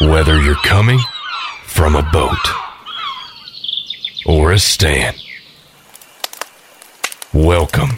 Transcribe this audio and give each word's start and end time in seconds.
Whether 0.00 0.40
you're 0.40 0.56
coming 0.56 0.98
from 1.66 1.94
a 1.94 2.02
boat 2.02 2.36
or 4.26 4.50
a 4.50 4.58
stand, 4.58 5.16
welcome 7.32 7.90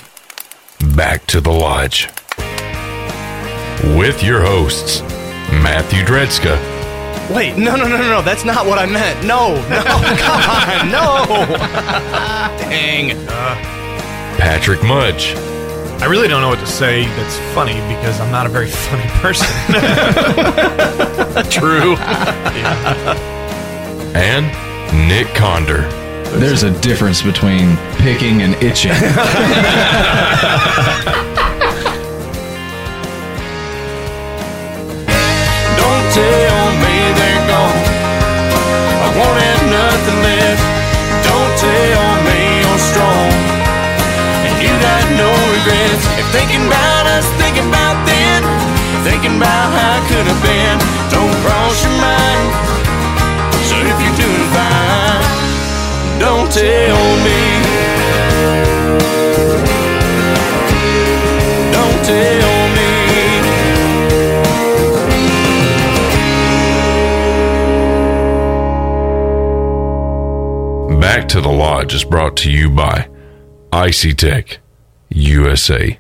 back 0.95 1.27
to 1.29 1.41
the 1.41 1.51
lodge 1.51 2.09
with 3.99 4.23
your 4.23 4.43
hosts, 4.43 5.01
Matthew 5.51 6.05
Dredska. 6.05 6.61
Wait, 7.35 7.57
no, 7.57 7.75
no, 7.77 7.89
no, 7.89 7.97
no, 7.97 8.09
no. 8.11 8.23
That's 8.23 8.45
not 8.45 8.67
what 8.67 8.79
I 8.79 8.85
meant. 8.85 9.27
No, 9.27 9.55
no, 9.71 9.83
come 10.19 10.43
on, 10.51 10.91
no. 10.93 11.25
Dang. 12.69 13.27
Patrick 14.37 14.83
Mudge, 14.83 15.35
I 15.99 16.07
really 16.09 16.29
don't 16.29 16.41
know 16.43 16.49
what 16.49 16.59
to 16.61 16.67
say 16.67 17.07
that's 17.17 17.37
funny 17.55 17.75
because 17.95 18.21
I'm 18.21 18.31
not 18.31 18.47
a 18.47 18.49
very 18.49 18.69
funny 18.87 19.09
person. 19.21 19.47
True. 21.51 21.97
and 24.15 24.47
Nick 25.09 25.27
Conder. 25.35 25.83
There's 26.39 26.63
a 26.65 26.71
difference 26.81 27.23
between 27.23 27.77
picking 27.99 28.43
and 28.43 28.55
itching. 28.63 28.93
thinking 46.37 46.67
about 46.67 47.07
us, 47.17 47.25
thinking 47.41 47.67
about 47.67 47.97
then, 48.05 48.43
thinking 49.09 49.37
about 49.41 49.69
how 49.73 49.97
it 49.97 50.05
could 50.11 50.27
have 50.29 50.43
been, 50.45 50.77
don't 51.09 51.35
cross 51.41 51.83
your 51.83 51.97
mind. 51.97 52.49
So 53.69 53.77
if 53.81 53.97
you're 54.03 54.19
doing 54.21 54.49
fine, 54.53 55.25
don't 56.21 56.53
tell 56.53 57.03
me. 57.25 57.41
Don't 61.73 62.01
tell 62.05 62.69
me. 62.77 62.91
Back 71.01 71.29
to 71.29 71.41
the 71.41 71.49
Lodge 71.49 71.95
is 71.95 72.05
brought 72.05 72.37
to 72.39 72.51
you 72.51 72.69
by 72.69 73.09
Icy 73.73 74.13
Tech 74.13 74.59
USA. 75.09 75.99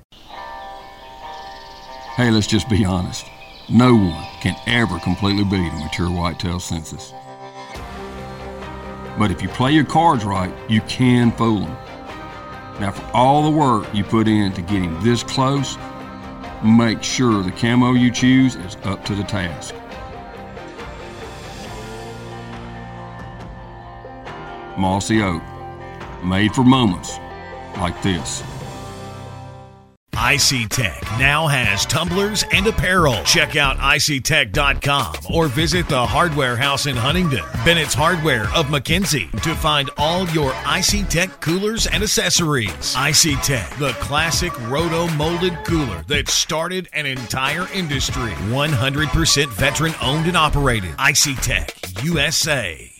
Hey, 2.17 2.31
let's 2.31 2.47
just 2.47 2.71
be 2.71 2.83
honest. 2.83 3.27
No 3.69 3.95
one 3.95 4.25
can 4.41 4.57
ever 4.67 4.99
completely 5.01 5.45
beat 5.45 5.71
a 5.71 5.85
mature 5.85 6.09
whitetail 6.11 6.59
senses. 6.59 7.13
But 9.19 9.31
if 9.31 9.43
you 9.43 9.51
play 9.51 9.73
your 9.73 9.85
cards 9.85 10.25
right, 10.25 10.51
you 10.67 10.81
can 10.81 11.31
fool 11.31 11.61
them. 11.61 11.77
Now, 12.81 12.93
for 12.93 13.05
all 13.15 13.43
the 13.43 13.51
work 13.51 13.95
you 13.95 14.03
put 14.03 14.29
in 14.29 14.55
to 14.55 14.63
getting 14.63 14.99
this 15.01 15.23
close, 15.23 15.77
make 16.65 17.03
sure 17.03 17.43
the 17.43 17.51
camo 17.51 17.93
you 17.93 18.11
choose 18.11 18.55
is 18.57 18.77
up 18.85 19.05
to 19.05 19.15
the 19.15 19.23
task. 19.23 19.75
Mossy 24.79 25.21
Oak, 25.21 25.43
made 26.25 26.55
for 26.55 26.65
moments 26.65 27.19
like 27.77 28.01
this. 28.01 28.43
IC 30.27 30.69
Tech 30.71 31.01
now 31.21 31.47
has 31.47 31.87
tumblers 31.87 32.45
and 32.53 32.67
apparel. 32.67 33.23
Check 33.23 33.55
out 33.55 33.77
ictech.com 33.77 35.15
or 35.33 35.47
visit 35.47 35.89
the 35.89 36.05
Hardware 36.05 36.57
House 36.57 36.87
in 36.87 36.97
Huntington, 36.97 37.45
Bennett's 37.65 37.95
Hardware 37.95 38.45
of 38.55 38.67
McKenzie 38.67 39.31
to 39.43 39.55
find 39.55 39.89
all 39.97 40.29
your 40.31 40.53
IC 40.67 41.09
Tech 41.09 41.41
coolers 41.41 41.87
and 41.87 42.03
accessories. 42.03 42.97
IC 42.99 43.41
Tech, 43.43 43.71
the 43.79 43.93
classic 44.01 44.53
roto 44.69 45.07
molded 45.15 45.55
cooler 45.65 46.03
that 46.09 46.29
started 46.29 46.89
an 46.93 47.07
entire 47.07 47.69
industry. 47.73 48.33
100% 48.51 49.49
veteran 49.51 49.95
owned 50.03 50.27
and 50.27 50.37
operated. 50.37 50.91
IC 50.99 51.37
Tech 51.37 51.73
USA. 52.03 52.91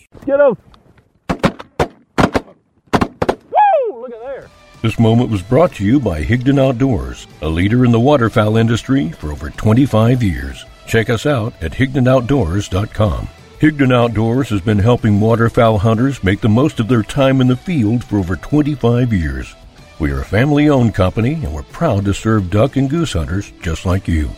This 4.83 4.99
moment 4.99 5.31
was 5.31 5.41
brought 5.41 5.73
to 5.75 5.83
you 5.83 5.99
by 5.99 6.23
Higdon 6.23 6.59
Outdoors, 6.59 7.25
a 7.41 7.49
leader 7.49 7.83
in 7.83 7.91
the 7.91 7.99
waterfowl 7.99 8.57
industry 8.57 9.09
for 9.09 9.31
over 9.31 9.49
25 9.49 10.21
years. 10.21 10.65
Check 10.85 11.09
us 11.09 11.25
out 11.25 11.53
at 11.63 11.71
HigdonOutdoors.com. 11.71 13.27
Higdon 13.59 13.91
Outdoors 13.91 14.49
has 14.49 14.61
been 14.61 14.77
helping 14.77 15.19
waterfowl 15.19 15.79
hunters 15.79 16.23
make 16.23 16.41
the 16.41 16.47
most 16.47 16.79
of 16.79 16.87
their 16.87 17.01
time 17.01 17.41
in 17.41 17.47
the 17.47 17.55
field 17.55 18.03
for 18.03 18.19
over 18.19 18.35
25 18.35 19.11
years. 19.11 19.55
We 19.97 20.11
are 20.11 20.21
a 20.21 20.25
family 20.25 20.69
owned 20.69 20.93
company 20.93 21.33
and 21.33 21.51
we're 21.51 21.63
proud 21.63 22.05
to 22.05 22.13
serve 22.13 22.51
duck 22.51 22.75
and 22.75 22.87
goose 22.87 23.13
hunters 23.13 23.51
just 23.63 23.83
like 23.87 24.07
you. 24.07 24.29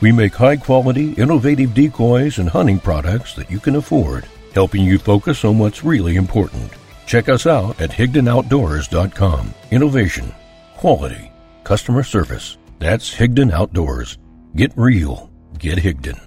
We 0.00 0.12
make 0.12 0.34
high 0.36 0.56
quality, 0.56 1.14
innovative 1.14 1.74
decoys 1.74 2.38
and 2.38 2.48
hunting 2.48 2.78
products 2.78 3.34
that 3.34 3.50
you 3.50 3.58
can 3.58 3.74
afford, 3.74 4.24
helping 4.54 4.84
you 4.84 5.00
focus 5.00 5.44
on 5.44 5.58
what's 5.58 5.82
really 5.82 6.14
important. 6.14 6.70
Check 7.10 7.28
us 7.28 7.44
out 7.44 7.80
at 7.80 7.90
HigdonOutdoors.com. 7.90 9.52
Innovation, 9.72 10.32
quality, 10.76 11.32
customer 11.64 12.04
service. 12.04 12.56
That's 12.78 13.12
Higdon 13.12 13.50
Outdoors. 13.50 14.16
Get 14.54 14.70
real. 14.76 15.28
Get 15.58 15.78
Higdon. 15.78 16.24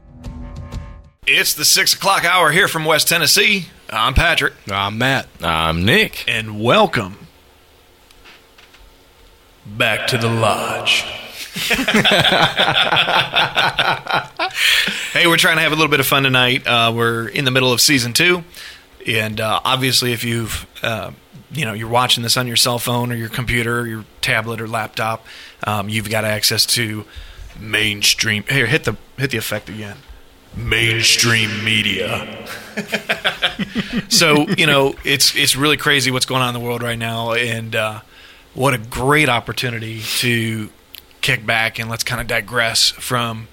It's 1.25 1.53
the 1.53 1.63
six 1.63 1.94
o'clock 1.94 2.25
hour 2.25 2.51
here 2.51 2.67
from 2.67 2.83
West 2.83 3.07
Tennessee. 3.07 3.67
I'm 3.89 4.13
Patrick, 4.13 4.51
I'm 4.69 4.97
Matt. 4.97 5.29
I'm 5.41 5.85
Nick. 5.85 6.25
and 6.27 6.61
welcome 6.61 7.27
back 9.65 10.07
to 10.07 10.17
the 10.17 10.27
lodge. 10.27 11.05
hey, 15.13 15.27
we're 15.27 15.38
trying 15.38 15.57
to 15.57 15.61
have 15.61 15.71
a 15.71 15.75
little 15.75 15.88
bit 15.88 16.00
of 16.01 16.07
fun 16.07 16.23
tonight. 16.23 16.67
Uh, 16.67 16.91
we're 16.94 17.29
in 17.29 17.45
the 17.45 17.51
middle 17.51 17.71
of 17.71 17.79
season 17.79 18.11
two, 18.11 18.44
and 19.08 19.40
uh, 19.40 19.59
obviously, 19.64 20.14
if 20.14 20.24
you've 20.24 20.66
uh, 20.81 21.12
you 21.52 21.66
know 21.66 21.74
you're 21.74 21.90
watching 21.90 22.24
this 22.24 22.38
on 22.38 22.47
your 22.47 22.56
cell 22.56 22.80
phone 22.80 23.12
or 23.12 23.16
your 23.16 23.30
computer, 23.30 23.81
or 23.81 23.88
your 23.88 24.06
tablet 24.22 24.62
or 24.62 24.68
laptop, 24.68 25.25
um, 25.66 25.90
you've 25.90 26.09
got 26.09 26.25
access 26.25 26.66
to 26.68 27.06
mainstream. 27.59 28.44
Here, 28.50 28.66
hit 28.66 28.84
the 28.84 28.97
hit 29.18 29.31
the 29.31 29.38
effect 29.38 29.69
again. 29.69 29.97
Mainstream 30.56 31.63
media. 31.63 32.47
so 34.09 34.47
you 34.58 34.68
know 34.68 34.96
it's 35.03 35.36
it's 35.36 35.56
really 35.56 35.78
crazy 35.78 36.12
what's 36.12 36.25
going 36.25 36.42
on 36.42 36.53
in 36.56 36.59
the 36.59 36.66
world 36.66 36.84
right 36.84 37.00
now, 37.00 37.34
and 37.34 37.75
uh, 37.75 38.02
what 38.53 38.74
a 38.74 38.78
great 38.78 39.30
opportunity 39.30 40.02
to 40.02 40.69
kick 41.22 41.46
back 41.46 41.80
and 41.80 41.90
let's 41.90 42.03
kind 42.03 42.22
of 42.22 42.28
digress 42.28 42.90
from 42.90 43.47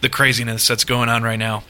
the 0.00 0.08
craziness 0.08 0.66
that's 0.66 0.84
going 0.84 1.08
on 1.08 1.22
right 1.22 1.38
now. 1.38 1.64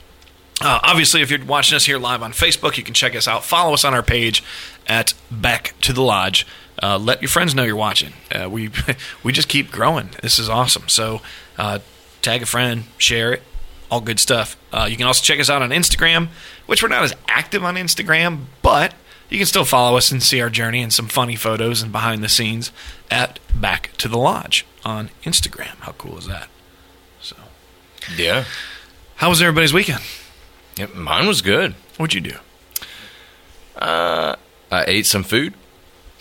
Uh, 0.61 0.79
obviously, 0.83 1.23
if 1.23 1.31
you're 1.31 1.45
watching 1.45 1.75
us 1.77 1.87
here 1.87 1.99
live 1.99 2.23
on 2.23 2.33
Facebook, 2.33 2.77
you 2.77 2.83
can 2.83 2.95
check 2.95 3.17
us 3.17 3.27
out. 3.27 3.45
Follow 3.45 3.73
us 3.73 3.85
on 3.85 3.95
our 3.95 4.03
page 4.03 4.43
at 4.87 5.15
Back 5.31 5.75
to 5.83 5.93
the 5.93 6.03
Lodge. 6.03 6.47
Uh, 6.83 6.99
let 6.99 7.21
your 7.23 7.29
friends 7.29 7.55
know 7.55 7.63
you're 7.65 7.77
watching. 7.77 8.13
Uh, 8.31 8.49
we 8.49 8.71
we 9.23 9.33
just 9.33 9.49
keep 9.49 9.71
growing. 9.71 10.11
This 10.23 10.39
is 10.39 10.49
awesome. 10.49 10.89
So 10.89 11.21
uh, 11.59 11.79
tag 12.23 12.43
a 12.43 12.47
friend, 12.47 12.85
share 12.99 13.33
it, 13.33 13.43
all 13.91 14.01
good 14.01 14.21
stuff. 14.21 14.57
Uh, 14.73 14.87
you 14.91 14.97
can 14.97 15.07
also 15.07 15.23
check 15.23 15.41
us 15.41 15.49
out 15.51 15.63
on 15.63 15.71
Instagram, 15.71 16.29
which 16.67 16.83
we're 16.83 16.89
not 16.89 17.03
as 17.05 17.15
active 17.29 17.65
on 17.65 17.77
Instagram, 17.77 18.45
but 18.63 18.95
you 19.29 19.39
can 19.39 19.47
still 19.47 19.65
follow 19.65 19.97
us 19.97 20.11
and 20.11 20.23
see 20.23 20.41
our 20.41 20.51
journey 20.51 20.83
and 20.83 20.93
some 20.93 21.07
funny 21.09 21.37
photos 21.37 21.83
and 21.83 21.93
behind 21.93 22.23
the 22.23 22.29
scenes 22.29 22.71
at 23.11 23.39
Back 23.55 23.91
to 23.99 24.09
the 24.09 24.19
Lodge 24.19 24.67
on 24.85 25.11
Instagram. 25.25 25.77
How 25.81 25.93
cool 25.93 26.19
is 26.19 26.27
that? 26.27 26.49
So, 27.21 27.37
Yeah. 28.17 28.45
how 29.17 29.29
was 29.29 29.41
everybody's 29.41 29.73
weekend? 29.73 30.03
Yeah. 30.77 30.87
Mine 30.95 31.27
was 31.27 31.43
good. 31.43 31.75
What'd 31.97 32.15
you 32.15 32.21
do? 32.33 32.37
I 33.77 34.85
ate 34.87 35.07
some 35.07 35.23
food. 35.25 35.55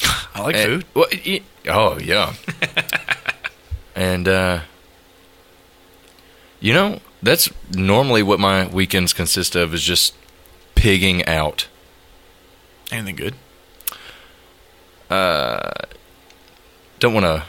I 0.33 0.41
like 0.41 0.56
And- 0.56 0.71
food. 0.83 0.85
well, 0.94 1.07
y- 1.25 1.41
oh, 1.68 1.97
yeah. 2.00 2.33
and, 3.95 4.27
uh, 4.27 4.62
you 6.59 6.73
know, 6.73 7.00
that's 7.21 7.50
normally 7.71 8.23
what 8.23 8.39
my 8.39 8.65
weekends 8.68 9.13
consist 9.13 9.56
of 9.56 9.73
is 9.73 9.83
just 9.83 10.13
pigging 10.75 11.25
out. 11.25 11.68
Anything 12.91 13.15
good? 13.18 13.35
Don't 17.00 17.13
want 17.13 17.25
to 17.25 17.44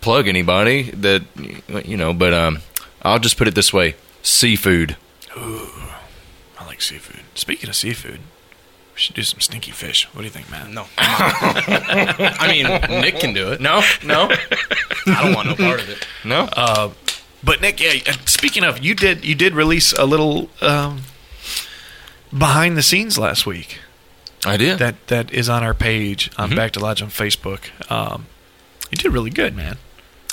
plug 0.00 0.26
anybody 0.28 0.90
that, 0.92 1.22
you 1.84 1.96
know, 1.96 2.12
but 2.14 2.32
um, 2.32 2.60
I'll 3.02 3.18
just 3.18 3.36
put 3.36 3.46
it 3.48 3.54
this 3.54 3.72
way 3.72 3.94
seafood. 4.22 4.96
I 5.36 5.77
like 6.78 6.82
seafood. 6.82 7.20
Speaking 7.34 7.68
of 7.68 7.74
seafood, 7.76 8.20
we 8.94 9.00
should 9.00 9.14
do 9.16 9.22
some 9.22 9.40
stinky 9.40 9.72
fish. 9.72 10.04
What 10.12 10.20
do 10.22 10.24
you 10.26 10.30
think, 10.30 10.48
Matt? 10.50 10.70
No. 10.70 10.86
I 10.98 12.46
mean, 12.48 13.00
Nick 13.00 13.18
can 13.18 13.34
do 13.34 13.50
it. 13.50 13.60
No, 13.60 13.82
no, 14.04 14.28
I 15.06 15.22
don't 15.24 15.34
want 15.34 15.48
no 15.48 15.54
part 15.56 15.80
of 15.80 15.88
it. 15.88 16.06
no. 16.24 16.48
But 17.42 17.60
Nick, 17.60 17.80
yeah. 17.80 18.00
uh, 18.12 18.16
Speaking 18.26 18.64
of, 18.64 18.84
you 18.84 18.94
did 18.94 19.24
you 19.24 19.34
did 19.34 19.54
release 19.54 19.92
a 19.92 20.04
little 20.04 20.50
um, 20.60 21.02
behind 22.36 22.76
the 22.76 22.82
scenes 22.82 23.18
last 23.18 23.46
week. 23.46 23.78
I 24.46 24.56
did. 24.56 24.78
That 24.78 25.06
that 25.08 25.32
is 25.32 25.48
on 25.48 25.62
our 25.64 25.74
page 25.74 26.30
on 26.38 26.50
Mhm. 26.50 26.56
Back 26.56 26.72
to 26.72 26.80
Lodge 26.80 27.02
on 27.02 27.08
Facebook. 27.10 27.70
Um, 27.90 28.26
you 28.90 28.96
did 28.98 29.12
really 29.12 29.30
good, 29.30 29.54
man. 29.56 29.78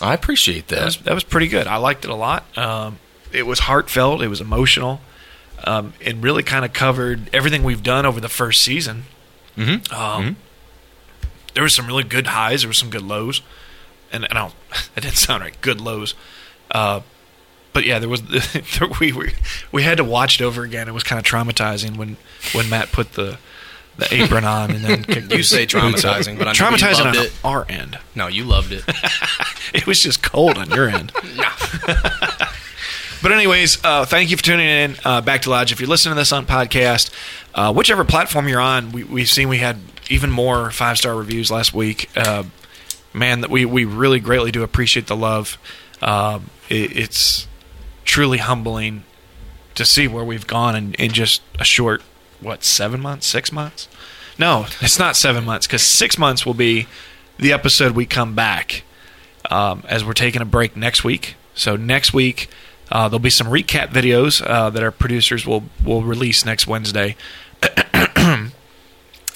I 0.02 0.14
appreciate 0.14 0.68
That 0.68 0.76
that. 0.80 0.86
was 0.86 0.98
that 0.98 1.14
was 1.14 1.24
pretty 1.24 1.48
good. 1.48 1.68
I 1.68 1.78
liked 1.78 2.06
it 2.06 2.12
a 2.12 2.16
lot. 2.16 2.46
Um, 2.58 3.00
it 3.32 3.46
was 3.46 3.60
heartfelt. 3.60 4.22
It 4.24 4.28
was 4.28 4.42
emotional. 4.42 5.02
Um, 5.66 5.94
it 6.00 6.16
really 6.18 6.44
kind 6.44 6.64
of 6.64 6.74
covered 6.74 7.30
everything 7.34 7.64
we've 7.64 7.84
done 7.84 8.06
over 8.06 8.22
the 8.22 8.30
first 8.30 8.62
season. 8.62 9.06
mm-hmm. 9.58 9.94
Um, 9.94 10.38
There 11.56 11.64
was 11.64 11.74
some 11.74 11.88
really 11.88 12.04
good 12.04 12.28
highs. 12.28 12.62
There 12.62 12.70
were 12.70 12.74
some 12.74 12.90
good 12.92 13.02
lows, 13.02 13.42
and 14.12 14.24
and 14.26 14.38
I 14.38 14.42
don't, 14.42 14.54
that 14.96 15.02
didn't 15.02 15.18
sound 15.18 15.42
right. 15.44 15.60
Good 15.62 15.82
lows, 15.82 16.14
uh, 16.72 17.00
but 17.74 17.84
yeah, 17.86 17.98
there 18.00 18.10
was 18.10 18.22
we 19.00 19.12
we 19.12 19.34
we 19.72 19.84
had 19.84 19.98
to 19.98 20.04
watch 20.04 20.40
it 20.40 20.44
over 20.44 20.64
again. 20.64 20.88
It 20.88 20.94
was 20.94 21.04
kind 21.04 21.18
of 21.20 21.26
traumatizing 21.26 21.98
when 21.98 22.18
when 22.54 22.70
Matt 22.70 22.92
put 22.92 23.14
the 23.14 23.38
the 23.98 24.14
apron 24.14 24.44
on 24.44 24.72
and 24.72 24.84
then 24.84 25.04
kicked 25.06 25.32
You 25.34 25.42
say 25.42 25.66
traumatizing, 25.68 26.38
but 26.38 26.48
I 26.48 26.52
know 26.52 26.70
you 26.70 26.76
traumatizing 26.78 27.06
on 27.06 27.16
it. 27.16 27.32
our 27.46 27.66
end. 27.70 27.98
No, 28.14 28.28
you 28.28 28.44
loved 28.44 28.72
it. 28.74 28.84
It 29.74 29.88
was 29.88 30.00
just 30.02 30.22
cold 30.22 30.58
on 30.58 30.70
your 30.70 30.90
end. 30.90 31.12
But 33.22 33.32
anyways, 33.32 33.84
uh, 33.84 34.06
thank 34.06 34.30
you 34.30 34.38
for 34.38 34.44
tuning 34.44 34.68
in. 34.68 34.96
Uh, 35.04 35.22
Back 35.22 35.44
to 35.44 35.50
Lodge. 35.50 35.72
If 35.72 35.80
you're 35.80 35.90
listening 35.90 36.16
to 36.16 36.22
this 36.22 36.32
on 36.32 36.46
podcast, 36.46 37.10
uh, 37.54 37.74
whichever 37.74 38.04
platform 38.04 38.48
you're 38.48 38.60
on, 38.60 38.92
we, 38.92 39.04
we've 39.04 39.30
seen 39.30 39.50
we 39.50 39.58
had 39.58 39.78
even 40.10 40.30
more 40.30 40.72
five 40.72 40.98
star 40.98 41.16
reviews 41.16 41.50
last 41.50 41.74
week. 41.74 42.10
Uh, 42.16 42.44
man, 43.14 43.42
that 43.42 43.50
we 43.50 43.66
we 43.66 43.86
really 43.86 44.20
greatly 44.20 44.52
do 44.52 44.64
appreciate 44.64 45.08
the 45.08 45.16
love. 45.16 45.58
Um, 46.02 46.50
it, 46.70 46.96
it's 46.96 47.48
truly 48.04 48.38
humbling 48.38 49.04
to 49.76 49.86
see 49.86 50.08
where 50.08 50.24
we've 50.24 50.48
gone 50.48 50.76
in, 50.76 50.94
in 50.96 51.12
just 51.12 51.42
a 51.60 51.66
short 51.66 52.02
what 52.40 52.64
seven 52.64 53.02
months, 53.02 53.26
six 53.26 53.52
months. 53.52 53.88
No, 54.38 54.68
it's 54.82 55.00
not 55.00 55.16
seven 55.16 55.46
months 55.46 55.66
because 55.68 55.82
six 55.82 56.18
months 56.18 56.46
will 56.46 56.54
be 56.54 56.88
the 57.38 57.54
episode 57.54 57.94
we 57.94 58.06
come 58.06 58.36
back 58.36 58.84
um, 59.50 59.84
as 59.88 60.04
we're 60.04 60.14
taking 60.14 60.42
a 60.42 60.46
break 60.46 60.76
next 60.76 61.04
week. 61.04 61.36
So 61.54 61.76
next 61.76 62.14
week 62.14 62.50
uh, 62.92 63.08
there'll 63.10 63.20
be 63.20 63.30
some 63.30 63.48
recap 63.48 63.90
videos 63.90 64.46
uh, 64.46 64.70
that 64.70 64.84
our 64.84 64.92
producers 64.92 65.46
will 65.46 65.64
will 65.84 66.04
release 66.04 66.46
next 66.46 66.68
Wednesday. 66.68 67.16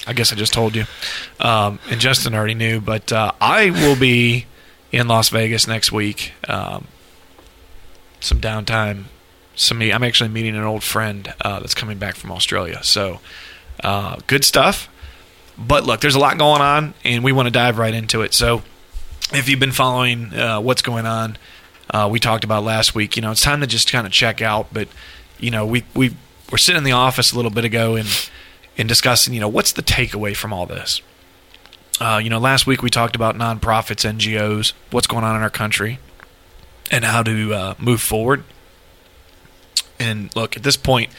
I 0.06 0.12
guess 0.14 0.32
I 0.32 0.36
just 0.36 0.52
told 0.52 0.74
you, 0.74 0.84
um, 1.40 1.78
and 1.90 2.00
Justin 2.00 2.34
already 2.34 2.54
knew, 2.54 2.80
but 2.80 3.12
uh, 3.12 3.32
I 3.40 3.70
will 3.70 3.96
be 3.96 4.46
in 4.92 5.08
Las 5.08 5.28
Vegas 5.28 5.66
next 5.66 5.92
week. 5.92 6.32
Um, 6.48 6.88
some 8.20 8.40
downtime. 8.40 9.04
Some 9.54 9.78
me. 9.78 9.92
I'm 9.92 10.02
actually 10.02 10.30
meeting 10.30 10.56
an 10.56 10.64
old 10.64 10.82
friend 10.82 11.32
uh, 11.40 11.60
that's 11.60 11.74
coming 11.74 11.98
back 11.98 12.16
from 12.16 12.32
Australia. 12.32 12.82
So 12.82 13.20
uh, 13.82 14.16
good 14.26 14.44
stuff. 14.44 14.88
But 15.58 15.84
look, 15.84 16.00
there's 16.00 16.14
a 16.14 16.20
lot 16.20 16.38
going 16.38 16.62
on, 16.62 16.94
and 17.04 17.22
we 17.22 17.32
want 17.32 17.46
to 17.46 17.50
dive 17.50 17.78
right 17.78 17.92
into 17.92 18.22
it. 18.22 18.32
So 18.32 18.62
if 19.32 19.48
you've 19.48 19.60
been 19.60 19.72
following 19.72 20.32
uh, 20.32 20.60
what's 20.60 20.82
going 20.82 21.06
on, 21.06 21.36
uh, 21.90 22.08
we 22.10 22.20
talked 22.20 22.44
about 22.44 22.62
last 22.64 22.94
week. 22.94 23.16
You 23.16 23.22
know, 23.22 23.30
it's 23.32 23.42
time 23.42 23.60
to 23.60 23.66
just 23.66 23.90
kind 23.90 24.06
of 24.06 24.12
check 24.12 24.40
out. 24.40 24.72
But 24.72 24.88
you 25.38 25.50
know, 25.50 25.66
we 25.66 25.84
we 25.94 26.16
were 26.50 26.58
sitting 26.58 26.78
in 26.78 26.84
the 26.84 26.92
office 26.92 27.32
a 27.32 27.36
little 27.36 27.50
bit 27.50 27.64
ago 27.64 27.96
and 27.96 28.08
and 28.78 28.88
discussing. 28.88 29.34
You 29.34 29.40
know, 29.40 29.48
what's 29.48 29.72
the 29.72 29.82
takeaway 29.82 30.36
from 30.36 30.52
all 30.52 30.66
this? 30.66 31.02
Uh, 32.00 32.20
you 32.22 32.30
know, 32.30 32.38
last 32.38 32.66
week 32.66 32.82
we 32.82 32.88
talked 32.88 33.14
about 33.14 33.36
nonprofits, 33.36 34.10
NGOs, 34.10 34.72
what's 34.90 35.06
going 35.06 35.24
on 35.24 35.36
in 35.36 35.42
our 35.42 35.50
country, 35.50 35.98
and 36.90 37.04
how 37.04 37.22
to 37.22 37.52
uh, 37.52 37.74
move 37.78 38.00
forward. 38.00 38.44
And 39.98 40.34
look, 40.34 40.56
at 40.56 40.62
this 40.62 40.78
point, 40.78 41.10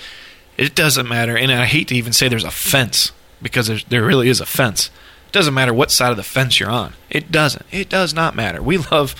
it 0.57 0.73
doesn't 0.73 1.07
matter. 1.07 1.37
And 1.37 1.51
I 1.51 1.65
hate 1.65 1.87
to 1.89 1.95
even 1.95 2.13
say 2.13 2.27
there's 2.27 2.43
a 2.43 2.49
fence 2.49 3.11
because 3.41 3.83
there 3.85 4.03
really 4.03 4.27
is 4.27 4.41
a 4.41 4.45
fence. 4.45 4.89
It 5.27 5.31
doesn't 5.31 5.53
matter 5.53 5.73
what 5.73 5.91
side 5.91 6.11
of 6.11 6.17
the 6.17 6.23
fence 6.23 6.59
you're 6.59 6.69
on. 6.69 6.93
It 7.09 7.31
doesn't. 7.31 7.65
It 7.71 7.89
does 7.89 8.13
not 8.13 8.35
matter. 8.35 8.61
We 8.61 8.77
love 8.77 9.15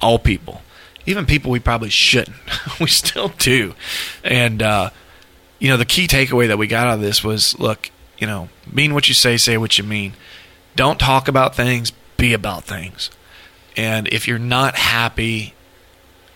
all 0.00 0.18
people, 0.18 0.62
even 1.06 1.26
people 1.26 1.50
we 1.50 1.60
probably 1.60 1.90
shouldn't. 1.90 2.36
we 2.80 2.86
still 2.86 3.28
do. 3.38 3.74
And, 4.24 4.62
uh, 4.62 4.90
you 5.58 5.68
know, 5.68 5.76
the 5.76 5.84
key 5.84 6.06
takeaway 6.06 6.48
that 6.48 6.58
we 6.58 6.66
got 6.66 6.86
out 6.86 6.94
of 6.94 7.00
this 7.00 7.22
was 7.22 7.58
look, 7.58 7.90
you 8.18 8.26
know, 8.26 8.48
mean 8.70 8.94
what 8.94 9.08
you 9.08 9.14
say, 9.14 9.36
say 9.36 9.56
what 9.56 9.78
you 9.78 9.84
mean. 9.84 10.14
Don't 10.76 10.98
talk 10.98 11.28
about 11.28 11.54
things, 11.54 11.92
be 12.16 12.32
about 12.32 12.64
things. 12.64 13.10
And 13.76 14.08
if 14.08 14.28
you're 14.28 14.38
not 14.38 14.76
happy 14.76 15.54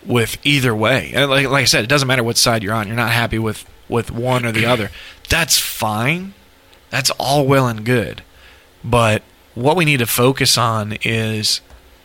with 0.05 0.37
either 0.43 0.75
way, 0.75 1.11
and 1.13 1.29
like, 1.29 1.47
like 1.47 1.63
I 1.63 1.65
said, 1.65 1.83
it 1.83 1.87
doesn't 1.87 2.07
matter 2.07 2.23
what 2.23 2.37
side 2.37 2.63
you're 2.63 2.73
on, 2.73 2.87
you're 2.87 2.95
not 2.95 3.11
happy 3.11 3.39
with, 3.39 3.65
with 3.89 4.11
one 4.11 4.45
or 4.45 4.51
the 4.51 4.65
other, 4.65 4.89
that's 5.29 5.57
fine. 5.57 6.33
That's 6.89 7.09
all 7.11 7.45
well 7.45 7.67
and 7.67 7.85
good. 7.85 8.23
But 8.83 9.23
what 9.55 9.75
we 9.75 9.85
need 9.85 9.99
to 9.99 10.07
focus 10.07 10.57
on 10.57 10.97
is 11.03 11.61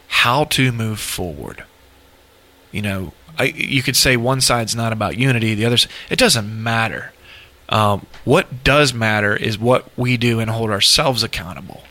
how 0.09 0.44
to 0.44 0.73
move 0.73 1.00
forward. 1.00 1.64
You 2.73 2.83
know, 2.83 3.13
I, 3.39 3.45
you 3.45 3.83
could 3.83 3.97
say 3.97 4.17
one 4.17 4.41
side's 4.41 4.75
not 4.75 4.93
about 4.93 5.17
unity, 5.17 5.55
the 5.55 5.65
other. 5.67 5.77
It 6.11 6.19
doesn't 6.19 6.63
matter. 6.63 7.13
Um, 7.69 8.07
what 8.25 8.65
does 8.65 8.93
matter 8.93 9.35
is 9.37 9.59
what 9.59 9.87
we 9.97 10.17
do 10.17 10.41
and 10.41 10.51
hold 10.51 10.71
ourselves 10.71 11.23
accountable. 11.23 11.83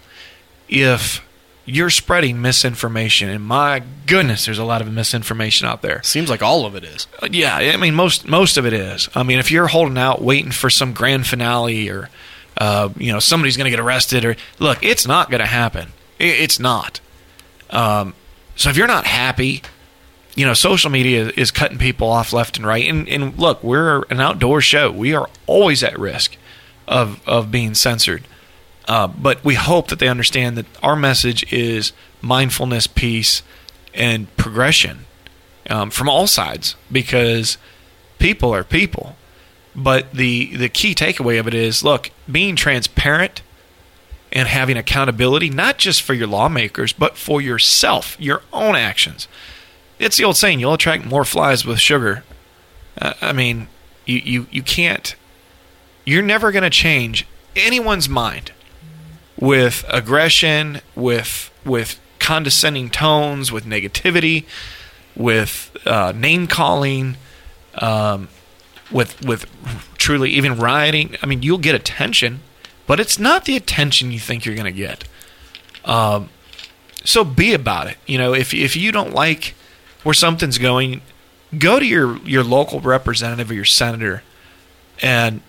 If 0.68 1.26
you're 1.66 1.90
spreading 1.90 2.42
misinformation, 2.42 3.30
and 3.30 3.44
my 3.44 3.82
goodness, 4.06 4.46
there's 4.46 4.60
a 4.60 4.64
lot 4.64 4.82
of 4.82 4.92
misinformation 4.92 5.68
out 5.68 5.82
there. 5.82 6.02
Seems 6.04 6.30
like 6.30 6.42
all 6.42 6.66
of 6.66 6.76
it 6.76 6.84
is. 6.84 7.08
Uh, 7.22 7.30
Yeah, 7.32 7.56
I 7.56 7.78
mean 7.78 7.96
most 7.96 8.28
most 8.28 8.58
of 8.58 8.66
it 8.66 8.74
is. 8.74 9.10
I 9.16 9.24
mean, 9.24 9.40
if 9.40 9.52
you're 9.52 9.68
holding 9.68 9.98
out 9.98 10.22
waiting 10.22 10.52
for 10.52 10.70
some 10.70 10.94
grand 10.94 11.28
finale 11.28 11.90
or 11.90 12.10
uh, 12.58 12.90
you 12.98 13.12
know 13.12 13.20
somebody's 13.20 13.58
going 13.58 13.66
to 13.66 13.72
get 13.72 13.80
arrested 13.80 14.26
or 14.26 14.36
look, 14.60 14.84
it's 14.84 15.08
not 15.08 15.30
going 15.30 15.40
to 15.40 15.46
happen. 15.48 15.90
It's 16.20 16.60
not. 16.60 17.00
Um, 17.70 18.14
so 18.56 18.70
if 18.70 18.78
you're 18.78 18.88
not 18.88 19.08
happy, 19.08 19.64
you 20.36 20.46
know, 20.46 20.54
social 20.54 20.90
media 20.90 21.32
is 21.36 21.52
cutting 21.52 21.78
people 21.78 22.08
off 22.08 22.34
left 22.34 22.58
and 22.58 22.66
right. 22.66 22.88
And, 22.88 23.08
and 23.10 23.38
look, 23.38 23.64
we're 23.64 24.04
an 24.10 24.20
outdoor 24.20 24.62
show. 24.62 24.92
We 24.92 25.14
are 25.14 25.30
always 25.46 25.84
at 25.84 25.98
risk 26.00 26.38
of 26.88 27.26
of 27.28 27.52
being 27.52 27.74
censored. 27.74 28.24
Uh, 28.88 29.08
but 29.08 29.44
we 29.44 29.56
hope 29.56 29.88
that 29.90 30.00
they 30.00 30.08
understand 30.08 30.58
that 30.58 30.66
our 30.84 30.96
message 30.96 31.52
is 31.54 31.94
mindfulness, 32.22 32.88
peace, 32.88 33.44
and 33.94 34.36
progression 34.38 35.06
um, 35.70 35.90
from 35.90 36.10
all 36.10 36.28
sides 36.28 36.76
because 36.92 37.58
people 38.20 38.54
are 38.54 38.64
people. 38.64 39.16
But 39.76 40.12
the 40.12 40.56
the 40.56 40.70
key 40.70 40.94
takeaway 40.94 41.40
of 41.40 41.48
it 41.48 41.54
is 41.54 41.84
look, 41.84 42.12
being 42.30 42.56
transparent 42.56 43.42
and 44.32 44.48
having 44.48 44.78
accountability, 44.78 45.50
not 45.50 45.78
just 45.78 46.02
for 46.02 46.14
your 46.14 46.28
lawmakers, 46.28 46.94
but 46.94 47.18
for 47.18 47.42
yourself, 47.42 48.16
your 48.20 48.42
own 48.54 48.76
actions. 48.76 49.28
It's 50.02 50.18
the 50.18 50.24
old 50.24 50.36
saying, 50.36 50.60
you'll 50.60 50.74
attract 50.74 51.06
more 51.06 51.24
flies 51.24 51.64
with 51.64 51.80
sugar. 51.80 52.24
Uh, 53.00 53.14
I 53.22 53.34
mean, 53.34 53.68
you, 54.06 54.18
you, 54.18 54.48
you 54.50 54.64
can't, 54.64 55.16
you're 56.06 56.24
never 56.24 56.52
going 56.52 56.64
to 56.64 56.72
change 56.72 57.28
anyone's 57.56 58.10
mind 58.10 58.52
with 59.40 59.86
aggression, 59.88 60.82
with, 60.96 61.52
with 61.64 62.00
condescending 62.18 62.90
tones, 62.90 63.52
with 63.52 63.64
negativity, 63.64 64.46
with 65.16 65.76
uh, 65.86 66.14
name 66.16 66.48
calling, 66.48 67.18
um, 67.76 68.28
with 68.92 69.24
with 69.26 69.46
truly 69.98 70.32
even 70.32 70.58
rioting. 70.58 71.16
I 71.22 71.26
mean, 71.28 71.44
you'll 71.44 71.58
get 71.58 71.76
attention, 71.76 72.42
but 72.88 73.00
it's 73.00 73.20
not 73.20 73.46
the 73.46 73.56
attention 73.56 74.12
you 74.12 74.20
think 74.20 74.46
you're 74.46 74.56
going 74.56 74.66
to 74.66 74.72
get. 74.72 75.06
Um, 75.86 76.30
so 77.04 77.24
be 77.24 77.54
about 77.54 77.88
it. 77.88 77.98
You 78.06 78.18
know, 78.18 78.34
if 78.34 78.54
if 78.54 78.76
you 78.76 78.92
don't 78.92 79.14
like 79.14 79.56
where 80.04 80.14
something's 80.14 80.58
going, 80.58 81.02
go 81.58 81.80
to 81.80 81.86
your 81.86 82.18
your 82.20 82.44
local 82.44 82.80
representative 82.80 83.52
or 83.52 83.54
your 83.54 83.66
senator, 83.66 84.24
and 85.02 85.42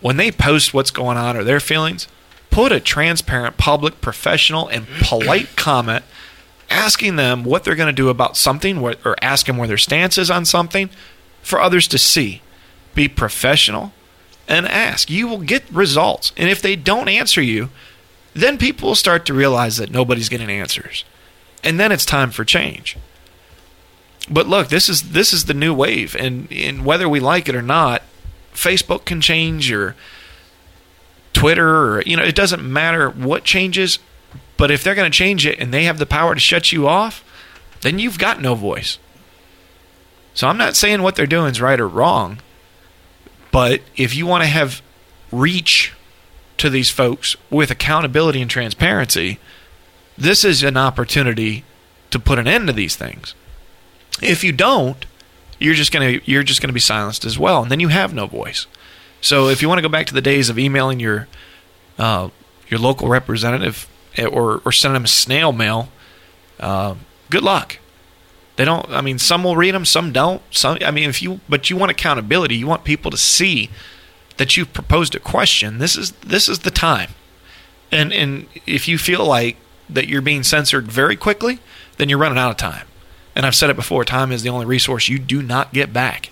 when 0.00 0.16
they 0.16 0.30
post 0.30 0.74
what's 0.74 0.90
going 0.90 1.16
on 1.16 1.36
or 1.36 1.44
their 1.44 1.60
feelings, 1.60 2.08
put 2.50 2.72
a 2.72 2.80
transparent, 2.80 3.56
public, 3.56 4.00
professional, 4.00 4.68
and 4.68 4.86
polite 5.00 5.48
comment 5.56 6.04
asking 6.70 7.16
them 7.16 7.44
what 7.44 7.64
they're 7.64 7.76
going 7.76 7.86
to 7.86 7.92
do 7.92 8.08
about 8.08 8.36
something 8.36 8.78
or 8.78 8.94
or 9.04 9.16
ask 9.22 9.46
them 9.46 9.56
where 9.56 9.68
their 9.68 9.78
stance 9.78 10.18
is 10.18 10.30
on 10.30 10.44
something 10.44 10.90
for 11.42 11.60
others 11.60 11.86
to 11.88 11.98
see. 11.98 12.42
Be 12.94 13.08
professional 13.08 13.92
and 14.48 14.66
ask. 14.66 15.10
You 15.10 15.28
will 15.28 15.38
get 15.38 15.68
results. 15.70 16.32
And 16.36 16.48
if 16.48 16.60
they 16.60 16.76
don't 16.76 17.08
answer 17.08 17.40
you, 17.40 17.70
then 18.34 18.58
people 18.58 18.88
will 18.88 18.94
start 18.94 19.26
to 19.26 19.34
realize 19.34 19.76
that 19.76 19.90
nobody's 19.90 20.28
getting 20.28 20.50
answers. 20.50 21.04
And 21.64 21.78
then 21.78 21.92
it's 21.92 22.04
time 22.04 22.30
for 22.30 22.44
change. 22.44 22.96
But 24.30 24.46
look, 24.46 24.68
this 24.68 24.88
is 24.88 25.12
this 25.12 25.32
is 25.32 25.46
the 25.46 25.54
new 25.54 25.74
wave 25.74 26.14
and, 26.16 26.50
and 26.52 26.84
whether 26.84 27.08
we 27.08 27.20
like 27.20 27.48
it 27.48 27.54
or 27.54 27.62
not, 27.62 28.02
Facebook 28.54 29.04
can 29.04 29.20
change 29.20 29.68
your 29.68 29.96
Twitter 31.32 31.96
or 31.96 32.02
you 32.02 32.16
know, 32.16 32.22
it 32.22 32.34
doesn't 32.34 32.62
matter 32.62 33.10
what 33.10 33.44
changes, 33.44 33.98
but 34.56 34.70
if 34.70 34.84
they're 34.84 34.94
going 34.94 35.10
to 35.10 35.16
change 35.16 35.46
it 35.46 35.58
and 35.58 35.72
they 35.72 35.84
have 35.84 35.98
the 35.98 36.06
power 36.06 36.34
to 36.34 36.40
shut 36.40 36.72
you 36.72 36.86
off, 36.86 37.24
then 37.80 37.98
you've 37.98 38.18
got 38.18 38.40
no 38.40 38.54
voice. 38.54 38.98
So 40.34 40.48
I'm 40.48 40.56
not 40.56 40.76
saying 40.76 41.02
what 41.02 41.16
they're 41.16 41.26
doing 41.26 41.50
is 41.50 41.60
right 41.60 41.80
or 41.80 41.88
wrong, 41.88 42.38
but 43.50 43.82
if 43.96 44.14
you 44.14 44.26
want 44.26 44.44
to 44.44 44.48
have 44.48 44.82
reach 45.30 45.92
to 46.58 46.70
these 46.70 46.90
folks 46.90 47.36
with 47.50 47.70
accountability 47.70 48.40
and 48.40 48.50
transparency, 48.50 49.38
this 50.16 50.44
is 50.44 50.62
an 50.62 50.76
opportunity 50.76 51.64
to 52.10 52.18
put 52.18 52.38
an 52.38 52.46
end 52.46 52.68
to 52.68 52.72
these 52.72 52.94
things. 52.96 53.34
If 54.20 54.44
you 54.44 54.52
don't, 54.52 55.04
you're 55.58 55.74
just 55.74 55.92
gonna 55.92 56.20
you're 56.24 56.42
just 56.42 56.60
gonna 56.60 56.72
be 56.72 56.80
silenced 56.80 57.24
as 57.24 57.38
well, 57.38 57.62
and 57.62 57.70
then 57.70 57.80
you 57.80 57.88
have 57.88 58.12
no 58.12 58.26
voice. 58.26 58.66
So 59.20 59.48
if 59.48 59.62
you 59.62 59.68
want 59.68 59.78
to 59.78 59.82
go 59.82 59.88
back 59.88 60.06
to 60.06 60.14
the 60.14 60.20
days 60.20 60.50
of 60.50 60.58
emailing 60.58 61.00
your 61.00 61.28
uh, 61.98 62.28
your 62.68 62.80
local 62.80 63.08
representative 63.08 63.88
eh, 64.16 64.26
or 64.26 64.60
or 64.64 64.72
sending 64.72 64.94
them 64.94 65.04
a 65.04 65.08
snail 65.08 65.52
mail, 65.52 65.88
uh, 66.60 66.96
good 67.30 67.42
luck. 67.42 67.78
They 68.56 68.64
don't. 68.64 68.88
I 68.90 69.00
mean, 69.00 69.18
some 69.18 69.44
will 69.44 69.56
read 69.56 69.74
them, 69.74 69.84
some 69.84 70.12
don't. 70.12 70.42
Some. 70.50 70.78
I 70.84 70.90
mean, 70.90 71.08
if 71.08 71.22
you 71.22 71.40
but 71.48 71.70
you 71.70 71.76
want 71.76 71.90
accountability, 71.90 72.56
you 72.56 72.66
want 72.66 72.84
people 72.84 73.10
to 73.10 73.16
see 73.16 73.70
that 74.36 74.56
you've 74.56 74.72
proposed 74.72 75.14
a 75.14 75.20
question. 75.20 75.78
This 75.78 75.96
is 75.96 76.12
this 76.12 76.48
is 76.48 76.60
the 76.60 76.70
time. 76.70 77.10
And 77.90 78.12
and 78.12 78.46
if 78.66 78.88
you 78.88 78.98
feel 78.98 79.24
like 79.24 79.56
that 79.88 80.08
you're 80.08 80.22
being 80.22 80.42
censored 80.42 80.90
very 80.90 81.16
quickly, 81.16 81.60
then 81.96 82.08
you're 82.08 82.18
running 82.18 82.38
out 82.38 82.50
of 82.50 82.56
time. 82.56 82.86
And 83.34 83.46
I've 83.46 83.54
said 83.54 83.70
it 83.70 83.76
before: 83.76 84.04
time 84.04 84.32
is 84.32 84.42
the 84.42 84.50
only 84.50 84.66
resource 84.66 85.08
you 85.08 85.18
do 85.18 85.42
not 85.42 85.72
get 85.72 85.92
back. 85.92 86.30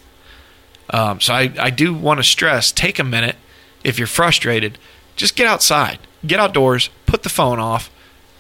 Um, 0.90 1.20
so 1.20 1.34
I, 1.34 1.52
I 1.58 1.70
do 1.70 1.94
want 1.94 2.18
to 2.18 2.24
stress: 2.24 2.72
take 2.72 2.98
a 2.98 3.04
minute. 3.04 3.36
If 3.82 3.98
you're 3.98 4.06
frustrated, 4.06 4.78
just 5.16 5.36
get 5.36 5.46
outside, 5.46 5.98
get 6.26 6.38
outdoors, 6.40 6.90
put 7.06 7.22
the 7.22 7.28
phone 7.30 7.58
off, 7.58 7.90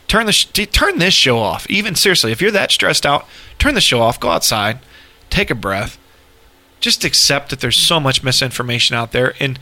turn 0.08 0.26
the 0.26 0.32
sh- 0.32 0.46
turn 0.70 0.98
this 0.98 1.14
show 1.14 1.38
off. 1.38 1.68
Even 1.70 1.94
seriously, 1.94 2.32
if 2.32 2.42
you're 2.42 2.50
that 2.50 2.70
stressed 2.70 3.06
out, 3.06 3.26
turn 3.58 3.74
the 3.74 3.80
show 3.80 4.02
off. 4.02 4.20
Go 4.20 4.28
outside, 4.28 4.80
take 5.30 5.50
a 5.50 5.54
breath. 5.54 5.96
Just 6.80 7.04
accept 7.04 7.50
that 7.50 7.60
there's 7.60 7.76
so 7.76 8.00
much 8.00 8.22
misinformation 8.22 8.96
out 8.96 9.12
there, 9.12 9.34
and 9.40 9.58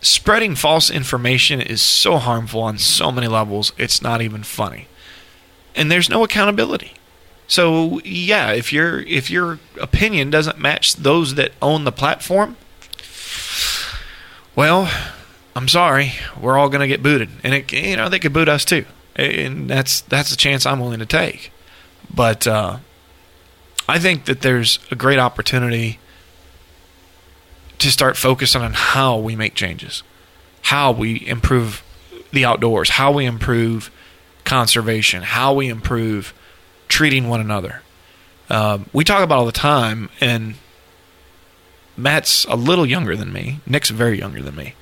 spreading 0.00 0.54
false 0.54 0.90
information 0.90 1.60
is 1.60 1.80
so 1.80 2.18
harmful 2.18 2.62
on 2.62 2.78
so 2.78 3.10
many 3.10 3.26
levels. 3.26 3.72
It's 3.78 4.02
not 4.02 4.22
even 4.22 4.42
funny, 4.42 4.88
and 5.74 5.90
there's 5.90 6.08
no 6.08 6.24
accountability. 6.24 6.94
So 7.48 8.00
yeah, 8.04 8.52
if 8.52 8.72
your 8.72 9.00
if 9.00 9.30
your 9.30 9.58
opinion 9.80 10.30
doesn't 10.30 10.58
match 10.58 10.94
those 10.96 11.34
that 11.36 11.52
own 11.62 11.84
the 11.84 11.92
platform, 11.92 12.56
well, 14.54 14.90
I'm 15.56 15.66
sorry, 15.66 16.12
we're 16.40 16.58
all 16.58 16.68
going 16.68 16.82
to 16.82 16.86
get 16.86 17.02
booted, 17.02 17.30
and 17.42 17.54
it, 17.54 17.72
you 17.72 17.96
know 17.96 18.10
they 18.10 18.18
could 18.18 18.34
boot 18.34 18.48
us 18.48 18.66
too, 18.66 18.84
and 19.16 19.68
that's 19.68 20.02
that's 20.02 20.30
a 20.30 20.36
chance 20.36 20.66
I'm 20.66 20.78
willing 20.78 20.98
to 20.98 21.06
take. 21.06 21.50
But 22.14 22.46
uh, 22.46 22.78
I 23.88 23.98
think 23.98 24.26
that 24.26 24.42
there's 24.42 24.78
a 24.90 24.94
great 24.94 25.18
opportunity 25.18 25.98
to 27.78 27.90
start 27.90 28.18
focusing 28.18 28.60
on 28.60 28.74
how 28.74 29.16
we 29.16 29.36
make 29.36 29.54
changes, 29.54 30.02
how 30.62 30.92
we 30.92 31.26
improve 31.26 31.82
the 32.30 32.44
outdoors, 32.44 32.90
how 32.90 33.10
we 33.12 33.24
improve 33.24 33.90
conservation, 34.44 35.22
how 35.22 35.54
we 35.54 35.68
improve 35.68 36.34
treating 36.88 37.28
one 37.28 37.40
another. 37.40 37.82
Um, 38.50 38.86
we 38.92 39.04
talk 39.04 39.22
about 39.22 39.38
all 39.38 39.46
the 39.46 39.52
time, 39.52 40.08
and 40.20 40.54
Matt's 41.96 42.44
a 42.46 42.56
little 42.56 42.86
younger 42.86 43.16
than 43.16 43.32
me. 43.32 43.60
Nick's 43.66 43.90
very 43.90 44.18
younger 44.18 44.42
than 44.42 44.56
me. 44.56 44.74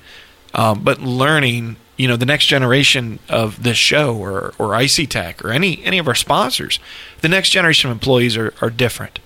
Um, 0.53 0.83
but 0.83 1.01
learning, 1.01 1.75
you 1.97 2.07
know, 2.07 2.15
the 2.15 2.25
next 2.25 2.45
generation 2.45 3.19
of 3.27 3.63
this 3.63 3.77
show 3.77 4.15
or, 4.15 4.53
or 4.57 4.79
IC 4.79 5.09
Tech 5.09 5.43
or 5.43 5.51
any, 5.51 5.83
any 5.83 5.97
of 5.97 6.07
our 6.07 6.15
sponsors, 6.15 6.79
the 7.21 7.29
next 7.29 7.49
generation 7.49 7.89
of 7.89 7.95
employees 7.95 8.37
are, 8.37 8.53
are 8.61 8.69
different. 8.69 9.19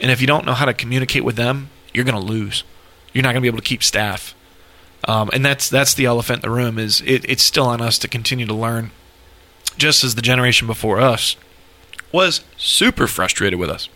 And 0.00 0.10
if 0.10 0.20
you 0.20 0.26
don't 0.26 0.44
know 0.44 0.52
how 0.52 0.66
to 0.66 0.74
communicate 0.74 1.24
with 1.24 1.36
them, 1.36 1.70
you're 1.94 2.04
going 2.04 2.20
to 2.20 2.26
lose. 2.26 2.64
You're 3.12 3.22
not 3.22 3.28
going 3.28 3.36
to 3.36 3.42
be 3.42 3.48
able 3.48 3.58
to 3.58 3.64
keep 3.64 3.82
staff. 3.82 4.34
Um, 5.06 5.30
and 5.32 5.44
that's 5.44 5.68
that's 5.68 5.94
the 5.94 6.04
elephant 6.04 6.44
in 6.44 6.50
the 6.50 6.54
room 6.54 6.78
is 6.78 7.00
it, 7.00 7.28
it's 7.28 7.42
still 7.42 7.66
on 7.66 7.80
us 7.80 7.98
to 7.98 8.08
continue 8.08 8.46
to 8.46 8.54
learn 8.54 8.92
just 9.76 10.04
as 10.04 10.14
the 10.14 10.22
generation 10.22 10.66
before 10.66 11.00
us 11.00 11.36
was 12.12 12.42
super 12.56 13.06
frustrated 13.06 13.58
with 13.58 13.70
us. 13.70 13.88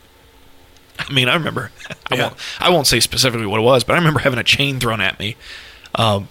I 0.99 1.13
mean, 1.13 1.29
I 1.29 1.35
remember. 1.35 1.71
I, 2.11 2.19
won't, 2.19 2.35
I 2.59 2.71
won't 2.71 2.87
say 2.87 3.01
specifically 3.01 3.47
what 3.47 3.61
it 3.61 3.65
was, 3.65 3.85
but 3.85 3.95
I 3.95 3.99
remember 3.99 4.21
having 4.21 4.39
a 4.39 4.45
chain 4.45 4.81
thrown 4.81 5.01
at 5.01 5.19
me 5.19 5.37
um, 5.95 6.29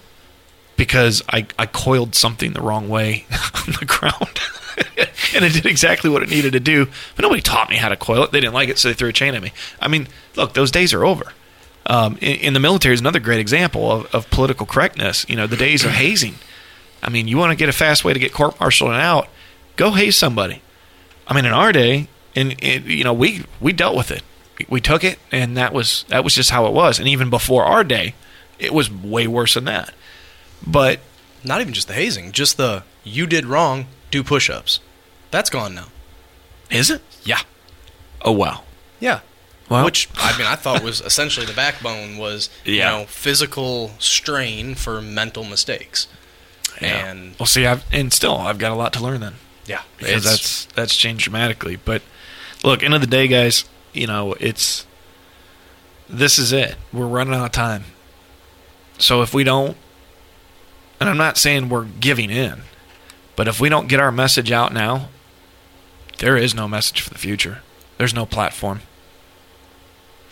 because 0.76 1.22
I, 1.30 1.46
I 1.58 1.66
coiled 1.68 2.16
something 2.16 2.54
the 2.54 2.62
wrong 2.62 2.90
way 2.90 3.26
on 3.32 3.74
the 3.80 3.86
ground. 3.86 4.40
and 5.36 5.46
it 5.46 5.54
did 5.54 5.66
exactly 5.66 6.10
what 6.10 6.24
it 6.24 6.30
needed 6.30 6.54
to 6.54 6.60
do. 6.60 6.88
But 7.16 7.24
nobody 7.24 7.42
taught 7.42 7.70
me 7.70 7.76
how 7.76 7.90
to 7.90 7.96
coil 7.96 8.24
it. 8.24 8.32
They 8.32 8.40
didn't 8.40 8.54
like 8.54 8.70
it, 8.70 8.78
so 8.78 8.88
they 8.88 8.94
threw 8.94 9.10
a 9.10 9.14
chain 9.14 9.36
at 9.36 9.42
me. 9.42 9.52
I 9.80 9.88
mean, 9.88 10.08
look, 10.36 10.54
those 10.54 10.72
days 10.72 10.94
are 10.94 11.06
over. 11.06 11.34
Um, 11.88 12.18
in, 12.20 12.38
in 12.38 12.54
the 12.54 12.60
military 12.60 12.94
is 12.94 13.02
another 13.02 13.20
great 13.20 13.40
example 13.40 13.92
of, 13.92 14.16
of 14.16 14.30
political 14.32 14.66
correctness. 14.66 15.26
You 15.30 15.36
know, 15.36 15.48
the 15.48 15.58
days 15.58 15.86
of 15.86 15.92
hazing. 15.92 16.36
I 17.04 17.10
mean, 17.10 17.28
you 17.28 17.38
want 17.38 17.52
to 17.52 17.56
get 17.56 17.70
a 17.70 17.74
fast 17.74 18.04
way 18.04 18.14
to 18.14 18.20
get 18.20 18.34
court-martialed 18.34 18.92
and 18.92 19.00
out, 19.00 19.30
go 19.76 19.92
haze 19.92 20.18
somebody. 20.18 20.62
I 21.28 21.34
mean, 21.34 21.46
in 21.46 21.54
our 21.54 21.72
day, 21.72 22.08
and 22.36 22.56
you 22.62 23.04
know, 23.04 23.14
we 23.14 23.44
we 23.60 23.74
dealt 23.74 23.96
with 23.96 24.12
it. 24.12 24.24
We 24.70 24.80
took 24.80 25.04
it, 25.04 25.20
and 25.32 25.58
that 25.58 25.74
was 25.74 26.06
that 26.10 26.24
was 26.24 26.36
just 26.36 26.50
how 26.52 26.66
it 26.66 26.74
was. 26.74 27.00
And 27.00 27.08
even 27.08 27.30
before 27.30 27.66
our 27.66 27.84
day, 27.84 28.16
it 28.60 28.74
was 28.74 28.92
way 28.92 29.28
worse 29.28 29.56
than 29.56 29.66
that. 29.66 29.94
But 30.66 31.00
not 31.44 31.62
even 31.62 31.74
just 31.74 31.88
the 31.88 31.94
hazing, 31.94 32.32
just 32.32 32.58
the 32.58 32.84
you 33.04 33.28
did 33.28 33.46
wrong, 33.46 33.88
do 34.12 34.24
push-ups. 34.24 34.80
That's 35.32 35.50
gone 35.50 35.76
now. 35.76 35.88
Is 36.72 36.90
it? 36.90 37.02
Yeah. 37.24 37.40
Oh 38.22 38.32
wow. 38.32 38.64
Yeah. 39.00 39.20
Well, 39.68 39.84
Which 39.84 40.10
I 40.16 40.38
mean, 40.38 40.48
I 40.48 40.56
thought 40.56 40.84
was 40.84 41.02
essentially 41.06 41.46
the 41.46 41.54
backbone 41.54 42.18
was 42.18 42.50
Yeah. 42.64 42.72
you 42.74 43.00
know 43.02 43.06
physical 43.08 43.92
strain 44.00 44.76
for 44.76 45.02
mental 45.02 45.44
mistakes. 45.44 46.08
Yeah. 46.82 47.08
And 47.10 47.36
well, 47.40 47.46
see, 47.48 47.66
I've 47.66 47.84
and 47.92 48.12
still 48.14 48.38
I've 48.38 48.58
got 48.58 48.72
a 48.72 48.76
lot 48.76 48.94
to 48.94 49.04
learn 49.04 49.22
then. 49.22 49.36
Yeah, 49.66 49.82
because 49.98 50.24
that's 50.24 50.66
that's 50.74 50.96
changed 50.96 51.24
dramatically. 51.24 51.76
But 51.76 52.02
look, 52.64 52.84
end 52.84 52.94
of 52.94 53.02
the 53.02 53.08
day, 53.08 53.28
guys, 53.28 53.66
you 53.94 54.08
know 54.08 54.34
it's 54.40 54.86
this 56.10 56.38
is 56.38 56.52
it. 56.54 56.76
We're 56.94 57.08
running 57.08 57.34
out 57.34 57.46
of 57.46 57.52
time. 57.52 57.86
So 58.98 59.22
if 59.22 59.34
we 59.34 59.44
don't, 59.44 59.76
and 61.00 61.10
I'm 61.10 61.18
not 61.18 61.38
saying 61.38 61.70
we're 61.70 61.86
giving 61.86 62.30
in, 62.30 62.62
but 63.36 63.48
if 63.48 63.60
we 63.60 63.70
don't 63.70 63.88
get 63.88 64.00
our 64.00 64.12
message 64.12 64.52
out 64.52 64.74
now, 64.74 65.10
there 66.20 66.38
is 66.38 66.54
no 66.54 66.68
message 66.68 67.02
for 67.02 67.10
the 67.10 67.18
future. 67.18 67.62
There's 67.98 68.14
no 68.14 68.26
platform. 68.26 68.82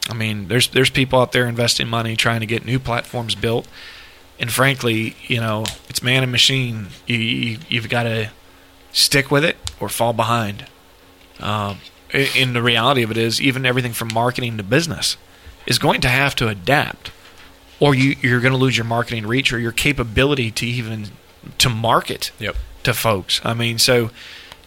I 0.09 0.13
mean, 0.13 0.47
there's 0.47 0.67
there's 0.69 0.89
people 0.89 1.19
out 1.19 1.31
there 1.31 1.47
investing 1.47 1.87
money 1.87 2.15
trying 2.15 2.41
to 2.41 2.45
get 2.45 2.65
new 2.65 2.79
platforms 2.79 3.35
built, 3.35 3.67
and 4.39 4.51
frankly, 4.51 5.15
you 5.27 5.39
know, 5.39 5.63
it's 5.89 6.03
man 6.03 6.23
and 6.23 6.31
machine. 6.31 6.87
You, 7.07 7.17
you 7.17 7.57
you've 7.69 7.89
got 7.89 8.03
to 8.03 8.29
stick 8.93 9.29
with 9.29 9.43
it 9.43 9.57
or 9.81 9.89
fall 9.89 10.13
behind. 10.13 10.65
Um, 11.39 11.79
and 12.13 12.55
the 12.55 12.61
reality 12.61 13.03
of 13.03 13.11
it 13.11 13.17
is, 13.17 13.41
even 13.41 13.65
everything 13.65 13.91
from 13.91 14.13
marketing 14.13 14.55
to 14.57 14.63
business 14.63 15.17
is 15.65 15.79
going 15.79 15.99
to 16.01 16.09
have 16.09 16.35
to 16.35 16.47
adapt, 16.47 17.11
or 17.79 17.93
you, 17.95 18.15
you're 18.21 18.39
going 18.39 18.53
to 18.53 18.57
lose 18.57 18.77
your 18.77 18.85
marketing 18.85 19.25
reach 19.27 19.51
or 19.51 19.59
your 19.59 19.71
capability 19.71 20.51
to 20.51 20.65
even 20.65 21.07
to 21.57 21.69
market 21.69 22.31
Yep. 22.39 22.55
to 22.83 22.93
folks. 22.93 23.41
I 23.43 23.53
mean, 23.53 23.77
so 23.79 24.11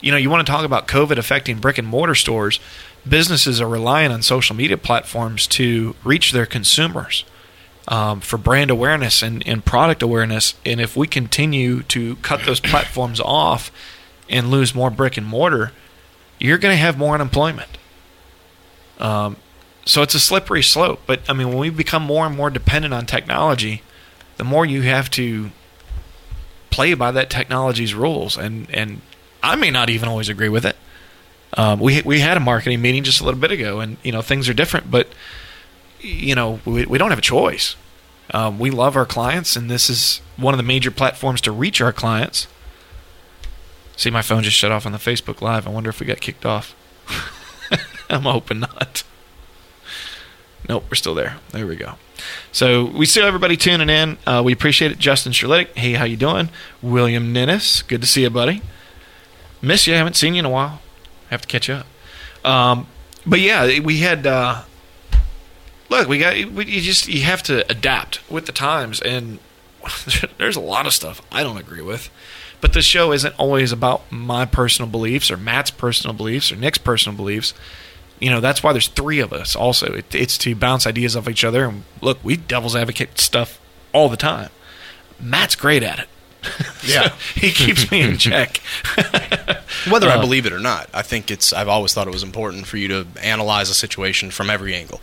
you 0.00 0.10
know, 0.10 0.18
you 0.18 0.28
want 0.28 0.46
to 0.46 0.50
talk 0.52 0.64
about 0.64 0.86
COVID 0.86 1.16
affecting 1.16 1.58
brick 1.58 1.78
and 1.78 1.88
mortar 1.88 2.14
stores. 2.14 2.60
Businesses 3.08 3.60
are 3.60 3.68
relying 3.68 4.12
on 4.12 4.20
social 4.22 4.54
media 4.54 4.76
platforms 4.76 5.46
to 5.48 5.94
reach 6.04 6.32
their 6.32 6.46
consumers 6.46 7.24
um, 7.88 8.20
for 8.20 8.36
brand 8.36 8.70
awareness 8.70 9.22
and, 9.22 9.46
and 9.46 9.64
product 9.64 10.02
awareness. 10.02 10.54
And 10.66 10.80
if 10.80 10.96
we 10.96 11.06
continue 11.06 11.82
to 11.84 12.16
cut 12.16 12.44
those 12.44 12.60
platforms 12.60 13.20
off 13.20 13.70
and 14.28 14.50
lose 14.50 14.74
more 14.74 14.90
brick 14.90 15.16
and 15.16 15.26
mortar, 15.26 15.72
you're 16.38 16.58
going 16.58 16.72
to 16.72 16.80
have 16.80 16.98
more 16.98 17.14
unemployment. 17.14 17.78
Um, 18.98 19.36
so 19.84 20.02
it's 20.02 20.14
a 20.14 20.20
slippery 20.20 20.62
slope. 20.62 21.00
But 21.06 21.20
I 21.28 21.32
mean, 21.32 21.48
when 21.48 21.58
we 21.58 21.70
become 21.70 22.02
more 22.02 22.26
and 22.26 22.36
more 22.36 22.50
dependent 22.50 22.92
on 22.92 23.06
technology, 23.06 23.82
the 24.36 24.44
more 24.44 24.66
you 24.66 24.82
have 24.82 25.10
to 25.12 25.50
play 26.70 26.92
by 26.94 27.10
that 27.12 27.30
technology's 27.30 27.94
rules. 27.94 28.36
And 28.36 28.68
and 28.70 29.00
I 29.42 29.54
may 29.54 29.70
not 29.70 29.88
even 29.90 30.08
always 30.08 30.28
agree 30.28 30.48
with 30.48 30.66
it. 30.66 30.76
Um, 31.54 31.80
we 31.80 32.02
we 32.02 32.20
had 32.20 32.36
a 32.36 32.40
marketing 32.40 32.82
meeting 32.82 33.04
just 33.04 33.20
a 33.20 33.24
little 33.24 33.40
bit 33.40 33.50
ago, 33.50 33.80
and 33.80 33.96
you 34.02 34.12
know 34.12 34.22
things 34.22 34.48
are 34.48 34.54
different, 34.54 34.90
but 34.90 35.08
you 36.00 36.34
know 36.34 36.60
we 36.64 36.84
we 36.84 36.98
don't 36.98 37.10
have 37.10 37.18
a 37.18 37.22
choice. 37.22 37.76
Um, 38.34 38.58
we 38.58 38.70
love 38.70 38.96
our 38.96 39.06
clients, 39.06 39.54
and 39.56 39.70
this 39.70 39.88
is 39.88 40.20
one 40.36 40.52
of 40.52 40.58
the 40.58 40.64
major 40.64 40.90
platforms 40.90 41.40
to 41.42 41.52
reach 41.52 41.80
our 41.80 41.92
clients. 41.92 42.48
See, 43.96 44.10
my 44.10 44.22
phone 44.22 44.42
just 44.42 44.56
shut 44.56 44.70
off 44.70 44.84
on 44.84 44.92
the 44.92 44.98
Facebook 44.98 45.40
Live. 45.40 45.66
I 45.66 45.70
wonder 45.70 45.90
if 45.90 46.00
we 46.00 46.06
got 46.06 46.20
kicked 46.20 46.44
off. 46.44 46.74
I'm 48.10 48.22
hoping 48.22 48.60
not. 48.60 49.02
Nope, 50.68 50.84
we're 50.90 50.96
still 50.96 51.14
there. 51.14 51.36
There 51.52 51.66
we 51.66 51.76
go. 51.76 51.94
So 52.52 52.84
we 52.84 53.06
see 53.06 53.22
everybody 53.22 53.56
tuning 53.56 53.88
in. 53.88 54.18
Uh, 54.26 54.42
we 54.44 54.52
appreciate 54.52 54.90
it. 54.90 54.98
Justin 54.98 55.32
Sherlitic, 55.32 55.76
hey, 55.76 55.92
how 55.92 56.04
you 56.04 56.16
doing? 56.16 56.50
William 56.82 57.32
Ninnis, 57.32 57.82
good 57.82 58.00
to 58.00 58.06
see 58.06 58.22
you, 58.22 58.30
buddy. 58.30 58.62
Miss 59.62 59.86
you. 59.86 59.94
Haven't 59.94 60.16
seen 60.16 60.34
you 60.34 60.40
in 60.40 60.44
a 60.44 60.50
while. 60.50 60.80
Have 61.30 61.42
to 61.42 61.48
catch 61.48 61.70
up. 61.70 61.86
Um, 62.44 62.86
but 63.26 63.40
yeah, 63.40 63.80
we 63.80 63.98
had. 63.98 64.26
Uh, 64.26 64.62
look, 65.88 66.08
we 66.08 66.18
got. 66.18 66.34
We, 66.34 66.66
you 66.66 66.80
just 66.80 67.08
you 67.08 67.22
have 67.22 67.42
to 67.44 67.68
adapt 67.70 68.28
with 68.30 68.46
the 68.46 68.52
times, 68.52 69.00
and 69.00 69.38
there's 70.38 70.56
a 70.56 70.60
lot 70.60 70.86
of 70.86 70.92
stuff 70.92 71.22
I 71.32 71.42
don't 71.42 71.58
agree 71.58 71.82
with. 71.82 72.10
But 72.60 72.72
the 72.72 72.82
show 72.82 73.12
isn't 73.12 73.34
always 73.38 73.70
about 73.72 74.10
my 74.10 74.44
personal 74.46 74.90
beliefs 74.90 75.30
or 75.30 75.36
Matt's 75.36 75.70
personal 75.70 76.14
beliefs 76.14 76.50
or 76.50 76.56
Nick's 76.56 76.78
personal 76.78 77.16
beliefs. 77.16 77.52
You 78.18 78.30
know, 78.30 78.40
that's 78.40 78.62
why 78.62 78.72
there's 78.72 78.88
three 78.88 79.20
of 79.20 79.32
us 79.32 79.54
also. 79.54 79.92
It, 79.92 80.14
it's 80.14 80.38
to 80.38 80.54
bounce 80.56 80.86
ideas 80.86 81.16
off 81.16 81.28
each 81.28 81.44
other. 81.44 81.64
And 81.66 81.84
look, 82.00 82.18
we 82.24 82.36
devil's 82.36 82.74
advocate 82.74 83.18
stuff 83.18 83.60
all 83.92 84.08
the 84.08 84.16
time. 84.16 84.50
Matt's 85.20 85.54
great 85.54 85.82
at 85.82 85.98
it. 85.98 86.08
Yeah. 86.86 87.08
he 87.34 87.50
keeps 87.50 87.90
me 87.90 88.02
in 88.02 88.16
check. 88.18 88.58
Whether 89.90 90.08
I 90.08 90.14
Uh, 90.14 90.20
believe 90.20 90.46
it 90.46 90.52
or 90.52 90.60
not, 90.60 90.88
I 90.94 91.02
think 91.02 91.30
it's. 91.32 91.52
I've 91.52 91.66
always 91.68 91.92
thought 91.92 92.06
it 92.06 92.12
was 92.12 92.22
important 92.22 92.66
for 92.68 92.76
you 92.76 92.86
to 92.88 93.06
analyze 93.22 93.68
a 93.70 93.74
situation 93.74 94.30
from 94.30 94.48
every 94.50 94.74
angle. 94.74 95.00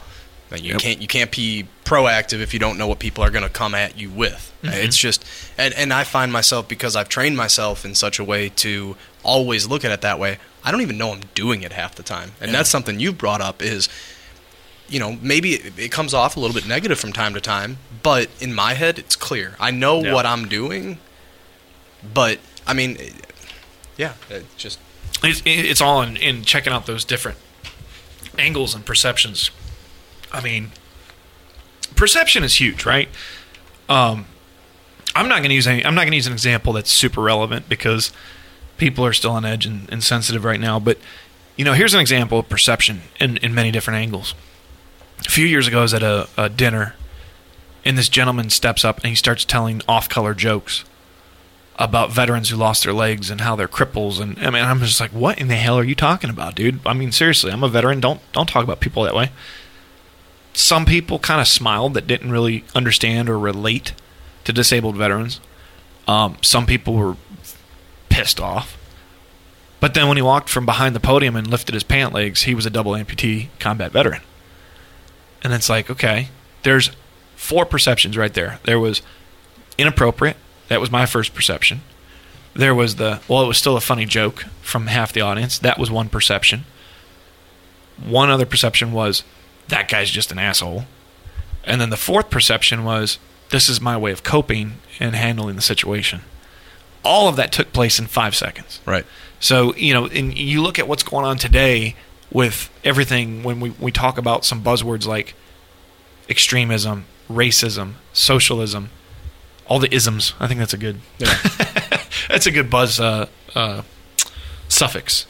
You 0.62 0.74
Yep. 0.74 0.80
can't 0.82 1.02
you 1.02 1.08
can't 1.08 1.32
be 1.32 1.68
proactive 1.86 2.40
if 2.42 2.54
you 2.54 2.60
don't 2.60 2.78
know 2.78 2.88
what 2.88 3.00
people 3.00 3.24
are 3.24 3.30
going 3.30 3.44
to 3.44 3.50
come 3.50 3.74
at 3.76 3.98
you 3.98 4.10
with. 4.10 4.52
Mhm. 4.64 4.74
It's 4.74 4.98
just, 4.98 5.24
and 5.58 5.74
and 5.74 5.92
I 5.94 6.04
find 6.04 6.32
myself 6.32 6.68
because 6.68 6.96
I've 6.96 7.10
trained 7.10 7.36
myself 7.38 7.84
in 7.86 7.96
such 7.96 8.20
a 8.20 8.24
way 8.24 8.50
to 8.50 8.96
always 9.24 9.66
look 9.68 9.84
at 9.84 9.92
it 9.92 10.02
that 10.02 10.20
way. 10.20 10.38
I 10.64 10.72
don't 10.72 10.82
even 10.82 10.98
know 10.98 11.12
I'm 11.12 11.22
doing 11.36 11.62
it 11.64 11.74
half 11.74 11.96
the 11.96 12.04
time, 12.04 12.34
and 12.40 12.52
Yeah. 12.52 12.58
that's 12.58 12.70
something 12.70 13.00
you've 13.00 13.18
brought 13.18 13.42
up. 13.42 13.62
Is 13.62 13.90
you 14.90 15.00
know 15.00 15.18
maybe 15.22 15.54
it, 15.56 15.74
it 15.78 15.92
comes 15.92 16.14
off 16.14 16.38
a 16.38 16.40
little 16.40 16.54
bit 16.54 16.68
negative 16.68 17.00
from 17.00 17.14
time 17.14 17.34
to 17.34 17.42
time, 17.42 17.78
but 18.04 18.30
in 18.40 18.54
my 18.54 18.74
head 18.76 19.00
it's 19.00 19.16
clear. 19.16 19.56
I 19.60 19.72
know 19.72 20.04
Yeah. 20.04 20.14
what 20.14 20.26
I'm 20.26 20.48
doing, 20.48 21.00
but 22.14 22.40
I 22.68 22.74
mean, 22.74 22.98
yeah, 23.98 24.14
it 24.30 24.46
just 24.58 24.78
it's, 25.24 25.42
it's 25.46 25.82
all 25.82 26.02
in, 26.02 26.16
in 26.18 26.44
checking 26.44 26.74
out 26.74 26.86
those 26.86 27.04
different 27.06 27.38
angles 28.38 28.74
and 28.76 28.86
perceptions. 28.86 29.52
I 30.34 30.42
mean, 30.42 30.72
perception 31.96 32.44
is 32.44 32.60
huge, 32.60 32.86
right? 32.86 33.10
Um, 33.88 34.26
I'm 35.16 35.28
not 35.28 35.38
going 35.38 35.50
to 35.50 35.56
use 35.56 35.68
any. 35.68 35.86
I'm 35.86 35.96
not 35.96 36.02
going 36.02 36.12
to 36.12 36.18
use 36.18 36.28
an 36.28 36.34
example 36.34 36.74
that's 36.74 36.92
super 36.92 37.22
relevant 37.22 37.70
because 37.70 38.12
people 38.78 39.06
are 39.06 39.14
still 39.14 39.32
on 39.32 39.46
edge 39.46 39.66
and, 39.66 39.90
and 39.92 40.04
sensitive 40.04 40.44
right 40.44 40.60
now. 40.60 40.80
But 40.80 40.98
you 41.56 41.64
know, 41.64 41.74
here's 41.74 41.94
an 41.94 42.00
example 42.00 42.40
of 42.40 42.50
perception 42.50 43.02
in, 43.20 43.38
in 43.38 43.54
many 43.54 43.72
different 43.72 44.00
angles. 44.00 44.34
A 45.20 45.30
few 45.30 45.46
years 45.46 45.68
ago, 45.68 45.80
I 45.80 45.82
was 45.84 45.94
at 45.94 46.04
a, 46.04 46.28
a 46.36 46.50
dinner, 46.50 46.96
and 47.86 47.98
this 47.98 48.10
gentleman 48.10 48.50
steps 48.50 48.84
up 48.84 48.98
and 48.98 49.08
he 49.08 49.16
starts 49.16 49.46
telling 49.46 49.82
off-color 49.88 50.34
jokes 50.34 50.84
about 51.78 52.12
veterans 52.12 52.50
who 52.50 52.56
lost 52.56 52.84
their 52.84 52.94
legs 52.94 53.30
and 53.30 53.42
how 53.42 53.56
they're 53.56 53.68
cripples 53.68 54.20
and 54.20 54.38
I 54.40 54.52
mean 54.52 54.64
I'm 54.64 54.80
just 54.80 55.00
like 55.00 55.10
what 55.10 55.40
in 55.40 55.48
the 55.48 55.56
hell 55.56 55.78
are 55.80 55.84
you 55.84 55.96
talking 55.96 56.30
about 56.30 56.54
dude 56.54 56.80
I 56.86 56.94
mean 56.94 57.12
seriously 57.12 57.52
I'm 57.52 57.64
a 57.64 57.68
veteran 57.68 58.00
don't 58.00 58.22
don't 58.32 58.48
talk 58.48 58.64
about 58.64 58.80
people 58.80 59.02
that 59.04 59.16
way 59.16 59.32
some 60.54 60.86
people 60.86 61.20
kind 61.20 61.42
of 61.42 61.48
smiled 61.48 61.94
that 61.94 62.08
didn't 62.08 62.32
really 62.32 62.64
understand 62.76 63.30
or 63.30 63.38
relate 63.38 63.94
to 64.44 64.54
disabled 64.54 64.96
veterans 64.96 65.40
um, 66.08 66.38
some 66.42 66.66
people 66.66 66.94
were 66.94 67.16
pissed 68.10 68.40
off 68.40 68.78
but 69.80 69.94
then 69.94 70.08
when 70.08 70.18
he 70.18 70.24
walked 70.24 70.50
from 70.50 70.66
behind 70.66 70.96
the 70.96 71.00
podium 71.00 71.36
and 71.36 71.48
lifted 71.48 71.74
his 71.74 71.84
pant 71.84 72.14
legs 72.14 72.44
he 72.44 72.54
was 72.54 72.66
a 72.66 72.70
double 72.70 72.92
amputee 72.92 73.48
combat 73.60 73.92
veteran 73.92 74.22
and 75.44 75.54
it's 75.54 75.70
like 75.70 75.90
okay 75.90 76.30
there's 76.64 76.92
four 77.36 77.66
perceptions 77.66 78.16
right 78.16 78.34
there 78.34 78.60
there 78.64 78.80
was 78.80 79.02
inappropriate 79.78 80.38
that 80.68 80.82
was 80.82 80.92
my 80.92 81.06
first 81.06 81.34
perception. 81.34 81.82
There 82.56 82.76
was 82.76 82.96
the 82.96 83.22
well, 83.28 83.44
it 83.44 83.48
was 83.48 83.58
still 83.58 83.78
a 83.78 83.82
funny 83.82 84.06
joke 84.06 84.46
from 84.62 84.88
half 84.88 85.14
the 85.14 85.22
audience. 85.22 85.58
That 85.60 85.78
was 85.78 85.92
one 85.92 86.10
perception. 86.10 86.66
One 88.04 88.30
other 88.30 88.46
perception 88.46 88.92
was 88.92 89.24
that 89.68 89.90
guy's 89.90 90.10
just 90.10 90.32
an 90.32 90.40
asshole. 90.40 90.86
And 91.64 91.80
then 91.80 91.90
the 91.90 91.98
fourth 91.98 92.30
perception 92.30 92.84
was 92.84 93.20
this 93.50 93.70
is 93.70 93.80
my 93.80 93.98
way 93.98 94.12
of 94.12 94.24
coping 94.24 94.74
and 95.00 95.16
handling 95.16 95.56
the 95.56 95.62
situation. 95.62 96.22
All 97.06 97.28
of 97.28 97.36
that 97.36 97.52
took 97.52 97.74
place 97.74 98.00
in 98.00 98.08
five 98.08 98.36
seconds. 98.36 98.82
right. 98.86 99.06
So, 99.40 99.76
you 99.76 99.94
know, 99.94 100.08
and 100.08 100.38
you 100.38 100.62
look 100.62 100.80
at 100.80 100.88
what's 100.88 101.04
going 101.04 101.26
on 101.26 101.38
today 101.38 101.96
with 102.32 102.70
everything 102.84 103.44
when 103.44 103.60
we, 103.60 103.72
we 103.72 103.92
talk 103.92 104.18
about 104.18 104.46
some 104.46 104.64
buzzwords 104.64 105.06
like 105.06 105.36
extremism, 106.30 107.06
racism, 107.30 107.94
socialism, 108.14 108.90
all 109.68 109.80
the 109.80 109.94
isms. 109.94 110.34
I 110.40 110.48
think 110.48 110.60
that's 110.60 110.74
a 110.74 110.78
good 110.78 111.00
yeah. 111.18 111.34
that's 112.30 112.46
a 112.46 112.52
good 112.52 112.70
buzz 112.70 113.00
uh, 113.00 113.28
uh, 113.54 113.84
suffix. 114.68 115.26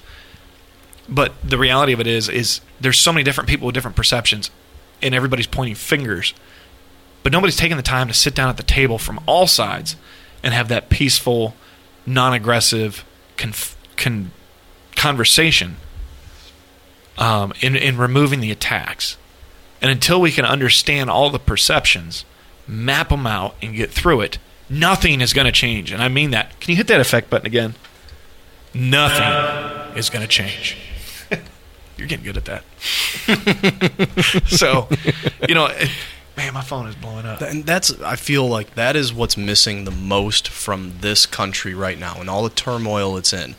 But 1.09 1.33
the 1.43 1.57
reality 1.57 1.93
of 1.93 1.99
it 1.99 2.07
is 2.07 2.29
is 2.29 2.61
there's 2.79 2.99
so 2.99 3.11
many 3.11 3.23
different 3.23 3.49
people 3.49 3.65
with 3.65 3.73
different 3.73 3.97
perceptions 3.97 4.49
and 5.01 5.13
everybody's 5.13 5.47
pointing 5.47 5.75
fingers. 5.75 6.33
But 7.23 7.31
nobody's 7.31 7.57
taking 7.57 7.77
the 7.77 7.83
time 7.83 8.07
to 8.07 8.13
sit 8.13 8.35
down 8.35 8.49
at 8.49 8.57
the 8.57 8.63
table 8.63 8.97
from 8.97 9.19
all 9.25 9.47
sides 9.47 9.95
and 10.41 10.53
have 10.53 10.67
that 10.69 10.89
peaceful, 10.89 11.55
non-aggressive 12.05 13.05
conf- 13.37 13.77
con- 13.95 14.31
conversation 14.95 15.77
um, 17.17 17.53
in, 17.61 17.75
in 17.75 17.97
removing 17.97 18.39
the 18.41 18.51
attacks. 18.51 19.17
And 19.81 19.91
until 19.91 20.19
we 20.19 20.31
can 20.31 20.45
understand 20.45 21.09
all 21.09 21.29
the 21.29 21.39
perceptions, 21.39 22.25
map 22.67 23.09
them 23.09 23.27
out, 23.27 23.55
and 23.61 23.75
get 23.75 23.91
through 23.91 24.21
it, 24.21 24.37
nothing 24.69 25.21
is 25.21 25.33
going 25.33 25.45
to 25.45 25.51
change. 25.51 25.91
And 25.91 26.01
I 26.01 26.07
mean 26.07 26.31
that. 26.31 26.59
Can 26.59 26.71
you 26.71 26.77
hit 26.77 26.87
that 26.87 27.01
effect 27.01 27.29
button 27.29 27.47
again? 27.47 27.75
Nothing 28.73 29.97
is 29.97 30.09
going 30.09 30.21
to 30.21 30.27
change. 30.27 30.77
You're 31.97 32.07
getting 32.07 32.25
good 32.25 32.37
at 32.37 32.45
that. 32.45 32.63
so, 34.47 34.87
you 35.47 35.55
know, 35.55 35.69
man, 36.35 36.53
my 36.53 36.61
phone 36.61 36.87
is 36.87 36.95
blowing 36.95 37.25
up. 37.25 37.41
And 37.41 37.65
that's 37.65 37.99
I 38.01 38.15
feel 38.15 38.47
like 38.47 38.75
that 38.75 38.95
is 38.95 39.13
what's 39.13 39.37
missing 39.37 39.85
the 39.85 39.91
most 39.91 40.47
from 40.47 40.93
this 41.01 41.25
country 41.25 41.73
right 41.73 41.99
now 41.99 42.19
and 42.19 42.29
all 42.29 42.43
the 42.43 42.49
turmoil 42.49 43.17
it's 43.17 43.33
in. 43.33 43.55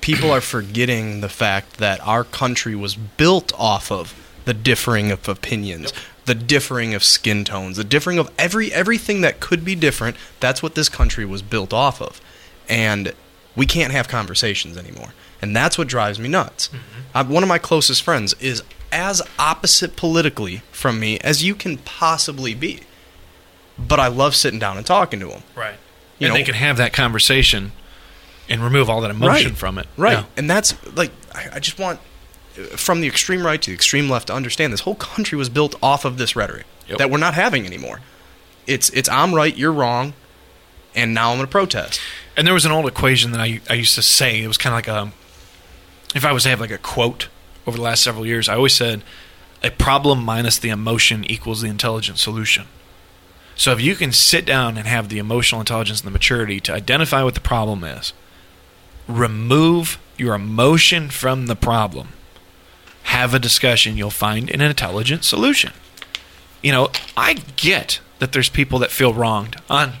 People 0.00 0.30
are 0.30 0.40
forgetting 0.40 1.20
the 1.20 1.28
fact 1.28 1.78
that 1.78 2.00
our 2.06 2.24
country 2.24 2.74
was 2.74 2.96
built 2.96 3.52
off 3.58 3.90
of 3.92 4.14
the 4.44 4.54
differing 4.54 5.10
of 5.10 5.28
opinions, 5.28 5.92
the 6.24 6.34
differing 6.34 6.94
of 6.94 7.04
skin 7.04 7.44
tones, 7.44 7.76
the 7.76 7.84
differing 7.84 8.18
of 8.18 8.30
every 8.38 8.72
everything 8.72 9.20
that 9.20 9.40
could 9.40 9.64
be 9.64 9.74
different. 9.74 10.16
That's 10.40 10.62
what 10.62 10.74
this 10.74 10.88
country 10.88 11.24
was 11.24 11.42
built 11.42 11.72
off 11.72 12.00
of. 12.00 12.20
And 12.68 13.14
we 13.54 13.66
can't 13.66 13.92
have 13.92 14.08
conversations 14.08 14.76
anymore. 14.76 15.14
And 15.46 15.56
that's 15.56 15.78
what 15.78 15.88
drives 15.88 16.18
me 16.18 16.28
nuts. 16.28 16.68
I, 17.14 17.22
one 17.22 17.42
of 17.42 17.48
my 17.48 17.58
closest 17.58 18.02
friends 18.02 18.34
is 18.40 18.62
as 18.92 19.22
opposite 19.38 19.96
politically 19.96 20.62
from 20.72 20.98
me 21.00 21.18
as 21.20 21.42
you 21.44 21.54
can 21.54 21.78
possibly 21.78 22.54
be. 22.54 22.80
But 23.78 24.00
I 24.00 24.08
love 24.08 24.34
sitting 24.34 24.58
down 24.58 24.76
and 24.76 24.86
talking 24.86 25.20
to 25.20 25.30
him. 25.30 25.42
Right. 25.54 25.74
You 26.18 26.26
and 26.26 26.34
know- 26.34 26.38
they 26.38 26.44
can 26.44 26.54
have 26.54 26.76
that 26.78 26.92
conversation 26.92 27.72
and 28.48 28.62
remove 28.62 28.88
all 28.88 29.00
that 29.02 29.10
emotion 29.10 29.50
Right. 29.50 29.56
from 29.58 29.78
it. 29.78 29.86
Right. 29.96 30.18
Yeah. 30.18 30.24
And 30.36 30.48
that's 30.48 30.74
like, 30.96 31.10
I, 31.34 31.48
I 31.54 31.58
just 31.60 31.78
want 31.78 31.98
uh, 32.58 32.62
from 32.76 33.00
the 33.00 33.06
extreme 33.08 33.44
right 33.44 33.60
to 33.60 33.70
the 33.70 33.74
extreme 33.74 34.08
left 34.08 34.28
to 34.28 34.34
understand 34.34 34.72
this 34.72 34.80
whole 34.80 34.94
country 34.94 35.36
was 35.36 35.48
built 35.48 35.74
off 35.82 36.04
of 36.04 36.16
this 36.18 36.34
rhetoric 36.36 36.64
Yep. 36.88 36.98
that 36.98 37.10
we're 37.10 37.18
not 37.18 37.34
having 37.34 37.66
anymore. 37.66 38.00
It's, 38.66 38.88
it's 38.90 39.08
I'm 39.08 39.34
right, 39.34 39.56
you're 39.56 39.72
wrong, 39.72 40.14
and 40.94 41.12
now 41.12 41.30
I'm 41.30 41.36
going 41.38 41.46
to 41.46 41.50
protest. 41.50 42.00
And 42.36 42.46
there 42.46 42.54
was 42.54 42.64
an 42.64 42.72
old 42.72 42.86
equation 42.86 43.32
that 43.32 43.40
I, 43.40 43.60
I 43.68 43.74
used 43.74 43.94
to 43.96 44.02
say. 44.02 44.42
It 44.42 44.46
was 44.46 44.56
kind 44.58 44.72
of 44.72 44.76
like 44.78 44.88
a, 44.88 45.12
if 46.14 46.24
I 46.24 46.32
was 46.32 46.44
to 46.44 46.48
have 46.50 46.60
like 46.60 46.70
a 46.70 46.78
quote 46.78 47.28
over 47.66 47.76
the 47.76 47.82
last 47.82 48.02
several 48.02 48.26
years, 48.26 48.48
I 48.48 48.54
always 48.54 48.74
said, 48.74 49.02
a 49.62 49.70
problem 49.70 50.24
minus 50.24 50.58
the 50.58 50.68
emotion 50.68 51.24
equals 51.24 51.62
the 51.62 51.68
intelligent 51.68 52.18
solution. 52.18 52.66
So 53.56 53.72
if 53.72 53.80
you 53.80 53.94
can 53.94 54.12
sit 54.12 54.44
down 54.44 54.76
and 54.76 54.86
have 54.86 55.08
the 55.08 55.18
emotional 55.18 55.60
intelligence 55.60 56.00
and 56.00 56.06
the 56.06 56.12
maturity 56.12 56.60
to 56.60 56.74
identify 56.74 57.22
what 57.22 57.34
the 57.34 57.40
problem 57.40 57.84
is, 57.84 58.12
remove 59.08 59.98
your 60.18 60.34
emotion 60.34 61.08
from 61.08 61.46
the 61.46 61.56
problem, 61.56 62.08
have 63.04 63.32
a 63.32 63.38
discussion, 63.38 63.96
you'll 63.96 64.10
find 64.10 64.50
an 64.50 64.60
intelligent 64.60 65.24
solution. 65.24 65.72
You 66.62 66.72
know, 66.72 66.90
I 67.16 67.34
get 67.56 68.00
that 68.18 68.32
there's 68.32 68.48
people 68.48 68.78
that 68.80 68.90
feel 68.90 69.14
wronged 69.14 69.56
on 69.70 69.94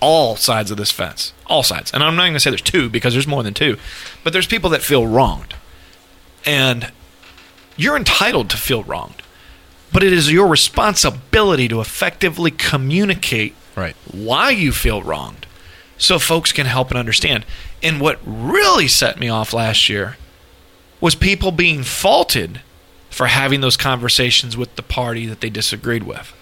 all 0.00 0.36
sides 0.36 0.70
of 0.70 0.76
this 0.76 0.90
fence. 0.90 1.32
All 1.46 1.62
sides. 1.62 1.92
And 1.92 2.02
I'm 2.02 2.16
not 2.16 2.22
going 2.22 2.34
to 2.34 2.40
say 2.40 2.50
there's 2.50 2.62
two 2.62 2.88
because 2.88 3.12
there's 3.12 3.26
more 3.26 3.42
than 3.42 3.54
two. 3.54 3.76
But 4.24 4.32
there's 4.32 4.46
people 4.46 4.70
that 4.70 4.82
feel 4.82 5.06
wronged. 5.06 5.54
And 6.44 6.92
you're 7.76 7.96
entitled 7.96 8.50
to 8.50 8.56
feel 8.56 8.82
wronged. 8.84 9.22
But 9.92 10.02
it 10.02 10.12
is 10.12 10.30
your 10.30 10.46
responsibility 10.48 11.68
to 11.68 11.80
effectively 11.80 12.50
communicate 12.50 13.54
Right. 13.74 13.96
why 14.10 14.50
you 14.50 14.72
feel 14.72 15.02
wronged 15.02 15.46
so 15.96 16.18
folks 16.18 16.52
can 16.52 16.66
help 16.66 16.90
and 16.90 16.98
understand. 16.98 17.44
And 17.82 18.00
what 18.00 18.18
really 18.24 18.88
set 18.88 19.18
me 19.18 19.28
off 19.28 19.52
last 19.52 19.88
year 19.88 20.16
was 21.00 21.14
people 21.14 21.52
being 21.52 21.82
faulted 21.82 22.60
for 23.10 23.26
having 23.26 23.60
those 23.60 23.76
conversations 23.76 24.56
with 24.56 24.74
the 24.76 24.82
party 24.82 25.26
that 25.26 25.40
they 25.40 25.50
disagreed 25.50 26.02
with. 26.02 26.34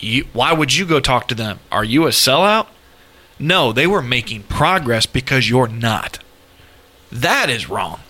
You, 0.00 0.26
why 0.32 0.52
would 0.52 0.74
you 0.74 0.84
go 0.86 1.00
talk 1.00 1.26
to 1.28 1.34
them? 1.34 1.58
Are 1.72 1.84
you 1.84 2.06
a 2.06 2.10
sellout? 2.10 2.66
No, 3.38 3.72
they 3.72 3.86
were 3.86 4.02
making 4.02 4.44
progress 4.44 5.06
because 5.06 5.48
you're 5.48 5.68
not. 5.68 6.18
That 7.12 7.50
is 7.50 7.68
wrong. 7.68 8.00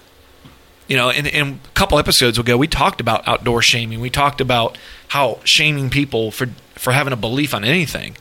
You 0.89 0.97
know, 0.97 1.11
in, 1.11 1.27
and 1.27 1.59
a 1.65 1.69
couple 1.71 1.99
episodes 1.99 2.39
ago, 2.39 2.57
we 2.57 2.69
talked 2.69 3.01
about 3.01 3.27
outdoor 3.27 3.61
shaming. 3.61 4.01
We 4.01 4.09
talked 4.11 4.41
about 4.41 4.79
how 5.09 5.41
shaming 5.45 5.91
people 5.91 6.31
for 6.31 6.47
for 6.77 6.93
having 6.93 7.13
a 7.13 7.17
belief 7.17 7.55
on 7.55 7.65
anything. 7.65 8.17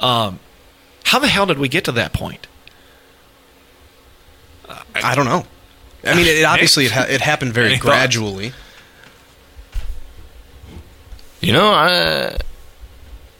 Um, 0.00 0.38
How 1.04 1.18
the 1.18 1.28
hell 1.28 1.44
did 1.46 1.58
we 1.58 1.68
get 1.68 1.84
to 1.84 1.92
that 1.92 2.12
point? 2.12 2.46
I 4.94 5.14
don't 5.14 5.24
know. 5.26 5.44
I 6.04 6.14
mean, 6.14 6.26
it, 6.26 6.44
obviously 6.44 6.86
it, 6.86 6.92
ha- 6.92 7.06
it 7.08 7.20
happened 7.20 7.52
very 7.52 7.66
Any 7.70 7.76
thoughts? 7.76 7.84
gradually. 7.86 8.52
You 11.40 11.52
know, 11.52 11.70
I 11.70 12.36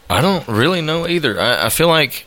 I 0.09 0.21
don't 0.21 0.47
really 0.47 0.81
know 0.81 1.07
either. 1.07 1.39
I, 1.39 1.65
I 1.65 1.69
feel 1.69 1.87
like 1.87 2.25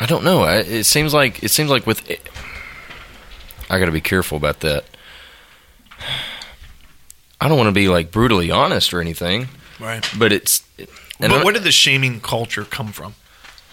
I 0.00 0.06
don't 0.06 0.24
know. 0.24 0.42
I, 0.42 0.56
it 0.56 0.84
seems 0.84 1.12
like 1.12 1.42
it 1.44 1.50
seems 1.50 1.70
like 1.70 1.86
with 1.86 2.02
I 3.68 3.78
got 3.78 3.84
to 3.86 3.92
be 3.92 4.00
careful 4.00 4.36
about 4.38 4.60
that. 4.60 4.84
I 7.40 7.48
don't 7.48 7.56
want 7.58 7.68
to 7.68 7.72
be 7.72 7.88
like 7.88 8.10
brutally 8.10 8.50
honest 8.50 8.92
or 8.94 9.00
anything, 9.00 9.48
Right. 9.78 10.06
but 10.18 10.32
it's. 10.32 10.62
And 10.78 11.30
but 11.30 11.40
I- 11.40 11.44
where 11.44 11.52
did 11.52 11.64
the 11.64 11.72
shaming 11.72 12.20
culture 12.20 12.64
come 12.64 12.92
from 12.92 13.14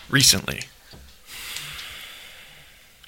recently? 0.09 0.61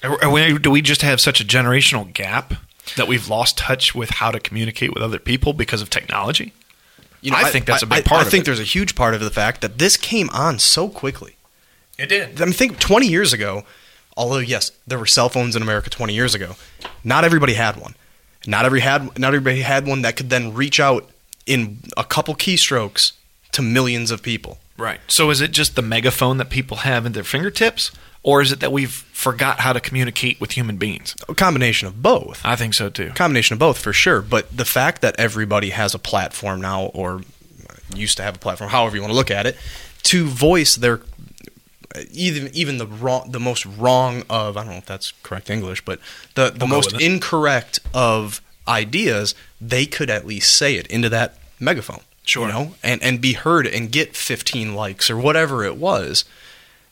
Are- 0.02 0.22
are 0.24 0.30
we- 0.30 0.58
do 0.58 0.70
we 0.70 0.80
just 0.82 1.02
have 1.02 1.20
such 1.20 1.40
a 1.40 1.44
generational 1.44 2.10
gap 2.12 2.54
that 2.96 3.06
we've 3.06 3.28
lost 3.28 3.58
touch 3.58 3.94
with 3.94 4.10
how 4.10 4.30
to 4.30 4.40
communicate 4.40 4.94
with 4.94 5.02
other 5.02 5.18
people 5.18 5.52
because 5.52 5.82
of 5.82 5.90
technology? 5.90 6.52
You 7.20 7.30
know, 7.32 7.36
I 7.36 7.50
think 7.50 7.66
that's 7.66 7.82
a 7.82 7.86
big 7.86 7.98
I- 7.98 8.02
part 8.02 8.22
I 8.22 8.24
of 8.24 8.30
think 8.30 8.42
it. 8.42 8.46
there's 8.46 8.60
a 8.60 8.64
huge 8.64 8.94
part 8.94 9.12
of 9.14 9.20
the 9.20 9.30
fact 9.30 9.60
that 9.60 9.78
this 9.78 9.98
came 9.98 10.30
on 10.30 10.58
so 10.58 10.88
quickly. 10.88 11.36
It 12.00 12.08
did. 12.08 12.40
I 12.40 12.44
mean, 12.46 12.54
think 12.54 12.78
20 12.78 13.06
years 13.06 13.32
ago, 13.32 13.64
although 14.16 14.38
yes, 14.38 14.72
there 14.86 14.98
were 14.98 15.06
cell 15.06 15.28
phones 15.28 15.54
in 15.54 15.62
America 15.62 15.90
20 15.90 16.14
years 16.14 16.34
ago, 16.34 16.56
not 17.04 17.24
everybody 17.24 17.54
had 17.54 17.76
one. 17.76 17.94
Not 18.46 18.64
every 18.64 18.80
had 18.80 19.18
not 19.18 19.34
everybody 19.34 19.60
had 19.60 19.86
one 19.86 20.02
that 20.02 20.16
could 20.16 20.30
then 20.30 20.54
reach 20.54 20.80
out 20.80 21.10
in 21.46 21.78
a 21.96 22.04
couple 22.04 22.34
keystrokes 22.34 23.12
to 23.52 23.60
millions 23.60 24.10
of 24.10 24.22
people. 24.22 24.58
Right. 24.78 25.00
So 25.08 25.28
is 25.28 25.42
it 25.42 25.50
just 25.50 25.76
the 25.76 25.82
megaphone 25.82 26.38
that 26.38 26.48
people 26.48 26.78
have 26.78 27.04
at 27.04 27.12
their 27.12 27.24
fingertips, 27.24 27.90
or 28.22 28.40
is 28.40 28.50
it 28.50 28.60
that 28.60 28.72
we've 28.72 28.92
forgot 28.92 29.60
how 29.60 29.74
to 29.74 29.80
communicate 29.80 30.40
with 30.40 30.52
human 30.52 30.78
beings? 30.78 31.14
A 31.28 31.34
combination 31.34 31.86
of 31.86 32.02
both. 32.02 32.40
I 32.44 32.56
think 32.56 32.72
so 32.72 32.88
too. 32.88 33.10
combination 33.10 33.54
of 33.54 33.58
both 33.58 33.76
for 33.78 33.92
sure. 33.92 34.22
But 34.22 34.56
the 34.56 34.64
fact 34.64 35.02
that 35.02 35.16
everybody 35.18 35.70
has 35.70 35.94
a 35.94 35.98
platform 35.98 36.62
now, 36.62 36.84
or 36.86 37.20
used 37.94 38.16
to 38.16 38.22
have 38.22 38.36
a 38.36 38.38
platform, 38.38 38.70
however 38.70 38.96
you 38.96 39.02
want 39.02 39.12
to 39.12 39.16
look 39.16 39.30
at 39.30 39.44
it, 39.44 39.58
to 40.04 40.26
voice 40.26 40.76
their 40.76 41.02
even 42.12 42.50
even 42.54 42.78
the 42.78 42.86
wrong, 42.86 43.30
the 43.30 43.40
most 43.40 43.66
wrong 43.66 44.22
of 44.30 44.56
I 44.56 44.62
don't 44.62 44.72
know 44.72 44.78
if 44.78 44.86
that's 44.86 45.12
correct 45.22 45.50
English, 45.50 45.84
but 45.84 45.98
the 46.34 46.50
the 46.50 46.60
go 46.60 46.66
most 46.66 47.00
incorrect 47.00 47.80
of 47.92 48.40
ideas, 48.68 49.34
they 49.60 49.86
could 49.86 50.10
at 50.10 50.26
least 50.26 50.54
say 50.54 50.76
it 50.76 50.86
into 50.86 51.08
that 51.08 51.38
megaphone. 51.58 52.00
Sure. 52.24 52.46
you 52.46 52.52
know, 52.52 52.74
and 52.82 53.02
and 53.02 53.20
be 53.20 53.32
heard 53.32 53.66
and 53.66 53.90
get 53.90 54.14
15 54.14 54.74
likes 54.74 55.10
or 55.10 55.16
whatever 55.16 55.64
it 55.64 55.76
was. 55.76 56.24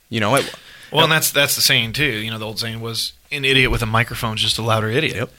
You 0.09 0.21
know, 0.21 0.35
it, 0.35 0.53
Well, 0.91 1.05
and 1.05 1.13
that's 1.13 1.31
that's 1.31 1.55
the 1.55 1.63
saying 1.63 1.93
too. 1.93 2.05
You 2.05 2.31
know, 2.31 2.39
the 2.39 2.47
old 2.47 2.59
saying 2.59 2.81
was, 2.81 3.13
"An 3.31 3.45
idiot 3.45 3.71
with 3.71 3.83
a 3.83 3.87
microphone 3.87 4.35
is 4.35 4.43
just 4.43 4.59
a 4.59 4.63
louder 4.63 4.89
idiot." 4.89 5.15
Yep. 5.17 5.33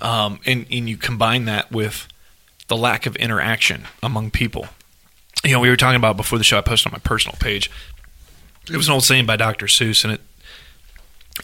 Um, 0.00 0.40
and 0.44 0.66
and 0.70 0.88
you 0.88 0.96
combine 0.96 1.44
that 1.44 1.70
with 1.70 2.08
the 2.66 2.76
lack 2.76 3.06
of 3.06 3.14
interaction 3.16 3.84
among 4.02 4.30
people. 4.30 4.66
You 5.44 5.52
know, 5.52 5.60
we 5.60 5.68
were 5.68 5.76
talking 5.76 5.96
about 5.96 6.16
before 6.16 6.38
the 6.38 6.44
show. 6.44 6.58
I 6.58 6.62
posted 6.62 6.90
on 6.90 6.92
my 6.92 7.00
personal 7.00 7.36
page. 7.38 7.70
It 8.70 8.76
was 8.76 8.88
an 8.88 8.94
old 8.94 9.04
saying 9.04 9.26
by 9.26 9.36
Dr. 9.36 9.66
Seuss, 9.66 10.04
and 10.04 10.14
it. 10.14 10.20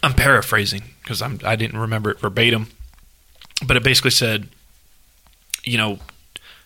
I'm 0.01 0.13
paraphrasing 0.13 0.83
because 1.01 1.21
I'm 1.21 1.39
I 1.43 1.55
didn't 1.55 1.79
remember 1.79 2.11
it 2.11 2.19
verbatim, 2.19 2.67
but 3.65 3.77
it 3.77 3.83
basically 3.83 4.11
said, 4.11 4.47
you 5.63 5.77
know, 5.77 5.99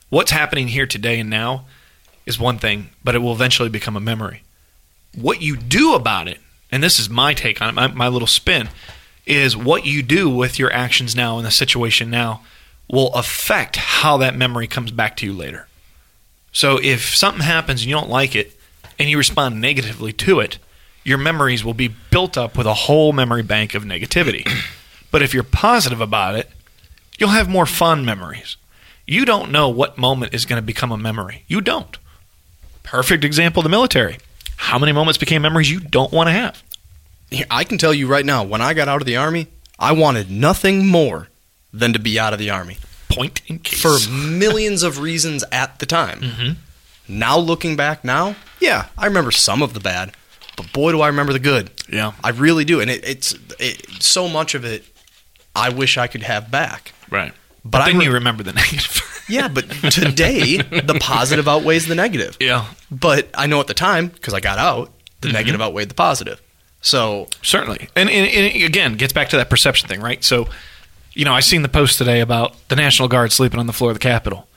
what's 0.10 0.32
happening 0.32 0.68
here 0.68 0.86
today 0.86 1.20
and 1.20 1.30
now 1.30 1.66
is 2.26 2.40
one 2.40 2.58
thing, 2.58 2.90
but 3.04 3.16
it 3.16 3.20
will 3.20 3.34
eventually 3.34 3.70
become 3.70 3.98
a 3.98 4.00
memory. 4.02 4.44
What 5.16 5.42
you 5.42 5.56
do 5.56 5.96
about 5.96 6.28
it, 6.28 6.40
and 6.72 6.84
this 6.84 7.00
is 7.00 7.10
my 7.10 7.34
take 7.34 7.62
on 7.62 7.70
it, 7.70 7.74
my, 7.74 7.88
my 7.88 8.08
little 8.08 8.28
spin, 8.28 8.70
is 9.26 9.58
what 9.58 9.86
you 9.86 10.04
do 10.04 10.30
with 10.30 10.60
your 10.60 10.72
actions 10.72 11.16
now 11.16 11.38
in 11.38 11.44
the 11.44 11.52
situation 11.52 12.10
now 12.10 12.42
will 12.88 13.14
affect 13.14 13.78
how 13.78 14.18
that 14.18 14.36
memory 14.36 14.68
comes 14.68 14.92
back 14.92 15.18
to 15.18 15.26
you 15.26 15.34
later. 15.34 15.68
So 16.52 16.80
if 16.82 17.16
something 17.16 17.44
happens 17.44 17.82
and 17.82 17.90
you 17.90 17.96
don't 17.96 18.10
like 18.10 18.36
it 18.36 18.55
and 19.00 19.10
you 19.10 19.18
respond 19.18 19.60
negatively 19.60 20.14
to 20.14 20.40
it, 20.40 20.58
your 21.04 21.18
memories 21.18 21.64
will 21.64 21.74
be 21.74 21.88
built 22.10 22.38
up 22.38 22.58
with 22.58 22.68
a 22.68 22.74
whole 22.74 23.14
memory 23.14 23.44
bank 23.44 23.76
of 23.76 23.84
negativity. 23.84 24.50
but 25.12 25.22
if 25.22 25.34
you're 25.34 25.44
positive 25.44 26.02
about 26.02 26.36
it, 26.36 26.50
you'll 27.18 27.30
have 27.30 27.48
more 27.48 27.66
fun 27.66 28.04
memories. 28.04 28.58
You 29.06 29.24
don't 29.24 29.52
know 29.52 29.70
what 29.70 29.98
moment 29.98 30.34
is 30.34 30.46
going 30.46 30.62
to 30.62 30.66
become 30.66 30.92
a 30.92 30.98
memory. 30.98 31.44
You 31.48 31.62
don't. 31.62 31.98
Perfect 32.84 33.24
example 33.24 33.62
the 33.62 33.70
military. 33.70 34.18
How 34.58 34.80
many 34.80 34.92
moments 34.92 35.18
became 35.18 35.42
memories 35.42 35.70
you 35.70 35.80
don't 35.80 36.12
want 36.12 36.28
to 36.28 36.34
have? 36.34 36.64
I 37.52 37.64
can 37.64 37.78
tell 37.78 37.94
you 37.94 38.08
right 38.08 38.26
now, 38.26 38.44
when 38.44 38.62
I 38.62 38.74
got 38.74 38.88
out 38.88 39.02
of 39.02 39.06
the 39.06 39.18
army, 39.18 39.48
I 39.78 39.92
wanted 39.92 40.32
nothing 40.32 40.88
more 40.88 41.28
than 41.74 41.94
to 41.94 42.00
be 42.00 42.18
out 42.18 42.34
of 42.34 42.40
the 42.40 42.50
army 42.50 42.78
Point 43.10 43.42
in 43.48 43.60
case. 43.60 43.82
for 43.82 44.10
millions 44.12 44.84
of 44.84 45.00
reasons 45.00 45.44
at 45.52 45.80
the 45.80 45.86
time. 45.86 46.22
Mm-hmm. 46.22 46.52
Now 47.08 47.38
looking 47.38 47.76
back 47.76 48.04
now, 48.04 48.36
yeah, 48.60 48.88
I 48.98 49.06
remember 49.06 49.32
some 49.32 49.62
of 49.62 49.74
the 49.74 49.80
bad, 49.80 50.14
but 50.58 50.72
boy, 50.74 50.92
do 50.92 51.02
I 51.02 51.08
remember 51.08 51.34
the 51.34 51.40
good. 51.40 51.70
yeah. 51.92 52.14
I 52.24 52.30
really 52.32 52.66
do, 52.66 52.80
and 52.82 52.90
it, 52.90 53.04
it's 53.08 53.36
it, 53.60 53.86
so 54.02 54.28
much 54.28 54.56
of 54.56 54.66
it. 54.66 54.84
I 55.56 55.70
wish 55.70 55.98
I 55.98 56.08
could 56.08 56.24
have 56.24 56.50
back. 56.52 56.94
Right. 57.10 57.32
But 57.64 57.72
But 57.72 57.82
I 57.82 57.86
then 57.92 58.00
re- 58.00 58.06
you 58.06 58.12
remember 58.12 58.44
the 58.44 58.54
negative. 58.62 59.02
Yeah, 59.30 59.48
but 59.48 59.70
today 59.92 60.58
the 60.58 60.98
positive 61.00 61.48
outweighs 61.48 61.88
the 61.88 61.96
negative. 61.96 62.38
yeah. 62.40 62.66
But 62.92 63.30
I 63.34 63.48
know 63.48 63.60
at 63.60 63.68
the 63.68 63.74
time 63.74 64.08
because 64.08 64.34
I 64.34 64.40
got 64.40 64.58
out, 64.60 64.92
the 65.22 65.28
Mm-hmm. 65.30 65.34
negative 65.36 65.62
outweighed 65.62 65.90
the 65.90 65.96
positive. 65.96 66.42
So 66.82 67.28
Certainly. 67.42 67.90
And, 67.96 68.10
and, 68.10 68.28
and 68.30 68.64
again, 68.64 68.94
gets 68.96 69.14
back 69.14 69.30
to 69.30 69.38
that 69.38 69.50
perception 69.50 69.88
thing, 69.90 70.02
right? 70.02 70.24
So, 70.24 70.48
you 71.14 71.26
know, 71.26 71.34
I 71.34 71.40
seen 71.40 71.64
the 71.64 71.70
post 71.70 71.98
today 71.98 72.20
about 72.20 72.56
the 72.68 72.76
National 72.76 73.08
Guard 73.08 73.32
sleeping 73.32 73.60
on 73.60 73.66
the 73.66 73.74
floor 73.74 73.90
of 73.92 73.96
the 73.96 74.00
Capitol. 74.02 74.48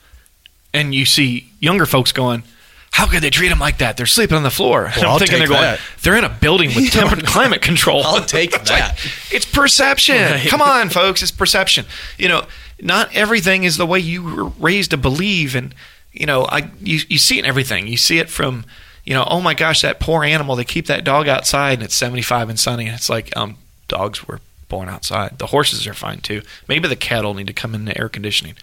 And 0.73 0.93
you 0.93 1.05
see 1.05 1.51
younger 1.59 1.85
folks 1.85 2.11
going, 2.11 2.43
how 2.91 3.07
could 3.07 3.21
they 3.21 3.29
treat 3.29 3.49
them 3.49 3.59
like 3.59 3.77
that? 3.79 3.97
They're 3.97 4.05
sleeping 4.05 4.35
on 4.37 4.43
the 4.43 4.49
floor. 4.51 4.91
Well, 4.95 5.05
I'm 5.05 5.09
I'll 5.11 5.19
thinking 5.19 5.39
take 5.39 5.47
they're 5.47 5.57
going, 5.57 5.61
that. 5.61 5.79
they're 6.01 6.17
in 6.17 6.23
a 6.23 6.29
building 6.29 6.69
with 6.75 6.89
temperate 6.91 7.25
climate 7.25 7.61
control. 7.61 8.03
I'll 8.03 8.25
take 8.25 8.53
It's 8.53 8.69
like, 8.69 8.79
that. 8.79 8.99
it's 9.31 9.45
perception. 9.45 10.15
Right. 10.17 10.47
Come 10.47 10.61
on, 10.61 10.89
folks. 10.89 11.21
It's 11.21 11.31
perception. 11.31 11.85
You 12.17 12.27
know, 12.29 12.45
not 12.81 13.15
everything 13.15 13.63
is 13.63 13.77
the 13.77 13.85
way 13.85 13.99
you 13.99 14.23
were 14.23 14.45
raised 14.45 14.91
to 14.91 14.97
believe. 14.97 15.55
And, 15.55 15.73
you 16.13 16.25
know, 16.25 16.45
I 16.45 16.69
you, 16.81 16.99
you 17.07 17.17
see 17.17 17.37
it 17.37 17.45
in 17.45 17.45
everything. 17.45 17.87
You 17.87 17.97
see 17.97 18.17
it 18.19 18.29
from, 18.29 18.65
you 19.05 19.13
know, 19.13 19.25
oh 19.29 19.39
my 19.41 19.53
gosh, 19.53 19.81
that 19.81 19.99
poor 19.99 20.23
animal. 20.23 20.55
They 20.55 20.65
keep 20.65 20.87
that 20.87 21.03
dog 21.03 21.27
outside 21.27 21.73
and 21.73 21.83
it's 21.83 21.95
75 21.95 22.49
and 22.49 22.59
sunny. 22.59 22.85
And 22.87 22.95
it's 22.95 23.09
like, 23.09 23.35
um, 23.37 23.57
dogs 23.87 24.27
were 24.27 24.39
born 24.67 24.87
outside. 24.89 25.39
The 25.39 25.47
horses 25.47 25.87
are 25.87 25.93
fine 25.93 26.19
too. 26.21 26.41
Maybe 26.67 26.87
the 26.87 26.95
cattle 26.95 27.33
need 27.33 27.47
to 27.47 27.53
come 27.53 27.73
in 27.75 27.85
the 27.85 27.97
air 27.97 28.09
conditioning. 28.09 28.55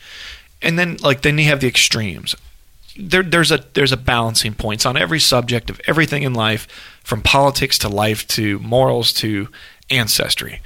And 0.62 0.78
then, 0.78 0.96
like, 1.02 1.22
then 1.22 1.38
you 1.38 1.44
have 1.44 1.60
the 1.60 1.68
extremes 1.68 2.34
there, 2.98 3.22
there's 3.22 3.52
a 3.52 3.64
there's 3.74 3.92
a 3.92 3.96
balancing 3.96 4.54
points 4.54 4.86
on 4.86 4.96
every 4.96 5.20
subject 5.20 5.70
of 5.70 5.80
everything 5.86 6.22
in 6.22 6.34
life, 6.34 6.66
from 7.02 7.22
politics 7.22 7.78
to 7.78 7.88
life 7.88 8.26
to 8.28 8.58
morals 8.60 9.12
to 9.14 9.48
ancestry. 9.90 10.60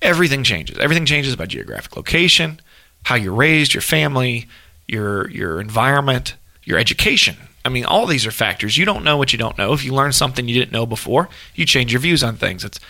Everything 0.00 0.44
changes. 0.44 0.78
Everything 0.78 1.06
changes 1.06 1.34
by 1.36 1.46
geographic 1.46 1.96
location, 1.96 2.60
how 3.04 3.16
you're 3.16 3.34
raised, 3.34 3.74
your 3.74 3.80
family, 3.80 4.46
your 4.86 5.28
your 5.30 5.60
environment, 5.60 6.34
your 6.64 6.78
education. 6.78 7.36
I 7.64 7.70
mean, 7.70 7.84
all 7.84 8.06
these 8.06 8.26
are 8.26 8.30
factors. 8.30 8.78
You 8.78 8.84
don't 8.84 9.04
know 9.04 9.16
what 9.16 9.32
you 9.32 9.38
don't 9.38 9.58
know. 9.58 9.72
If 9.72 9.84
you 9.84 9.92
learn 9.92 10.12
something 10.12 10.48
you 10.48 10.54
didn't 10.54 10.72
know 10.72 10.86
before, 10.86 11.28
you 11.54 11.66
change 11.66 11.92
your 11.92 12.00
views 12.00 12.22
on 12.22 12.36
things. 12.36 12.64
It's 12.64 12.80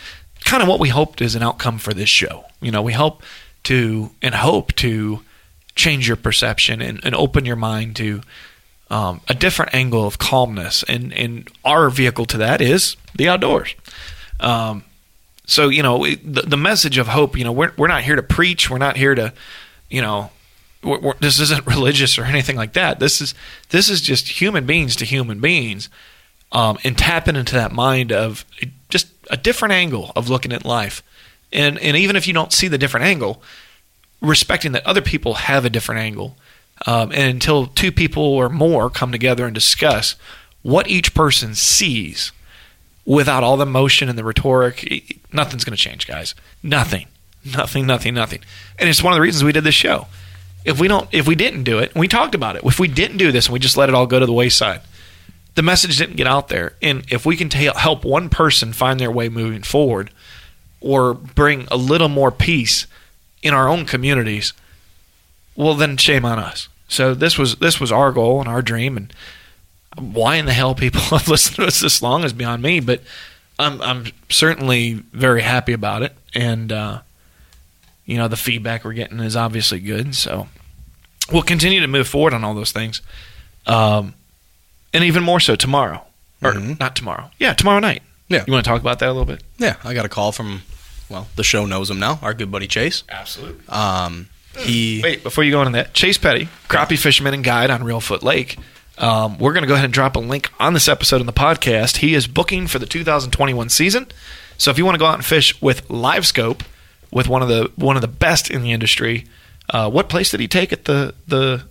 kind 0.44 0.62
of 0.62 0.68
what 0.68 0.78
we 0.78 0.90
hoped 0.90 1.20
is 1.20 1.34
an 1.34 1.42
outcome 1.42 1.78
for 1.78 1.94
this 1.94 2.08
show. 2.08 2.44
You 2.60 2.70
know, 2.70 2.82
we 2.82 2.92
hope 2.92 3.22
to 3.64 4.10
and 4.22 4.34
hope 4.34 4.74
to 4.76 5.22
change 5.78 6.08
your 6.08 6.16
perception 6.16 6.82
and, 6.82 7.00
and 7.04 7.14
open 7.14 7.46
your 7.46 7.56
mind 7.56 7.94
to 7.96 8.20
um, 8.90 9.20
a 9.28 9.34
different 9.34 9.72
angle 9.74 10.06
of 10.06 10.18
calmness. 10.18 10.82
And, 10.88 11.12
and 11.14 11.48
our 11.64 11.88
vehicle 11.88 12.26
to 12.26 12.38
that 12.38 12.60
is 12.60 12.96
the 13.14 13.28
outdoors. 13.28 13.74
Um, 14.40 14.82
so, 15.46 15.68
you 15.68 15.82
know, 15.82 16.04
it- 16.04 16.20
the, 16.34 16.42
the 16.42 16.56
message 16.56 16.98
of 16.98 17.06
hope, 17.08 17.38
you 17.38 17.44
know, 17.44 17.52
we're, 17.52 17.72
we're 17.78 17.88
not 17.88 18.02
here 18.02 18.16
to 18.16 18.22
preach. 18.22 18.68
We're 18.68 18.78
not 18.78 18.96
here 18.96 19.14
to, 19.14 19.32
you 19.88 20.02
know, 20.02 20.30
we're, 20.82 20.98
we're, 20.98 21.14
this 21.20 21.38
isn't 21.38 21.66
religious 21.76 22.18
or 22.18 22.24
anything 22.24 22.56
like 22.56 22.72
that. 22.72 22.98
This 22.98 23.20
is, 23.20 23.34
this 23.70 23.88
is 23.88 24.00
just 24.00 24.40
human 24.40 24.66
beings 24.66 24.96
to 24.96 25.04
human 25.04 25.38
beings 25.40 25.88
um, 26.50 26.76
and 26.82 26.98
tapping 26.98 27.36
into 27.36 27.54
that 27.54 27.72
mind 27.72 28.10
of 28.10 28.44
just 28.88 29.06
a 29.30 29.36
different 29.36 29.72
angle 29.74 30.10
of 30.16 30.28
looking 30.28 30.52
at 30.52 30.64
life. 30.64 31.02
And, 31.52 31.78
and 31.78 31.96
even 31.96 32.16
if 32.16 32.26
you 32.26 32.34
don't 32.34 32.52
see 32.52 32.68
the 32.68 32.78
different 32.78 33.06
angle, 33.06 33.42
respecting 34.20 34.72
that 34.72 34.87
other 34.87 35.02
people 35.02 35.35
have 35.35 35.64
a 35.64 35.70
different 35.70 36.00
angle. 36.00 36.37
Um, 36.87 37.11
and 37.12 37.22
until 37.22 37.66
two 37.66 37.90
people 37.90 38.22
or 38.22 38.48
more 38.48 38.88
come 38.90 39.12
together 39.12 39.44
and 39.46 39.54
discuss 39.54 40.14
what 40.62 40.88
each 40.88 41.14
person 41.14 41.54
sees 41.54 42.33
without 43.04 43.42
all 43.42 43.57
the 43.57 43.66
motion 43.66 44.09
and 44.09 44.18
the 44.18 44.24
rhetoric, 44.24 45.18
nothing's 45.33 45.64
going 45.64 45.76
to 45.76 45.83
change, 45.83 46.07
guys. 46.07 46.35
Nothing. 46.62 47.07
Nothing, 47.44 47.87
nothing, 47.87 48.14
nothing. 48.14 48.40
And 48.78 48.88
it's 48.88 49.02
one 49.02 49.12
of 49.12 49.16
the 49.16 49.22
reasons 49.22 49.44
we 49.44 49.52
did 49.52 49.64
this 49.64 49.74
show. 49.74 50.07
If 50.64 50.78
we 50.81 50.88
don't, 50.88 51.09
if 51.12 51.26
we 51.26 51.35
didn't 51.35 51.62
do 51.62 51.78
it, 51.78 51.92
and 51.92 52.00
we 52.00 52.09
talked 52.09 52.35
about 52.35 52.57
it, 52.57 52.64
if 52.64 52.78
we 52.78 52.88
didn't 52.88 53.16
do 53.16 53.33
this 53.33 53.46
and 53.46 53.52
we 53.52 53.59
just 53.59 53.76
let 53.76 53.88
it 53.88 53.94
all 53.94 54.07
go 54.07 54.18
to 54.18 54.26
the 54.26 54.33
wayside, 54.33 54.83
the 55.54 55.62
message 55.62 55.96
didn't 55.96 56.16
get 56.16 56.26
out 56.26 56.48
there. 56.48 56.74
And 56.83 57.04
if 57.11 57.24
we 57.24 57.37
can 57.37 57.48
ta- 57.48 57.78
help 57.78 58.04
one 58.04 58.28
person 58.28 58.72
find 58.72 59.00
their 59.00 59.11
way 59.11 59.28
moving 59.28 59.62
forward, 59.62 60.11
or 60.81 61.14
bring 61.14 61.66
a 61.70 61.76
little 61.76 62.09
more 62.09 62.31
peace 62.31 62.87
in 63.42 63.55
our 63.55 63.68
own 63.68 63.85
communities, 63.85 64.53
well, 65.57 65.74
then 65.74 65.96
shame 65.96 66.24
on 66.24 66.38
us. 66.38 66.68
So 66.88 67.14
this 67.14 67.37
was 67.37 67.57
this 67.57 67.81
was 67.81 67.92
our 67.92 68.12
goal 68.12 68.40
and 68.40 68.48
our 68.48 68.62
dream, 68.62 68.96
and 68.96 69.12
why 69.96 70.37
in 70.37 70.46
the 70.46 70.53
hell 70.53 70.74
people 70.74 71.01
have 71.16 71.29
listened 71.29 71.57
to 71.57 71.66
us 71.66 71.81
this 71.81 72.03
long 72.03 72.24
is 72.24 72.33
beyond 72.33 72.62
me. 72.62 72.81
But 72.81 73.03
I'm 73.59 73.81
I'm 73.83 74.07
certainly 74.29 74.94
very 74.94 75.42
happy 75.42 75.72
about 75.72 76.03
it, 76.03 76.14
and 76.35 76.72
uh, 76.72 77.01
you 78.07 78.16
know 78.16 78.29
the 78.29 78.37
feedback 78.37 78.85
we're 78.85 78.94
getting 78.94 79.20
is 79.20 79.37
obviously 79.37 79.81
good. 79.81 80.14
So 80.14 80.48
we'll 81.33 81.42
continue 81.42 81.81
to 81.81 81.88
move 81.88 82.09
forward 82.09 82.33
on 82.33 82.44
all 82.44 82.55
those 82.55 82.72
things, 82.72 83.03
um, 83.66 84.14
and 84.94 85.05
even 85.05 85.22
more 85.22 85.40
so 85.40 85.57
tomorrow, 85.57 86.03
or 86.42 86.55
not 86.55 86.96
tomorrow. 86.96 87.31
Yeah, 87.38 87.53
tomorrow 87.53 87.81
night. 87.81 88.03
Yeah. 88.29 88.44
you 88.46 88.53
want 88.53 88.64
to 88.64 88.70
talk 88.70 88.81
about 88.81 88.98
that 88.98 89.07
a 89.07 89.12
little 89.12 89.24
bit? 89.24 89.42
Yeah, 89.59 89.77
I 89.85 89.94
got 89.94 90.05
a 90.05 90.09
call 90.09 90.33
from, 90.33 90.62
well, 91.08 91.28
the 91.36 91.44
show 91.44 91.66
knows 91.66 91.90
him 91.90 91.98
now. 91.98 92.18
Our 92.22 92.34
good 92.34 92.50
buddy 92.50 92.66
Chase. 92.66 93.04
Absolutely. 93.08 93.66
Um, 93.68 94.28
he 94.56 95.00
Wait, 95.02 95.22
before 95.22 95.44
you 95.44 95.50
go 95.50 95.62
into 95.62 95.72
that, 95.72 95.94
Chase 95.94 96.18
Petty, 96.18 96.48
crappie 96.68 96.98
fisherman 96.98 97.34
and 97.34 97.44
guide 97.44 97.70
on 97.70 97.82
Reelfoot 97.82 98.22
Lake. 98.22 98.58
Um, 98.98 99.38
we're 99.38 99.52
going 99.52 99.62
to 99.62 99.68
go 99.68 99.74
ahead 99.74 99.84
and 99.84 99.94
drop 99.94 100.16
a 100.16 100.18
link 100.18 100.50
on 100.58 100.74
this 100.74 100.88
episode 100.88 101.20
in 101.20 101.26
the 101.26 101.32
podcast. 101.32 101.98
He 101.98 102.14
is 102.14 102.26
booking 102.26 102.66
for 102.66 102.78
the 102.80 102.86
2021 102.86 103.68
season. 103.68 104.08
So 104.56 104.72
if 104.72 104.78
you 104.78 104.84
want 104.84 104.96
to 104.96 104.98
go 104.98 105.06
out 105.06 105.14
and 105.14 105.24
fish 105.24 105.60
with 105.62 105.88
Live 105.88 106.26
Scope, 106.26 106.64
with 107.10 107.28
one 107.28 107.42
of 107.42 107.48
the 107.48 107.70
one 107.76 107.96
of 107.96 108.02
the 108.02 108.08
best 108.08 108.50
in 108.50 108.62
the 108.62 108.72
industry, 108.72 109.24
uh, 109.70 109.88
what 109.90 110.08
place 110.08 110.30
did 110.30 110.40
he 110.40 110.48
take 110.48 110.72
at 110.72 110.84
the 110.84 111.14
the 111.26 111.62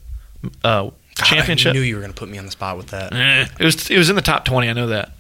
uh, 0.64 0.84
God, 0.84 0.94
championship? 1.16 1.72
I 1.72 1.74
knew 1.74 1.82
you 1.82 1.96
were 1.96 2.02
going 2.02 2.14
to 2.14 2.20
put 2.20 2.30
me 2.30 2.38
on 2.38 2.46
the 2.46 2.52
spot 2.52 2.78
with 2.78 2.88
that. 2.88 3.14
Eh, 3.14 3.48
it 3.60 3.64
was 3.66 3.90
it 3.92 3.98
was 3.98 4.10
in 4.10 4.16
the 4.16 4.22
top 4.22 4.46
20. 4.46 4.70
I 4.70 4.74
know 4.74 4.88
that. 4.88 5.12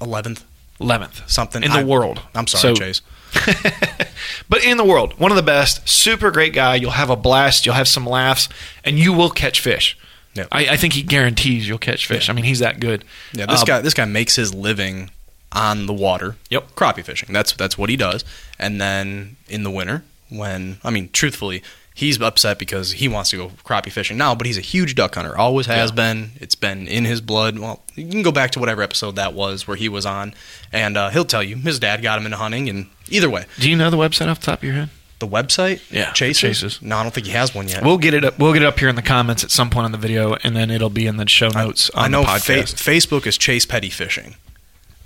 Eleventh, 0.00 0.44
11th 0.80 1.28
something 1.28 1.62
in 1.62 1.70
the 1.70 1.78
I- 1.80 1.84
world. 1.84 2.20
I'm 2.34 2.46
sorry, 2.46 2.74
So- 2.74 2.74
Chase. 2.74 3.00
but 4.48 4.64
in 4.64 4.76
the 4.76 4.84
world, 4.84 5.18
one 5.18 5.30
of 5.30 5.36
the 5.36 5.42
best, 5.42 5.86
super 5.88 6.30
great 6.30 6.52
guy. 6.52 6.74
You'll 6.76 6.92
have 6.92 7.10
a 7.10 7.16
blast. 7.16 7.66
You'll 7.66 7.74
have 7.74 7.88
some 7.88 8.06
laughs, 8.06 8.48
and 8.84 8.98
you 8.98 9.12
will 9.12 9.30
catch 9.30 9.60
fish. 9.60 9.98
Yep. 10.34 10.48
I, 10.52 10.68
I 10.70 10.76
think 10.76 10.92
he 10.94 11.02
guarantees 11.02 11.66
you'll 11.66 11.78
catch 11.78 12.06
fish. 12.06 12.28
I 12.28 12.32
mean, 12.32 12.44
he's 12.44 12.58
that 12.60 12.78
good. 12.80 13.04
Yeah, 13.32 13.46
this 13.46 13.60
Um, 13.60 13.66
guy 13.66 13.80
this 13.80 13.94
guy 13.94 14.04
makes 14.04 14.36
his 14.36 14.54
living 14.54 15.10
on 15.52 15.86
the 15.86 15.92
water. 15.94 16.36
Yep. 16.50 16.74
Crappie 16.76 17.04
fishing. 17.04 17.32
That's 17.32 17.52
that's 17.52 17.76
what 17.78 17.88
he 17.90 17.96
does. 17.96 18.24
And 18.58 18.80
then 18.80 19.36
in 19.48 19.62
the 19.64 19.70
winter, 19.70 20.02
when 20.28 20.78
I 20.84 20.90
mean, 20.90 21.08
truthfully, 21.12 21.62
he's 21.96 22.20
upset 22.20 22.58
because 22.60 22.92
he 22.92 23.08
wants 23.08 23.30
to 23.30 23.36
go 23.38 23.48
crappie 23.64 23.90
fishing 23.90 24.16
now, 24.16 24.34
but 24.36 24.46
he's 24.46 24.58
a 24.58 24.60
huge 24.60 24.94
duck 24.94 25.14
hunter. 25.16 25.36
Always 25.36 25.66
has 25.66 25.90
been. 25.90 26.30
It's 26.36 26.54
been 26.54 26.86
in 26.86 27.04
his 27.06 27.20
blood. 27.20 27.58
Well, 27.58 27.82
you 27.96 28.08
can 28.08 28.22
go 28.22 28.30
back 28.30 28.52
to 28.52 28.60
whatever 28.60 28.82
episode 28.82 29.16
that 29.16 29.32
was 29.34 29.66
where 29.66 29.76
he 29.76 29.88
was 29.88 30.06
on, 30.06 30.34
and 30.72 30.96
uh, 30.96 31.08
he'll 31.10 31.24
tell 31.24 31.42
you 31.42 31.56
his 31.56 31.80
dad 31.80 32.02
got 32.02 32.18
him 32.20 32.26
into 32.26 32.36
hunting. 32.36 32.68
And 32.68 32.86
either 33.08 33.28
way, 33.30 33.46
Do 33.58 33.68
you 33.68 33.74
know 33.76 33.90
the 33.90 33.96
website 33.96 34.28
off 34.28 34.38
the 34.40 34.46
top 34.46 34.58
of 34.60 34.64
your 34.64 34.74
head? 34.74 34.90
the 35.18 35.26
website, 35.26 35.80
Yeah, 35.90 36.12
Chases. 36.12 36.40
Chases. 36.60 36.82
No, 36.82 36.98
I 36.98 37.02
don't 37.02 37.10
think 37.14 37.26
he 37.26 37.32
has 37.32 37.54
one 37.54 37.66
yet. 37.68 37.82
We'll 37.82 37.96
get 37.96 38.12
it. 38.12 38.22
Up, 38.22 38.38
we'll 38.38 38.52
get 38.52 38.60
it 38.60 38.66
up 38.68 38.78
here 38.78 38.90
in 38.90 38.96
the 38.96 39.02
comments 39.02 39.42
at 39.42 39.50
some 39.50 39.70
point 39.70 39.86
on 39.86 39.92
the 39.92 39.96
video, 39.98 40.34
and 40.44 40.54
then 40.54 40.70
it'll 40.70 40.90
be 40.90 41.06
in 41.06 41.16
the 41.16 41.26
show 41.26 41.48
notes 41.48 41.88
on 41.94 42.04
I 42.04 42.08
know 42.08 42.20
the 42.20 42.38
fa- 42.38 42.52
Facebook 42.64 43.26
is 43.26 43.38
Chase 43.38 43.64
Petty 43.64 43.88
Fishing. 43.88 44.34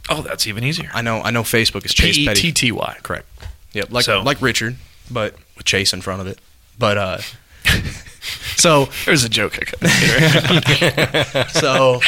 oh, 0.09 0.23
that's 0.23 0.49
even 0.49 0.65
easier. 0.65 0.91
I 0.93 1.03
know 1.03 1.21
I 1.23 1.31
know 1.31 1.45
Facebook 1.45 1.85
is 1.85 1.95
Chase 1.95 2.17
P 2.17 2.23
e 2.25 2.27
Petty. 2.27 2.41
t 2.41 2.53
t 2.53 2.73
y. 2.73 2.97
Correct. 3.05 3.27
Yep, 3.73 3.93
like 3.93 4.05
So- 4.05 4.23
like 4.23 4.43
Richard, 4.43 4.75
but 5.09 5.37
with 5.57 5.65
Chase 5.65 5.93
in 5.93 6.01
front 6.01 6.21
of 6.21 6.27
it. 6.27 6.41
But 6.81 6.99
uh 6.99 7.19
so 8.57 8.89
There's 9.05 9.23
a 9.23 9.29
joke 9.29 9.55
so 11.51 12.01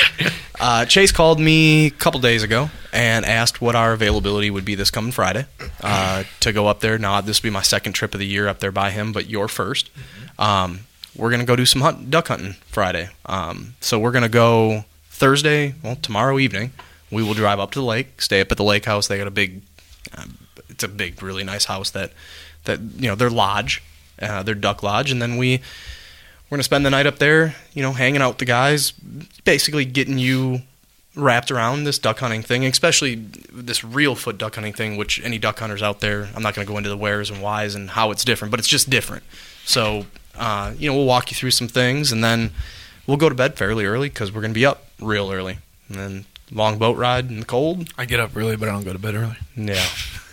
uh, 0.60 0.84
Chase 0.86 1.12
called 1.12 1.38
me 1.40 1.86
a 1.86 1.90
couple 1.90 2.20
days 2.20 2.42
ago 2.42 2.70
and 2.92 3.24
asked 3.24 3.60
what 3.60 3.74
our 3.74 3.92
availability 3.92 4.50
would 4.50 4.64
be 4.64 4.74
this 4.74 4.90
coming 4.90 5.12
Friday 5.12 5.46
uh, 5.82 6.24
to 6.40 6.52
go 6.52 6.68
up 6.68 6.80
there. 6.80 6.98
Now 6.98 7.20
this 7.20 7.42
will 7.42 7.48
be 7.48 7.52
my 7.52 7.62
second 7.62 7.92
trip 7.92 8.14
of 8.14 8.20
the 8.20 8.26
year 8.26 8.48
up 8.48 8.60
there 8.60 8.72
by 8.72 8.90
him, 8.90 9.12
but 9.12 9.28
your 9.28 9.48
first. 9.48 9.90
Um, 10.38 10.80
we're 11.16 11.30
gonna 11.30 11.44
go 11.44 11.56
do 11.56 11.66
some 11.66 11.82
hunt, 11.82 12.10
duck 12.10 12.28
hunting 12.28 12.54
Friday. 12.68 13.10
Um, 13.26 13.74
so 13.80 13.98
we're 13.98 14.12
gonna 14.12 14.28
go 14.28 14.84
Thursday, 15.10 15.74
well 15.82 15.96
tomorrow 15.96 16.38
evening. 16.38 16.72
We 17.10 17.22
will 17.22 17.34
drive 17.34 17.60
up 17.60 17.72
to 17.72 17.80
the 17.80 17.84
lake, 17.84 18.22
stay 18.22 18.40
up 18.40 18.50
at 18.50 18.56
the 18.56 18.64
lake 18.64 18.86
house. 18.86 19.08
They 19.08 19.18
got 19.18 19.26
a 19.26 19.30
big, 19.32 19.62
uh, 20.16 20.24
it's 20.70 20.82
a 20.82 20.88
big, 20.88 21.22
really 21.22 21.44
nice 21.44 21.66
house 21.66 21.90
that 21.90 22.12
that 22.64 22.80
you 22.80 23.08
know 23.08 23.14
their 23.14 23.30
lodge, 23.30 23.82
uh, 24.22 24.42
their 24.42 24.54
duck 24.54 24.82
lodge, 24.82 25.10
and 25.10 25.20
then 25.20 25.36
we 25.36 25.60
we're 26.52 26.56
gonna 26.56 26.64
spend 26.64 26.84
the 26.84 26.90
night 26.90 27.06
up 27.06 27.18
there, 27.18 27.54
you 27.72 27.82
know, 27.82 27.92
hanging 27.92 28.20
out 28.20 28.32
with 28.32 28.38
the 28.38 28.44
guys, 28.44 28.92
basically 29.44 29.86
getting 29.86 30.18
you 30.18 30.60
wrapped 31.14 31.50
around 31.50 31.84
this 31.84 31.98
duck 31.98 32.18
hunting 32.18 32.42
thing, 32.42 32.64
especially 32.66 33.14
this 33.14 33.80
Reelfoot 33.80 34.36
duck 34.36 34.54
hunting 34.54 34.74
thing, 34.74 34.98
which 34.98 35.18
any 35.24 35.38
duck 35.38 35.58
hunters 35.58 35.82
out 35.82 36.00
there, 36.00 36.28
I'm 36.34 36.42
not 36.42 36.54
gonna 36.54 36.66
go 36.66 36.76
into 36.76 36.90
the 36.90 36.96
wheres 36.96 37.30
and 37.30 37.40
whys 37.40 37.74
and 37.74 37.88
how 37.88 38.10
it's 38.10 38.22
different, 38.22 38.50
but 38.50 38.60
it's 38.60 38.68
just 38.68 38.90
different. 38.90 39.22
So, 39.64 40.04
uh, 40.38 40.74
you 40.78 40.90
know, 40.90 40.96
we'll 40.96 41.06
walk 41.06 41.30
you 41.30 41.36
through 41.36 41.52
some 41.52 41.68
things, 41.68 42.12
and 42.12 42.22
then 42.22 42.50
we'll 43.06 43.16
go 43.16 43.30
to 43.30 43.34
bed 43.34 43.56
fairly 43.56 43.86
early 43.86 44.10
because 44.10 44.30
we're 44.30 44.42
gonna 44.42 44.52
be 44.52 44.66
up 44.66 44.86
real 45.00 45.32
early, 45.32 45.56
and 45.88 45.98
then 45.98 46.24
long 46.50 46.76
boat 46.78 46.98
ride 46.98 47.30
in 47.30 47.40
the 47.40 47.46
cold. 47.46 47.88
I 47.96 48.04
get 48.04 48.20
up 48.20 48.36
early, 48.36 48.56
but 48.56 48.68
I 48.68 48.72
don't 48.72 48.84
go 48.84 48.92
to 48.92 48.98
bed 48.98 49.14
early. 49.14 49.36
Yeah, 49.56 49.86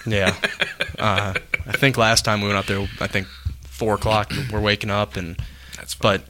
yeah. 0.06 0.36
uh, 1.00 1.34
I 1.66 1.72
think 1.78 1.98
last 1.98 2.26
time 2.26 2.42
we 2.42 2.48
went 2.48 2.58
out 2.58 2.68
there, 2.68 2.86
I 3.00 3.08
think 3.08 3.28
four 3.80 3.96
o'clock. 3.96 4.32
We're 4.52 4.60
waking 4.62 4.90
up, 4.92 5.16
and 5.16 5.38
That's 5.78 5.94
fine. 5.96 6.20
but 6.20 6.28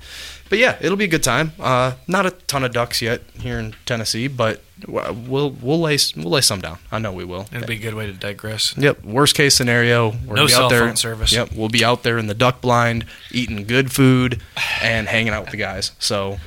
but 0.50 0.58
yeah, 0.58 0.78
it'll 0.82 0.98
be 0.98 1.06
a 1.06 1.10
good 1.10 1.22
time. 1.24 1.52
Uh, 1.60 1.94
not 2.08 2.26
a 2.26 2.32
ton 2.32 2.64
of 2.64 2.72
ducks 2.74 3.02
yet 3.02 3.22
here 3.40 3.60
in 3.60 3.76
Tennessee, 3.86 4.28
but 4.28 4.62
we'll 4.88 5.52
we'll 5.52 5.80
lay 5.80 5.98
we'll 6.16 6.30
lay 6.32 6.42
some 6.42 6.60
down. 6.62 6.78
I 6.92 6.98
know 7.00 7.12
we 7.12 7.24
will. 7.26 7.46
It'll 7.54 7.68
be 7.68 7.76
a 7.76 7.80
good 7.80 7.94
way 7.94 8.06
to 8.08 8.14
digress. 8.14 8.76
Yep. 8.78 9.04
Worst 9.04 9.36
case 9.36 9.56
scenario, 9.56 10.14
we're 10.26 10.36
no 10.36 10.46
be 10.46 10.52
cell 10.52 10.66
out 10.66 10.70
there 10.70 10.88
phone 10.88 10.96
service 10.96 11.32
yep 11.34 11.52
we'll 11.56 11.70
be 11.70 11.84
out 11.84 12.02
there 12.04 12.18
in 12.18 12.28
the 12.28 12.34
duck 12.34 12.62
blind, 12.62 13.06
eating 13.32 13.66
good 13.66 13.92
food, 13.92 14.42
and 14.82 15.08
hanging 15.08 15.34
out 15.34 15.42
with 15.44 15.52
the 15.52 15.58
guys. 15.58 15.92
So, 16.00 16.40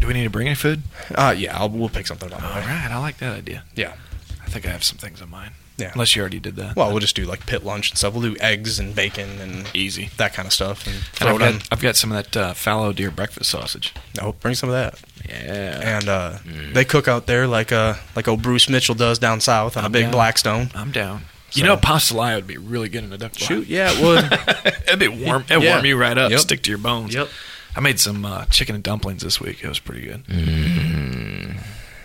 Do 0.00 0.06
we 0.06 0.12
need 0.14 0.24
to 0.24 0.30
bring 0.30 0.46
any 0.48 0.56
food? 0.56 0.82
uh, 1.14 1.34
yeah, 1.36 1.56
I'll, 1.58 1.68
we'll 1.70 1.88
pick 1.88 2.06
something 2.06 2.30
up. 2.32 2.42
All 2.42 2.50
right, 2.60 2.90
I 2.90 2.98
like 2.98 3.18
that 3.18 3.34
idea. 3.36 3.64
Yeah. 3.74 3.94
I 4.42 4.50
think 4.50 4.66
I 4.66 4.70
have 4.70 4.84
some 4.84 4.98
things 4.98 5.20
in 5.22 5.30
mind. 5.30 5.52
Yeah. 5.76 5.90
Unless 5.92 6.14
you 6.14 6.20
already 6.22 6.38
did 6.38 6.54
that. 6.56 6.76
Well, 6.76 6.90
we'll 6.90 7.00
just 7.00 7.16
do 7.16 7.24
like 7.24 7.46
pit 7.46 7.64
lunch 7.64 7.90
and 7.90 7.98
stuff. 7.98 8.14
We'll 8.14 8.22
do 8.22 8.36
eggs 8.40 8.78
and 8.78 8.94
bacon 8.94 9.40
and 9.40 9.68
easy. 9.74 10.08
that 10.18 10.32
kind 10.32 10.46
of 10.46 10.52
stuff, 10.52 10.86
and 10.86 10.96
And 11.20 11.28
I've 11.30 11.38
got, 11.60 11.68
I've 11.72 11.82
got 11.82 11.96
some 11.96 12.12
of 12.12 12.16
that 12.16 12.36
uh, 12.36 12.54
fallow 12.54 12.92
deer 12.92 13.10
breakfast 13.10 13.50
sausage. 13.50 13.92
Oh, 14.22 14.32
bring 14.32 14.54
some 14.54 14.68
of 14.68 14.74
that. 14.74 15.00
Yeah. 15.28 15.98
And 15.98 16.08
uh, 16.08 16.38
they 16.72 16.84
cook 16.84 17.08
out 17.08 17.26
there 17.26 17.46
like 17.48 17.72
uh 17.72 17.94
like 18.14 18.28
old 18.28 18.40
Bruce 18.42 18.68
Mitchell 18.68 18.94
does 18.94 19.18
down 19.18 19.40
south 19.40 19.76
on 19.76 19.82
a 19.82 19.86
I'm 19.86 19.92
big 19.92 20.04
down. 20.04 20.12
Blackstone. 20.12 20.70
I'm 20.76 20.92
down. 20.92 21.22
You 21.52 21.62
So- 21.62 21.66
know, 21.66 21.76
pastalaya 21.76 22.36
would 22.36 22.46
be 22.46 22.56
really 22.56 22.88
good 22.88 23.02
in 23.04 23.12
a 23.12 23.18
duck 23.18 23.32
blind. 23.32 23.48
Shoot, 23.48 23.66
yeah, 23.66 23.90
it 23.92 24.00
would. 24.00 24.72
It'd 24.88 24.98
be 25.00 25.08
warm. 25.08 25.44
It'd 25.50 25.62
Yeah. 25.62 25.74
warm 25.74 25.86
you 25.86 25.96
right 25.96 26.16
up. 26.16 26.30
Yep. 26.30 26.40
Stick 26.40 26.62
to 26.62 26.70
your 26.70 26.78
bones. 26.78 27.14
Yep. 27.14 27.28
I 27.76 27.80
made 27.80 27.98
some 27.98 28.24
uh, 28.24 28.44
chicken 28.46 28.76
and 28.76 28.84
dumplings 28.84 29.22
this 29.22 29.40
week. 29.40 29.64
It 29.64 29.68
was 29.68 29.80
pretty 29.80 30.02
good. 30.06 31.56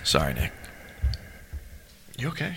Sorry, 0.04 0.34
Nick. 0.34 0.52
You 2.18 2.30
okay? 2.30 2.56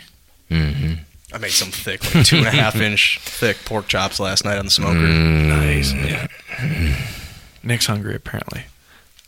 Mm-hmm. 0.52 0.94
I 1.34 1.38
made 1.38 1.50
some 1.50 1.70
thick, 1.70 2.14
like 2.14 2.26
two 2.26 2.36
and 2.36 2.46
a 2.46 2.50
half 2.50 2.76
inch 2.80 3.18
thick 3.22 3.56
pork 3.64 3.88
chops 3.88 4.20
last 4.20 4.44
night 4.44 4.58
on 4.58 4.66
the 4.66 4.70
smoker. 4.70 4.98
Mm, 4.98 5.48
nice. 5.48 5.92
Yeah. 5.92 6.26
Nick's 7.62 7.86
hungry 7.86 8.14
apparently. 8.14 8.64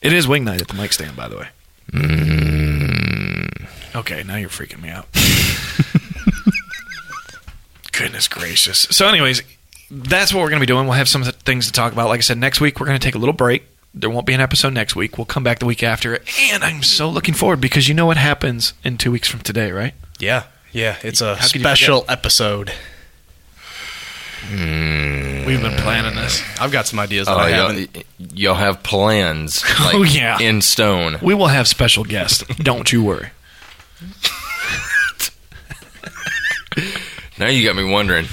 It 0.02 0.12
is 0.12 0.28
wing 0.28 0.44
night 0.44 0.60
at 0.60 0.68
the 0.68 0.74
mic 0.74 0.92
stand, 0.92 1.16
by 1.16 1.28
the 1.28 1.38
way. 1.38 1.48
Mm. 1.92 3.66
Okay, 3.94 4.22
now 4.24 4.36
you're 4.36 4.50
freaking 4.50 4.82
me 4.82 4.90
out. 4.90 5.06
Goodness 7.92 8.28
gracious. 8.28 8.80
So, 8.90 9.08
anyways, 9.08 9.42
that's 9.90 10.34
what 10.34 10.42
we're 10.42 10.50
going 10.50 10.60
to 10.60 10.66
be 10.66 10.68
doing. 10.70 10.84
We'll 10.86 10.94
have 10.94 11.08
some 11.08 11.22
things 11.22 11.66
to 11.66 11.72
talk 11.72 11.92
about. 11.92 12.08
Like 12.08 12.18
I 12.18 12.22
said, 12.22 12.38
next 12.38 12.60
week 12.60 12.80
we're 12.80 12.86
going 12.86 12.98
to 12.98 13.04
take 13.04 13.14
a 13.14 13.18
little 13.18 13.32
break. 13.32 13.64
There 13.94 14.10
won't 14.10 14.26
be 14.26 14.34
an 14.34 14.40
episode 14.40 14.72
next 14.74 14.96
week. 14.96 15.16
We'll 15.16 15.24
come 15.24 15.44
back 15.44 15.60
the 15.60 15.66
week 15.66 15.84
after. 15.84 16.18
And 16.50 16.64
I'm 16.64 16.82
so 16.82 17.08
looking 17.08 17.34
forward 17.34 17.60
because 17.60 17.88
you 17.88 17.94
know 17.94 18.06
what 18.06 18.16
happens 18.16 18.72
in 18.82 18.98
two 18.98 19.12
weeks 19.12 19.28
from 19.28 19.40
today, 19.40 19.70
right? 19.70 19.94
Yeah, 20.18 20.44
yeah, 20.74 20.96
it's 21.02 21.20
a 21.22 21.36
How 21.36 21.42
could 21.46 21.54
you 21.54 21.60
special 21.60 22.04
episode. 22.08 22.72
Hmm. 24.46 25.46
We've 25.46 25.62
been 25.62 25.76
planning 25.78 26.14
this. 26.16 26.42
I've 26.60 26.70
got 26.70 26.86
some 26.86 26.98
ideas 26.98 27.26
that 27.26 27.32
Oh, 27.34 27.38
I 27.38 27.48
y'all, 27.50 27.68
haven't. 27.70 28.04
y'all 28.34 28.54
have 28.54 28.82
plans. 28.82 29.62
Oh, 29.80 29.82
like, 29.86 29.94
Oh, 29.94 30.02
yeah. 30.02 30.38
in 30.38 30.60
stone. 30.60 31.16
We 31.22 31.32
will 31.34 31.46
have 31.46 31.66
special 31.66 32.04
guests. 32.04 32.44
Don't 32.56 32.92
you 32.92 33.02
worry. 33.02 33.30
Now 37.38 37.48
you 37.48 37.64
got 37.66 37.76
me 37.76 37.84
wondering. 37.90 38.26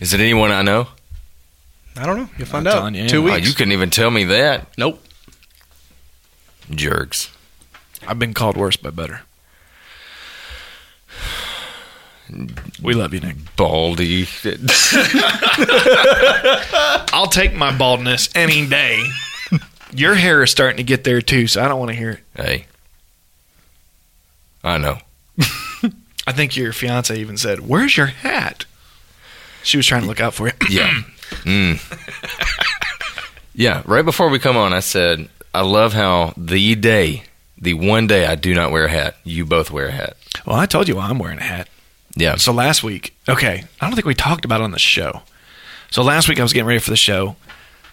Is 0.00 0.12
it 0.12 0.20
anyone 0.20 0.50
I 0.50 0.62
know? 0.62 0.88
I 1.96 2.04
don't 2.06 2.16
know. 2.16 2.28
You'll 2.38 2.46
find 2.48 2.66
I'm 2.66 2.72
out. 2.74 2.78
telling 2.78 2.94
you. 2.94 3.08
Two 3.08 3.20
Oh, 3.28 3.34
weeks. 3.34 3.46
you 3.48 3.54
couldn't 3.54 3.72
even 3.72 3.90
tell 3.90 4.10
me 4.10 4.24
that. 4.24 4.66
nope. 4.78 5.00
Jerks. 6.70 7.30
I've 8.06 8.18
been 8.18 8.34
called 8.34 8.56
worse 8.56 8.76
by 8.76 8.90
better. 8.90 9.22
We 12.82 12.94
love 12.94 13.14
you, 13.14 13.20
Nick. 13.20 13.36
Baldy. 13.56 14.26
I'll 17.12 17.26
take 17.28 17.54
my 17.54 17.76
baldness 17.76 18.28
any 18.34 18.66
day. 18.66 19.04
Your 19.92 20.14
hair 20.14 20.42
is 20.42 20.50
starting 20.50 20.78
to 20.78 20.82
get 20.82 21.04
there 21.04 21.20
too, 21.22 21.46
so 21.46 21.62
I 21.64 21.68
don't 21.68 21.78
want 21.78 21.90
to 21.92 21.96
hear 21.96 22.10
it. 22.10 22.20
hey. 22.36 22.66
I 24.64 24.78
know. 24.78 24.98
I 26.26 26.32
think 26.32 26.56
your 26.56 26.72
fiance 26.72 27.14
even 27.16 27.36
said, 27.36 27.60
"Where's 27.68 27.96
your 27.98 28.06
hat?" 28.06 28.64
She 29.62 29.76
was 29.76 29.86
trying 29.86 30.02
to 30.02 30.08
look 30.08 30.20
out 30.20 30.34
for 30.34 30.46
you. 30.48 30.52
Yeah. 30.70 31.02
Mm. 31.44 31.80
yeah. 33.54 33.82
Right 33.86 34.04
before 34.04 34.28
we 34.28 34.38
come 34.38 34.56
on, 34.56 34.72
I 34.72 34.80
said, 34.80 35.28
I 35.52 35.62
love 35.62 35.92
how 35.92 36.32
the 36.36 36.74
day, 36.76 37.24
the 37.58 37.74
one 37.74 38.06
day 38.06 38.26
I 38.26 38.34
do 38.36 38.54
not 38.54 38.70
wear 38.70 38.84
a 38.84 38.90
hat, 38.90 39.16
you 39.24 39.44
both 39.44 39.70
wear 39.70 39.88
a 39.88 39.92
hat. 39.92 40.16
Well, 40.46 40.56
I 40.56 40.66
told 40.66 40.86
you 40.86 40.96
why 40.96 41.08
I'm 41.08 41.18
wearing 41.18 41.38
a 41.38 41.42
hat. 41.44 41.68
Yeah. 42.16 42.36
So 42.36 42.52
last 42.52 42.82
week, 42.82 43.14
okay, 43.28 43.64
I 43.80 43.86
don't 43.86 43.94
think 43.94 44.06
we 44.06 44.14
talked 44.14 44.44
about 44.44 44.60
it 44.60 44.64
on 44.64 44.70
the 44.70 44.78
show. 44.78 45.22
So 45.90 46.02
last 46.02 46.28
week 46.28 46.38
I 46.38 46.42
was 46.42 46.52
getting 46.52 46.66
ready 46.66 46.80
for 46.80 46.90
the 46.90 46.96
show. 46.96 47.36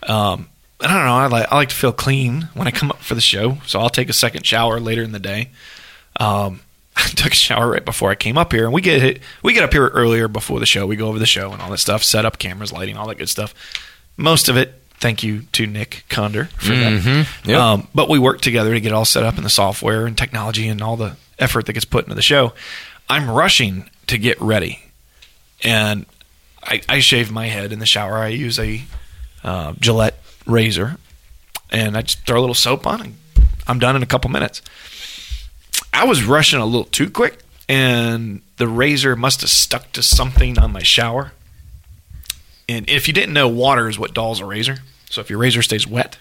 Um, 0.03 0.47
I 0.79 0.88
don't 0.88 1.05
know. 1.05 1.13
I 1.13 1.27
like 1.27 1.51
I 1.51 1.55
like 1.55 1.69
to 1.69 1.75
feel 1.75 1.91
clean 1.91 2.49
when 2.53 2.67
I 2.67 2.71
come 2.71 2.89
up 2.91 2.99
for 2.99 3.13
the 3.15 3.21
show, 3.21 3.57
so 3.67 3.79
I'll 3.79 3.89
take 3.89 4.10
a 4.10 4.13
second 4.13 4.45
shower 4.45 4.79
later 4.79 5.03
in 5.03 5.12
the 5.12 5.19
day. 5.19 5.49
Um, 6.19 6.62
I 6.95 7.03
took 7.07 7.31
a 7.34 7.36
shower 7.36 7.69
right 7.69 7.86
before 7.86 8.10
I 8.10 8.15
came 8.15 8.38
up 8.38 8.51
here, 8.51 8.65
and 8.65 8.73
we 8.73 8.81
get 8.81 9.01
hit, 9.01 9.21
we 9.43 9.53
get 9.53 9.63
up 9.63 9.71
here 9.71 9.88
earlier 9.89 10.27
before 10.27 10.60
the 10.60 10.65
show. 10.65 10.86
We 10.88 10.95
go 10.95 11.07
over 11.07 11.19
the 11.19 11.25
show 11.27 11.51
and 11.53 11.62
all 11.62 11.69
that 11.69 11.77
stuff, 11.77 12.03
set 12.03 12.25
up 12.25 12.38
cameras, 12.39 12.73
lighting, 12.73 12.97
all 12.97 13.07
that 13.07 13.17
good 13.19 13.29
stuff. 13.29 13.53
Most 14.17 14.49
of 14.49 14.57
it, 14.57 14.73
thank 14.99 15.21
you 15.23 15.43
to 15.53 15.67
Nick 15.67 16.03
Conder 16.10 16.45
for 16.57 16.69
that. 16.75 16.93
Mhm. 17.01 17.27
Yep. 17.45 17.60
Um, 17.60 17.88
but 17.93 18.10
we 18.10 18.17
work 18.19 18.41
together 18.41 18.73
to 18.73 18.79
get 18.81 18.91
all 18.91 19.05
set 19.05 19.23
up 19.23 19.38
in 19.38 19.43
the 19.43 19.49
software 19.49 20.05
and 20.07 20.17
technology 20.17 20.67
and 20.67 20.81
all 20.81 20.97
the 20.97 21.15
effort 21.39 21.67
that 21.67 21.73
gets 21.73 21.86
put 21.86 22.05
into 22.05 22.15
the 22.15 22.21
show. 22.23 22.53
I'm 23.07 23.29
rushing 23.29 23.89
to 24.12 24.17
get 24.17 24.39
ready, 24.41 24.84
and 25.63 26.06
I, 26.63 26.82
I 26.88 27.00
shave 27.00 27.32
my 27.32 27.47
head 27.47 27.71
in 27.71 27.80
the 27.80 27.86
shower. 27.86 28.17
I 28.17 28.28
use 28.28 28.60
a 28.60 28.84
uh, 29.43 29.74
Gillette 29.80 30.21
razor, 30.45 30.97
and 31.71 31.97
I 31.97 32.02
just 32.02 32.26
throw 32.28 32.39
a 32.39 32.41
little 32.41 32.54
soap 32.54 32.86
on, 32.86 33.02
and 33.02 33.15
I'm 33.67 33.80
done 33.80 33.95
in 33.95 34.04
a 34.04 34.08
couple 34.08 34.30
minutes. 34.30 34.62
I 35.93 36.06
was 36.06 36.24
rushing 36.24 36.60
a 36.60 36.65
little 36.65 36.84
too 36.84 37.10
quick, 37.10 37.39
and 37.69 38.41
the 38.58 38.67
razor 38.67 39.15
must 39.15 39.41
have 39.41 39.50
stuck 39.50 39.91
to 39.93 40.04
something 40.04 40.60
on 40.60 40.74
my 40.74 40.84
shower. 40.84 41.32
And 42.67 42.89
if 42.89 43.08
you 43.08 43.13
didn't 43.13 43.34
know, 43.34 43.47
water 43.47 43.88
is 43.88 43.97
what 43.97 44.13
dulls 44.13 44.41
a 44.41 44.45
razor. 44.45 44.80
So 45.10 45.21
if 45.21 45.30
your 45.30 45.39
razor 45.39 45.62
stays 45.62 45.88
wet, 45.88 46.17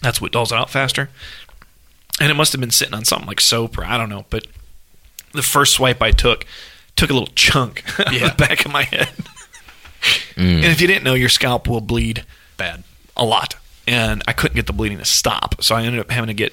that's 0.00 0.20
what 0.20 0.32
dulls 0.32 0.52
it 0.52 0.58
out 0.58 0.70
faster. 0.70 1.10
And 2.20 2.30
it 2.30 2.34
must 2.34 2.52
have 2.52 2.60
been 2.60 2.70
sitting 2.70 2.94
on 2.94 3.04
something 3.04 3.28
like 3.28 3.40
soap 3.40 3.78
or 3.78 3.84
I 3.84 3.98
don't 3.98 4.08
know. 4.08 4.26
But 4.30 4.46
the 5.32 5.42
first 5.42 5.74
swipe 5.74 6.02
I 6.02 6.10
took 6.10 6.46
took 6.96 7.10
a 7.10 7.12
little 7.12 7.32
chunk 7.34 7.84
out 8.00 8.06
of 8.14 8.20
the 8.20 8.34
back 8.36 8.64
of 8.66 8.72
my 8.72 8.82
head. 8.84 9.10
And 10.36 10.64
if 10.66 10.80
you 10.80 10.86
didn't 10.86 11.02
know, 11.02 11.14
your 11.14 11.28
scalp 11.30 11.66
will 11.66 11.80
bleed 11.80 12.24
Bad. 12.58 12.84
a 13.16 13.24
lot, 13.24 13.56
and 13.88 14.22
I 14.28 14.32
couldn't 14.32 14.54
get 14.54 14.66
the 14.66 14.72
bleeding 14.72 14.98
to 14.98 15.04
stop. 15.04 15.62
So 15.64 15.74
I 15.74 15.82
ended 15.82 16.00
up 16.00 16.10
having 16.10 16.28
to 16.28 16.34
get, 16.34 16.52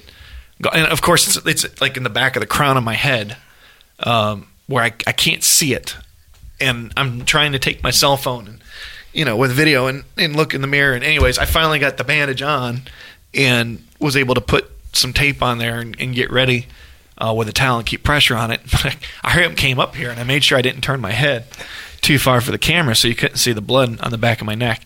go- 0.61 0.69
and 0.71 0.87
of 0.87 1.01
course 1.01 1.27
it's, 1.37 1.63
it's 1.65 1.81
like 1.81 1.97
in 1.97 2.03
the 2.03 2.09
back 2.09 2.35
of 2.35 2.39
the 2.39 2.47
crown 2.47 2.77
of 2.77 2.83
my 2.83 2.93
head, 2.95 3.37
um, 3.99 4.47
where 4.67 4.83
I, 4.83 4.93
I 5.05 5.11
can't 5.11 5.43
see 5.43 5.73
it, 5.73 5.95
and 6.59 6.93
I'm 6.97 7.25
trying 7.25 7.51
to 7.51 7.59
take 7.59 7.83
my 7.83 7.91
cell 7.91 8.15
phone 8.17 8.47
and 8.47 8.63
you 9.11 9.25
know 9.25 9.35
with 9.35 9.51
video 9.51 9.87
and, 9.87 10.03
and 10.17 10.35
look 10.35 10.53
in 10.53 10.61
the 10.61 10.67
mirror. 10.67 10.93
And 10.95 11.03
anyways, 11.03 11.37
I 11.37 11.45
finally 11.45 11.77
got 11.77 11.97
the 11.97 12.03
bandage 12.05 12.41
on 12.41 12.83
and 13.35 13.83
was 13.99 14.15
able 14.15 14.33
to 14.35 14.41
put 14.41 14.71
some 14.93 15.11
tape 15.13 15.43
on 15.43 15.57
there 15.57 15.79
and, 15.79 15.95
and 15.99 16.15
get 16.15 16.31
ready. 16.31 16.67
Uh, 17.17 17.33
with 17.37 17.47
a 17.47 17.53
towel 17.53 17.77
and 17.77 17.85
keep 17.85 18.03
pressure 18.03 18.35
on 18.35 18.49
it. 18.51 18.61
But 18.71 18.95
I, 19.23 19.29
hurry 19.31 19.45
up 19.45 19.55
came 19.55 19.79
up 19.79 19.95
here 19.95 20.09
and 20.09 20.19
I 20.19 20.23
made 20.23 20.43
sure 20.43 20.57
I 20.57 20.61
didn't 20.63 20.81
turn 20.81 20.99
my 20.99 21.11
head 21.11 21.45
too 22.01 22.17
far 22.17 22.41
for 22.41 22.51
the 22.51 22.57
camera 22.57 22.95
so 22.95 23.07
you 23.07 23.15
couldn't 23.15 23.37
see 23.37 23.53
the 23.53 23.61
blood 23.61 23.99
on 24.01 24.11
the 24.11 24.17
back 24.17 24.41
of 24.41 24.47
my 24.47 24.55
neck. 24.55 24.85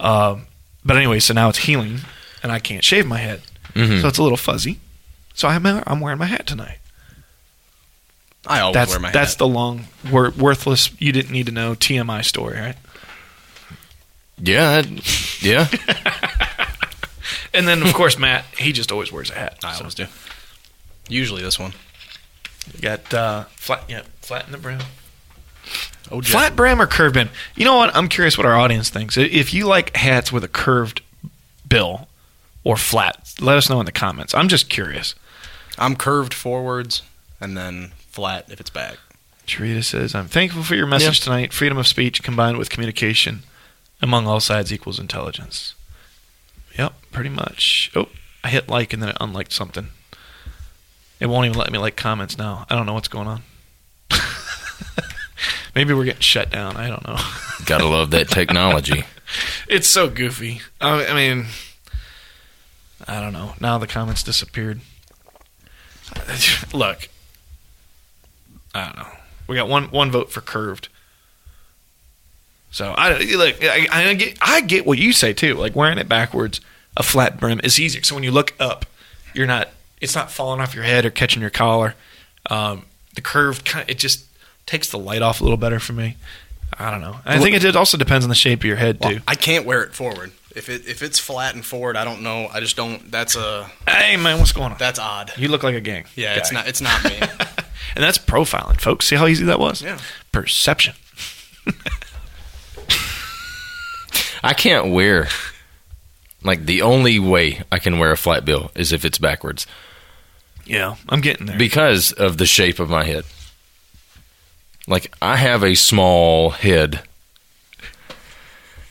Um, 0.00 0.46
but 0.84 0.96
anyway, 0.96 1.18
so 1.20 1.34
now 1.34 1.48
it's 1.48 1.58
healing, 1.58 2.00
and 2.42 2.52
I 2.52 2.58
can't 2.60 2.84
shave 2.84 3.06
my 3.06 3.18
head, 3.18 3.42
Mhm. 3.74 4.00
so 4.00 4.08
it's 4.08 4.18
a 4.18 4.22
little 4.22 4.36
fuzzy. 4.38 4.78
So 5.34 5.48
I'm 5.48 5.66
I'm 5.66 6.00
wearing 6.00 6.18
my 6.18 6.26
hat 6.26 6.46
tonight. 6.46 6.78
I 8.46 8.60
always 8.60 8.74
That's 8.74 8.90
wear 8.92 9.00
my 9.00 9.10
that's 9.10 9.32
hat. 9.32 9.38
the 9.38 9.48
long, 9.48 9.86
wor- 10.10 10.30
worthless. 10.30 10.90
You 11.00 11.10
didn't 11.12 11.32
need 11.32 11.46
to 11.46 11.52
know 11.52 11.74
TMI 11.74 12.22
story, 12.22 12.58
right? 12.60 12.76
Yeah. 14.38 14.82
I- 14.84 15.00
yeah. 15.40 15.68
And 17.54 17.68
then 17.68 17.82
of 17.82 17.94
course 17.94 18.18
Matt, 18.18 18.44
he 18.58 18.72
just 18.72 18.90
always 18.90 19.12
wears 19.12 19.30
a 19.30 19.34
hat. 19.34 19.58
I 19.62 19.72
So 19.74 19.78
always 19.80 19.94
do. 19.94 20.06
Usually 21.08 21.42
this 21.42 21.58
one. 21.58 21.72
you 22.74 22.80
got 22.80 23.12
uh, 23.12 23.44
flat, 23.56 23.84
yeah, 23.88 24.02
flat 24.20 24.46
in 24.46 24.52
the 24.52 24.58
brim. 24.58 24.80
Oh, 26.10 26.20
Jeff. 26.20 26.32
Flat 26.32 26.56
brim 26.56 26.80
or 26.80 26.86
curved 26.86 27.14
brim? 27.14 27.30
You 27.56 27.64
know 27.64 27.76
what? 27.76 27.94
I'm 27.94 28.08
curious 28.08 28.36
what 28.36 28.46
our 28.46 28.56
audience 28.56 28.90
thinks. 28.90 29.16
If 29.16 29.54
you 29.54 29.66
like 29.66 29.96
hats 29.96 30.30
with 30.32 30.44
a 30.44 30.48
curved 30.48 31.02
bill 31.68 32.08
or 32.62 32.76
flat, 32.76 33.34
let 33.40 33.56
us 33.56 33.68
know 33.70 33.80
in 33.80 33.86
the 33.86 33.92
comments. 33.92 34.34
I'm 34.34 34.48
just 34.48 34.68
curious. 34.68 35.14
I'm 35.78 35.96
curved 35.96 36.34
forwards 36.34 37.02
and 37.40 37.56
then 37.56 37.92
flat 37.98 38.46
if 38.50 38.60
it's 38.60 38.70
back. 38.70 38.98
Sharita 39.46 39.84
says, 39.84 40.14
I'm 40.14 40.28
thankful 40.28 40.62
for 40.62 40.74
your 40.74 40.86
message 40.86 41.20
tonight. 41.20 41.52
Freedom 41.52 41.76
of 41.76 41.86
speech 41.86 42.22
combined 42.22 42.56
with 42.56 42.70
communication 42.70 43.42
among 44.00 44.26
all 44.26 44.40
sides 44.40 44.72
equals 44.72 44.98
intelligence. 44.98 45.74
Yep, 46.78 46.94
pretty 47.12 47.28
much. 47.30 47.90
Oh, 47.94 48.08
I 48.42 48.48
hit 48.48 48.68
like 48.68 48.92
and 48.92 49.02
then 49.02 49.10
it 49.10 49.16
unliked 49.20 49.52
something. 49.52 49.88
It 51.24 51.30
won't 51.30 51.46
even 51.46 51.56
let 51.56 51.72
me 51.72 51.78
like 51.78 51.96
comments 51.96 52.36
now. 52.36 52.66
I 52.68 52.76
don't 52.76 52.84
know 52.84 52.92
what's 52.92 53.08
going 53.08 53.26
on. 53.26 53.42
Maybe 55.74 55.94
we're 55.94 56.04
getting 56.04 56.20
shut 56.20 56.50
down. 56.50 56.76
I 56.76 56.90
don't 56.90 57.02
know. 57.02 57.16
Gotta 57.64 57.86
love 57.86 58.10
that 58.10 58.28
technology. 58.28 59.06
it's 59.66 59.88
so 59.88 60.10
goofy. 60.10 60.60
I 60.82 61.06
I 61.06 61.14
mean, 61.14 61.46
I 63.08 63.22
don't 63.22 63.32
know. 63.32 63.54
Now 63.58 63.78
the 63.78 63.86
comments 63.86 64.22
disappeared. 64.22 64.82
Look, 66.74 67.08
I 68.74 68.84
don't 68.84 68.98
know. 68.98 69.08
We 69.46 69.56
got 69.56 69.66
one 69.66 69.84
one 69.84 70.10
vote 70.10 70.30
for 70.30 70.42
curved. 70.42 70.90
So 72.70 72.92
I 72.98 73.18
look. 73.18 73.64
I, 73.64 73.88
I 73.90 74.12
get 74.12 74.36
I 74.42 74.60
get 74.60 74.84
what 74.84 74.98
you 74.98 75.14
say 75.14 75.32
too. 75.32 75.54
Like 75.54 75.74
wearing 75.74 75.96
it 75.96 76.06
backwards, 76.06 76.60
a 76.98 77.02
flat 77.02 77.40
brim 77.40 77.62
is 77.64 77.80
easier. 77.80 78.02
So 78.02 78.14
when 78.14 78.24
you 78.24 78.30
look 78.30 78.52
up, 78.60 78.84
you're 79.32 79.46
not. 79.46 79.70
It's 80.04 80.14
not 80.14 80.30
falling 80.30 80.60
off 80.60 80.74
your 80.74 80.84
head 80.84 81.04
or 81.04 81.10
catching 81.10 81.40
your 81.40 81.50
collar. 81.50 81.94
Um, 82.50 82.84
the 83.14 83.20
curved 83.20 83.64
kind 83.64 83.88
it 83.88 83.98
just 83.98 84.26
takes 84.66 84.90
the 84.90 84.98
light 84.98 85.22
off 85.22 85.40
a 85.40 85.44
little 85.44 85.56
better 85.56 85.80
for 85.80 85.92
me. 85.92 86.16
I 86.78 86.90
don't 86.90 87.00
know. 87.00 87.16
I 87.24 87.38
think 87.38 87.56
it 87.56 87.64
it 87.64 87.76
also 87.76 87.96
depends 87.96 88.24
on 88.24 88.28
the 88.28 88.34
shape 88.34 88.60
of 88.60 88.64
your 88.64 88.76
head 88.76 88.98
Well, 89.00 89.12
too. 89.12 89.20
I 89.26 89.34
can't 89.34 89.64
wear 89.64 89.82
it 89.82 89.94
forward. 89.94 90.32
If 90.54 90.68
it 90.68 90.86
if 90.86 91.02
it's 91.02 91.18
flat 91.18 91.54
and 91.54 91.64
forward, 91.64 91.96
I 91.96 92.04
don't 92.04 92.22
know. 92.22 92.48
I 92.52 92.60
just 92.60 92.76
don't. 92.76 93.10
That's 93.10 93.34
a 93.34 93.70
Hey 93.88 94.16
man, 94.16 94.38
what's 94.38 94.52
going 94.52 94.72
on? 94.72 94.78
that's 94.78 94.98
odd. 94.98 95.32
You 95.36 95.48
look 95.48 95.62
like 95.62 95.74
a 95.74 95.80
gang. 95.80 96.04
Yeah, 96.14 96.34
it's 96.34 96.52
not. 96.52 96.68
It's 96.68 96.80
not 96.80 97.02
me. 97.04 97.18
And 97.94 98.02
that's 98.02 98.18
profiling, 98.18 98.80
folks. 98.80 99.06
See 99.06 99.14
how 99.14 99.26
easy 99.28 99.44
that 99.44 99.60
was? 99.60 99.80
Yeah. 99.80 99.98
Perception. 100.32 100.94
I 104.42 104.52
can't 104.52 104.90
wear 104.92 105.28
like 106.42 106.66
the 106.66 106.82
only 106.82 107.18
way 107.18 107.62
I 107.70 107.78
can 107.78 107.98
wear 107.98 108.10
a 108.12 108.16
flat 108.16 108.44
bill 108.44 108.70
is 108.74 108.92
if 108.92 109.04
it's 109.04 109.18
backwards 109.18 109.66
Yeah, 110.66 110.96
I'm 111.08 111.20
getting 111.20 111.46
there. 111.46 111.58
because 111.58 112.12
of 112.12 112.38
the 112.38 112.46
shape 112.46 112.78
of 112.78 112.88
my 112.88 113.04
head. 113.04 113.24
Like 114.86 115.14
I 115.20 115.36
have 115.36 115.62
a 115.62 115.74
small 115.74 116.50
head. 116.50 117.02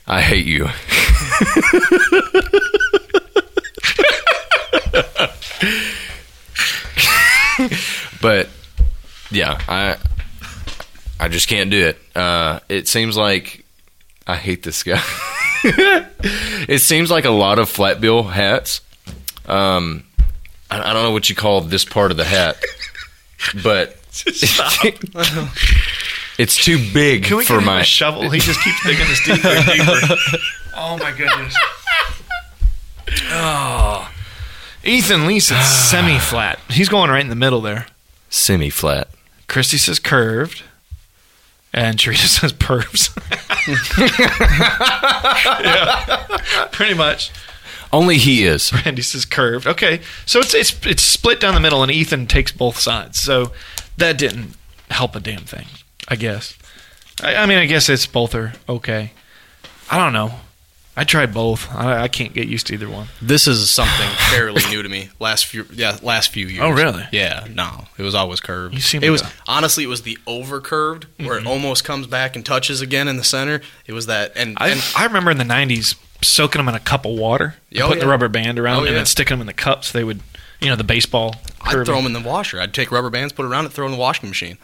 I 0.06 0.22
hate 0.22 0.46
you. 0.46 0.68
but 8.22 8.50
yeah, 9.32 9.60
I 9.68 9.98
I 11.20 11.28
just 11.28 11.48
can't 11.48 11.70
do 11.70 11.88
it. 11.88 11.98
Uh, 12.16 12.60
it 12.70 12.88
seems 12.88 13.16
like 13.18 13.64
I 14.28 14.36
hate 14.36 14.64
this 14.64 14.84
guy. 14.84 15.02
it 15.64 16.82
seems 16.82 17.10
like 17.12 17.26
a 17.26 17.32
lot 17.32 17.60
of 17.60 17.70
flat 17.70 18.02
bill 18.02 18.24
hats. 18.24 18.82
Um, 19.46 20.04
I, 20.72 20.90
I 20.90 20.94
don't 20.94 21.04
know 21.04 21.12
what 21.12 21.30
you 21.30 21.36
call 21.36 21.62
this 21.62 21.86
part 21.86 22.12
of 22.12 22.18
the 22.18 22.26
hat, 22.26 22.58
but 23.64 23.98
it's 26.38 26.64
too 26.64 26.78
big 26.94 27.26
Can 27.26 27.38
we 27.38 27.46
for 27.46 27.54
give 27.54 27.60
him 27.62 27.66
my 27.66 27.82
a 27.82 27.84
shovel? 27.84 28.30
He 28.30 28.40
just 28.40 28.62
keeps 28.64 28.84
digging 28.84 29.08
this 29.08 29.24
deeper 29.26 29.48
and 29.48 29.66
deeper. 29.66 30.16
Oh 30.76 30.98
my 30.98 31.12
goodness. 31.12 31.56
Oh. 33.30 34.10
Ethan 34.84 35.28
Lee 35.28 35.40
says 35.40 35.66
semi 35.90 36.20
flat. 36.20 36.60
He's 36.70 36.90
going 36.90 37.10
right 37.10 37.22
in 37.22 37.30
the 37.30 37.36
middle 37.36 37.62
there. 37.62 37.88
semi 38.30 38.70
flat. 38.70 39.10
Christy 39.48 39.78
says 39.78 40.00
curved. 40.00 40.64
And 41.76 41.98
Teresa 41.98 42.28
says 42.40 42.54
pervs. 42.54 43.10
yeah, 45.64 46.68
pretty 46.72 46.94
much. 46.94 47.32
Only 47.94 48.18
he 48.18 48.44
is. 48.44 48.74
Randy 48.86 49.02
says 49.04 49.24
curved. 49.24 49.68
Okay, 49.68 50.02
so 50.26 50.40
it's 50.40 50.54
it's 50.54 50.86
it's 50.86 51.02
split 51.04 51.40
down 51.40 51.54
the 51.54 51.62
middle, 51.62 51.82
and 51.84 51.92
Ethan 51.92 52.28
takes 52.28 52.52
both 52.52 52.78
sides. 52.80 53.20
So 53.20 53.54
that 53.98 54.18
didn't 54.18 54.56
help 54.90 55.16
a 55.16 55.20
damn 55.22 55.44
thing, 55.46 55.68
I 56.10 56.16
guess. 56.18 56.58
I, 57.24 57.36
I 57.36 57.46
mean, 57.46 57.60
I 57.60 57.66
guess 57.68 57.88
it's 57.90 58.06
both 58.08 58.34
are 58.36 58.54
okay. 58.68 59.12
I 59.90 59.98
don't 59.98 60.12
know. 60.14 60.32
I 60.96 61.04
tried 61.06 61.34
both. 61.34 61.74
I, 61.74 62.04
I 62.04 62.08
can't 62.08 62.34
get 62.34 62.48
used 62.48 62.68
to 62.68 62.76
either 62.76 62.88
one. 62.88 63.08
This 63.20 63.48
is 63.48 63.70
something 63.72 64.08
fairly 64.30 64.62
new 64.70 64.84
to 64.84 64.90
me. 64.90 65.10
Last 65.20 65.48
few, 65.48 65.66
yeah, 65.74 65.98
last 66.04 66.30
few 66.32 66.46
years. 66.46 66.62
Oh, 66.64 66.70
really? 66.70 67.04
Yeah, 67.12 67.48
no, 67.50 67.86
it 67.98 68.04
was 68.04 68.14
always 68.14 68.40
curved. 68.40 68.76
You 68.76 68.80
seem 68.82 69.02
it 69.04 69.08
like 69.08 69.12
was 69.14 69.22
a- 69.24 69.32
honestly, 69.48 69.84
it 69.84 69.88
was 69.88 70.04
the 70.04 70.18
over 70.28 70.62
curved 70.62 71.08
where 71.18 71.38
Mm-hmm. 71.40 71.48
it 71.48 71.50
almost 71.50 71.84
comes 71.84 72.06
back 72.06 72.36
and 72.36 72.46
touches 72.46 72.82
again 72.82 73.08
in 73.08 73.18
the 73.18 73.24
center. 73.24 73.62
It 73.88 73.94
was 73.94 74.06
that, 74.06 74.34
and, 74.36 74.56
I, 74.60 74.70
and 74.70 74.84
I 74.96 75.06
remember 75.06 75.32
in 75.32 75.38
the 75.40 75.44
'90s 75.44 75.96
soaking 76.24 76.60
them 76.60 76.70
in 76.70 76.76
a 76.76 76.80
cup 76.80 77.06
of 77.06 77.12
water, 77.18 77.56
Oh, 77.78 77.88
putting 77.88 78.00
the 78.00 78.08
rubber 78.08 78.28
band 78.30 78.58
around 78.60 78.76
Oh, 78.76 78.80
them, 78.80 78.88
and 78.88 78.94
yeah. 78.94 79.00
then 79.00 79.06
sticking 79.06 79.32
them 79.38 79.42
in 79.42 79.48
the 79.48 79.54
cups. 79.54 79.92
They 79.92 80.04
would, 80.04 80.22
you 80.60 80.70
know, 80.70 80.76
the 80.76 80.84
baseball. 80.84 81.36
I'd 81.62 81.72
curving. 81.72 81.86
throw 81.86 81.96
them 81.98 82.06
in 82.08 82.14
the 82.14 82.28
washer. 82.28 82.60
I'd 82.60 82.74
take 82.74 82.92
rubber 82.92 83.10
bands, 83.10 83.34
put 83.34 83.46
it 83.46 83.50
around 83.50 83.66
it, 83.66 83.72
throw 83.72 83.86
it 83.86 83.90
in 83.90 83.94
the 83.94 84.00
washing 84.00 84.30
machine. 84.30 84.58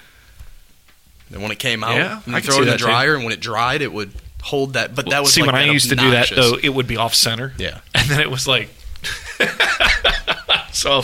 And 1.32 1.42
when 1.44 1.52
it 1.52 1.60
came 1.60 1.84
out, 1.84 1.96
Yeah, 1.96 2.22
I 2.28 2.32
then 2.32 2.42
throw 2.42 2.56
it 2.56 2.60
in 2.60 2.66
the 2.66 2.72
that, 2.72 2.80
too. 2.80 2.86
dryer, 2.86 3.14
and 3.16 3.24
when 3.24 3.34
it 3.34 3.40
dried, 3.40 3.82
it 3.82 3.94
would 3.94 4.12
hold 4.42 4.74
that. 4.74 4.96
But 4.96 5.10
that 5.10 5.22
was 5.22 5.34
see 5.34 5.42
like 5.42 5.52
when 5.52 5.56
I 5.62 5.66
used 5.72 5.90
to 5.90 5.96
do 5.96 6.12
that 6.12 6.30
though, 6.36 6.58
it 6.62 6.70
would 6.70 6.88
be 6.88 6.98
off 6.98 7.14
center. 7.14 7.54
Yeah. 7.58 7.80
and 7.96 8.10
then 8.10 8.20
it 8.20 8.32
was 8.32 8.48
like, 8.48 8.70
so 10.72 11.02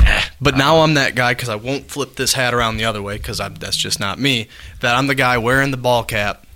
eh. 0.00 0.22
But 0.40 0.56
now 0.56 0.78
I'm 0.80 0.94
that 0.94 1.14
guy 1.14 1.32
because 1.34 1.48
I 1.48 1.54
won't 1.56 1.88
flip 1.90 2.14
this 2.16 2.32
hat 2.34 2.52
around 2.54 2.76
the 2.76 2.84
other 2.84 3.00
way 3.02 3.16
because 3.16 3.38
that's 3.38 3.76
just 3.76 4.00
not 4.00 4.18
me. 4.18 4.48
That 4.80 4.94
I'm 4.96 5.06
the 5.06 5.14
guy 5.14 5.38
wearing 5.38 5.70
the 5.70 5.76
ball 5.76 6.04
cap, 6.04 6.46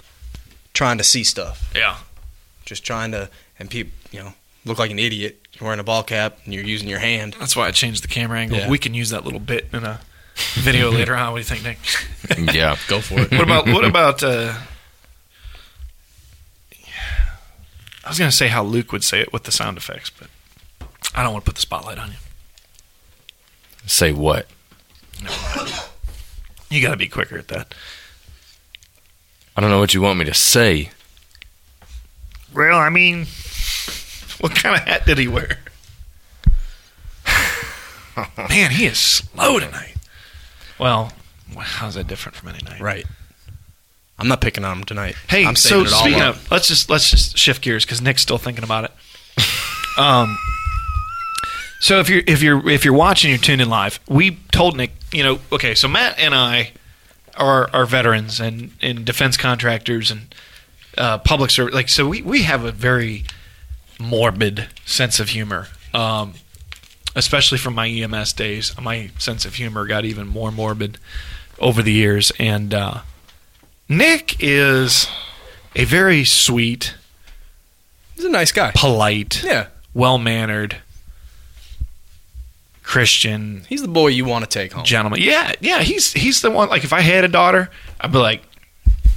trying 0.75 0.99
to 0.99 1.05
see 1.05 1.25
stuff, 1.25 1.71
yeah. 1.75 1.97
Just 2.67 2.85
trying 2.85 3.13
to, 3.13 3.31
and 3.59 3.71
people, 3.71 3.93
you 4.11 4.21
know, 4.21 4.35
look 4.67 4.79
like 4.79 4.91
an 4.91 4.99
idiot. 4.99 5.41
You're 5.55 5.65
wearing 5.65 5.81
a 5.81 5.85
ball 5.85 6.03
cap 6.03 6.39
and 6.45 6.53
you're 6.53 6.65
using 6.65 6.89
your 6.89 6.99
hand. 6.99 7.35
That's 7.39 7.57
why 7.57 7.67
I 7.67 7.71
changed 7.71 8.05
the 8.05 8.09
camera 8.09 8.39
angle. 8.41 8.59
Yeah. 8.59 8.69
We 8.69 8.77
can 8.79 8.93
use 8.93 9.09
that 9.11 9.25
little 9.25 9.41
bit 9.41 9.69
in 9.73 9.85
a 9.85 10.01
video 10.55 10.91
later 10.93 11.17
on. 11.17 11.33
What 11.33 11.43
do 11.43 11.55
you 11.55 11.61
think, 11.61 11.65
Nick? 12.37 12.55
Yeah. 12.55 12.77
Go 12.89 13.01
for 13.01 13.21
it. 13.21 13.31
what 13.31 13.41
about 13.41 13.67
what 13.67 13.85
about? 13.87 14.23
Uh, 14.23 14.53
I 18.05 18.09
was 18.09 18.19
going 18.19 18.31
to 18.31 18.37
say 18.37 18.49
how 18.49 18.63
Luke 18.63 18.93
would 18.93 19.03
say 19.03 19.21
it 19.21 19.33
with 19.33 19.45
the 19.45 19.51
sound 19.53 19.77
effects, 19.77 20.11
but 20.11 20.29
I 21.15 21.23
don't 21.23 21.33
want 21.33 21.45
to 21.45 21.49
put 21.51 21.57
the 21.57 21.63
spotlight 21.63 21.99
on 21.99 22.11
you. 22.11 22.17
Say 23.87 24.13
what? 24.13 24.47
You 26.71 26.83
got 26.83 26.91
to 26.91 26.97
be 26.97 27.09
quicker 27.09 27.39
at 27.39 27.49
that. 27.49 27.75
I 29.57 29.61
don't 29.61 29.71
know 29.71 29.79
what 29.79 29.95
you 29.95 30.03
want 30.03 30.19
me 30.19 30.25
to 30.27 30.35
say. 30.35 30.91
Well, 32.57 32.79
I 32.79 32.89
mean, 32.89 33.27
what 34.41 34.55
kind 34.55 34.75
of 34.77 34.83
hat 34.83 35.05
did 35.05 35.19
he 35.19 35.29
wear? 35.29 35.59
Man, 38.49 38.71
he 38.71 38.87
is 38.87 38.99
slow 38.99 39.59
tonight. 39.59 39.97
Well, 40.79 41.13
how's 41.59 41.95
that 41.95 42.07
different 42.07 42.35
from 42.35 42.49
any 42.49 42.65
night? 42.65 42.81
right. 42.81 43.05
I'm 44.19 44.29
not 44.29 44.41
picking 44.41 44.65
on 44.65 44.79
him 44.79 44.85
tonight. 44.85 45.15
Hey, 45.29 45.45
I'm 45.45 45.57
so 45.57 45.83
it 45.83 45.93
all 45.93 46.01
speaking 46.01 46.23
up. 46.23 46.37
of, 46.37 46.51
let's 46.51 46.69
just 46.69 46.89
let's 46.89 47.11
just 47.11 47.37
shift 47.37 47.61
gears 47.61 47.85
because 47.85 48.01
Nick's 48.01 48.23
still 48.23 48.39
thinking 48.39 48.65
about 48.65 48.85
it. 48.85 48.93
um, 49.99 50.39
so 51.81 52.01
if 52.01 52.09
you're 52.09 52.23
if 52.27 52.43
you're 52.43 52.67
if 52.67 52.83
you're 52.83 52.95
watching, 52.95 53.29
you're 53.29 53.39
tuned 53.39 53.61
in 53.61 53.69
live. 53.69 54.01
We 54.09 54.39
told 54.53 54.75
Nick, 54.75 54.93
you 55.13 55.23
know, 55.23 55.41
okay, 55.53 55.75
so 55.75 55.87
Matt 55.87 56.19
and 56.19 56.35
I 56.35 56.73
are 57.37 57.69
are 57.75 57.85
veterans 57.85 58.41
and 58.41 58.73
and 58.81 59.05
defense 59.05 59.37
contractors 59.37 60.11
and 60.11 60.35
uh, 60.99 61.19
public 61.19 61.51
service. 61.51 61.75
Like, 61.75 61.89
so 61.89 62.07
we 62.09 62.23
we 62.23 62.43
have 62.43 62.65
a 62.65 62.73
very 62.73 63.25
morbid 63.99 64.69
sense 64.85 65.21
of 65.21 65.31
humor. 65.31 65.69
Um, 65.95 66.35
especially 67.15 67.57
from 67.59 67.75
my 67.75 67.89
EMS 67.89 68.33
days, 68.35 68.79
my 68.81 69.11
sense 69.19 69.45
of 69.47 69.55
humor 69.55 69.87
got 69.87 70.05
even 70.05 70.27
more 70.27 70.53
morbid 70.53 70.99
over 71.59 71.83
the 71.83 71.93
years, 71.93 72.33
and. 72.39 72.73
Uh, 72.75 73.01
Nick 73.89 74.37
is 74.41 75.07
a 75.77 75.85
very 75.85 76.25
sweet, 76.25 76.95
He's 78.17 78.25
a 78.25 78.29
nice 78.29 78.51
guy. 78.51 78.73
polite, 78.75 79.45
Yeah. 79.45 79.69
well 79.95 80.19
mannered 80.19 80.79
Christian 82.83 83.63
He's 83.69 83.83
the 83.83 83.89
boy 83.89 84.09
you 84.09 84.25
want 84.25 84.45
to 84.45 84.49
take 84.51 84.73
home. 84.73 84.85
gentleman. 84.85 85.21
Yeah, 85.23 85.53
yeah, 85.61 85.83
he's 85.83 86.13
he's 86.13 86.41
the 86.41 86.51
one. 86.51 86.69
Like 86.69 86.83
if 86.85 86.93
I 86.93 87.01
had 87.01 87.23
a 87.25 87.29
daughter, 87.29 87.71
I'd 88.01 88.11
be 88.13 88.19
like, 88.19 88.43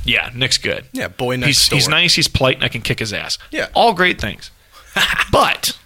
yeah, 0.06 0.30
Nick's 0.34 0.58
good. 0.58 0.86
Yeah, 0.92 1.08
boy 1.10 1.36
next 1.36 1.48
he's 1.48 1.70
door. 1.70 1.78
he's 1.78 1.88
nice. 1.88 2.14
He's 2.16 2.28
polite, 2.28 2.56
and 2.56 2.64
I 2.64 2.70
can 2.70 2.82
kick 2.82 3.00
his 3.00 3.14
ass. 3.14 3.38
Yeah. 3.52 3.68
all 3.74 3.94
great 3.94 4.20
things. 4.20 4.52
but 5.32 5.78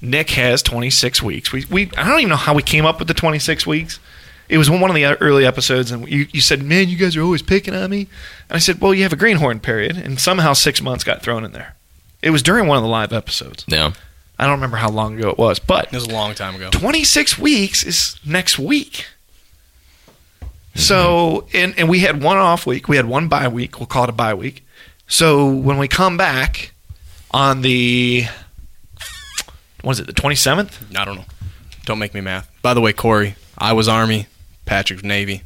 Nick 0.00 0.30
has 0.30 0.62
26 0.62 1.22
weeks. 1.22 1.52
We 1.52 1.64
we 1.70 1.90
I 1.96 2.08
don't 2.08 2.18
even 2.20 2.30
know 2.30 2.36
how 2.36 2.54
we 2.54 2.62
came 2.62 2.84
up 2.86 2.98
with 2.98 3.08
the 3.08 3.14
26 3.14 3.66
weeks. 3.66 3.98
It 4.48 4.58
was 4.58 4.70
one 4.70 4.84
of 4.88 4.94
the 4.94 5.04
early 5.20 5.44
episodes, 5.44 5.90
and 5.90 6.08
you, 6.08 6.28
you 6.30 6.40
said, 6.40 6.62
"Man, 6.62 6.88
you 6.88 6.96
guys 6.96 7.16
are 7.16 7.22
always 7.22 7.42
picking 7.42 7.74
on 7.74 7.90
me." 7.90 8.02
And 8.48 8.56
I 8.56 8.58
said, 8.58 8.80
"Well, 8.80 8.94
you 8.94 9.02
have 9.02 9.12
a 9.12 9.16
greenhorn 9.16 9.58
period, 9.60 9.96
and 9.96 10.20
somehow 10.20 10.52
six 10.52 10.80
months 10.80 11.02
got 11.02 11.22
thrown 11.22 11.44
in 11.44 11.50
there." 11.52 11.74
It 12.22 12.30
was 12.30 12.42
during 12.42 12.66
one 12.68 12.76
of 12.76 12.82
the 12.84 12.88
live 12.88 13.12
episodes. 13.12 13.64
Yeah. 13.66 13.92
I 14.38 14.44
don't 14.44 14.54
remember 14.54 14.76
how 14.76 14.90
long 14.90 15.18
ago 15.18 15.30
it 15.30 15.38
was, 15.38 15.58
but 15.58 15.86
It 15.86 15.92
was 15.94 16.04
a 16.04 16.10
long 16.12 16.34
time 16.34 16.54
ago. 16.54 16.68
26 16.70 17.38
weeks 17.38 17.82
is 17.84 18.16
next 18.24 18.58
week. 18.58 19.06
So, 20.76 21.46
and, 21.54 21.78
and 21.78 21.88
we 21.88 22.00
had 22.00 22.22
one 22.22 22.36
off 22.36 22.66
week. 22.66 22.88
We 22.88 22.96
had 22.96 23.06
one 23.06 23.28
bye 23.28 23.48
week. 23.48 23.78
We'll 23.78 23.86
call 23.86 24.04
it 24.04 24.10
a 24.10 24.12
bye 24.12 24.34
week. 24.34 24.64
So 25.08 25.50
when 25.50 25.78
we 25.78 25.88
come 25.88 26.16
back 26.16 26.72
on 27.30 27.62
the, 27.62 28.24
what 29.82 29.92
is 29.92 30.00
it, 30.00 30.06
the 30.06 30.12
27th? 30.12 30.96
I 30.96 31.04
don't 31.04 31.16
know. 31.16 31.24
Don't 31.84 31.98
make 31.98 32.14
me 32.14 32.20
math. 32.20 32.50
By 32.62 32.74
the 32.74 32.80
way, 32.80 32.92
Corey, 32.92 33.36
I 33.56 33.72
was 33.72 33.88
Army, 33.88 34.26
Patrick's 34.64 35.02
Navy. 35.02 35.42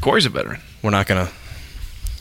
Corey's 0.00 0.26
a 0.26 0.28
veteran. 0.28 0.60
We're 0.82 0.90
not 0.90 1.06
gonna. 1.06 1.30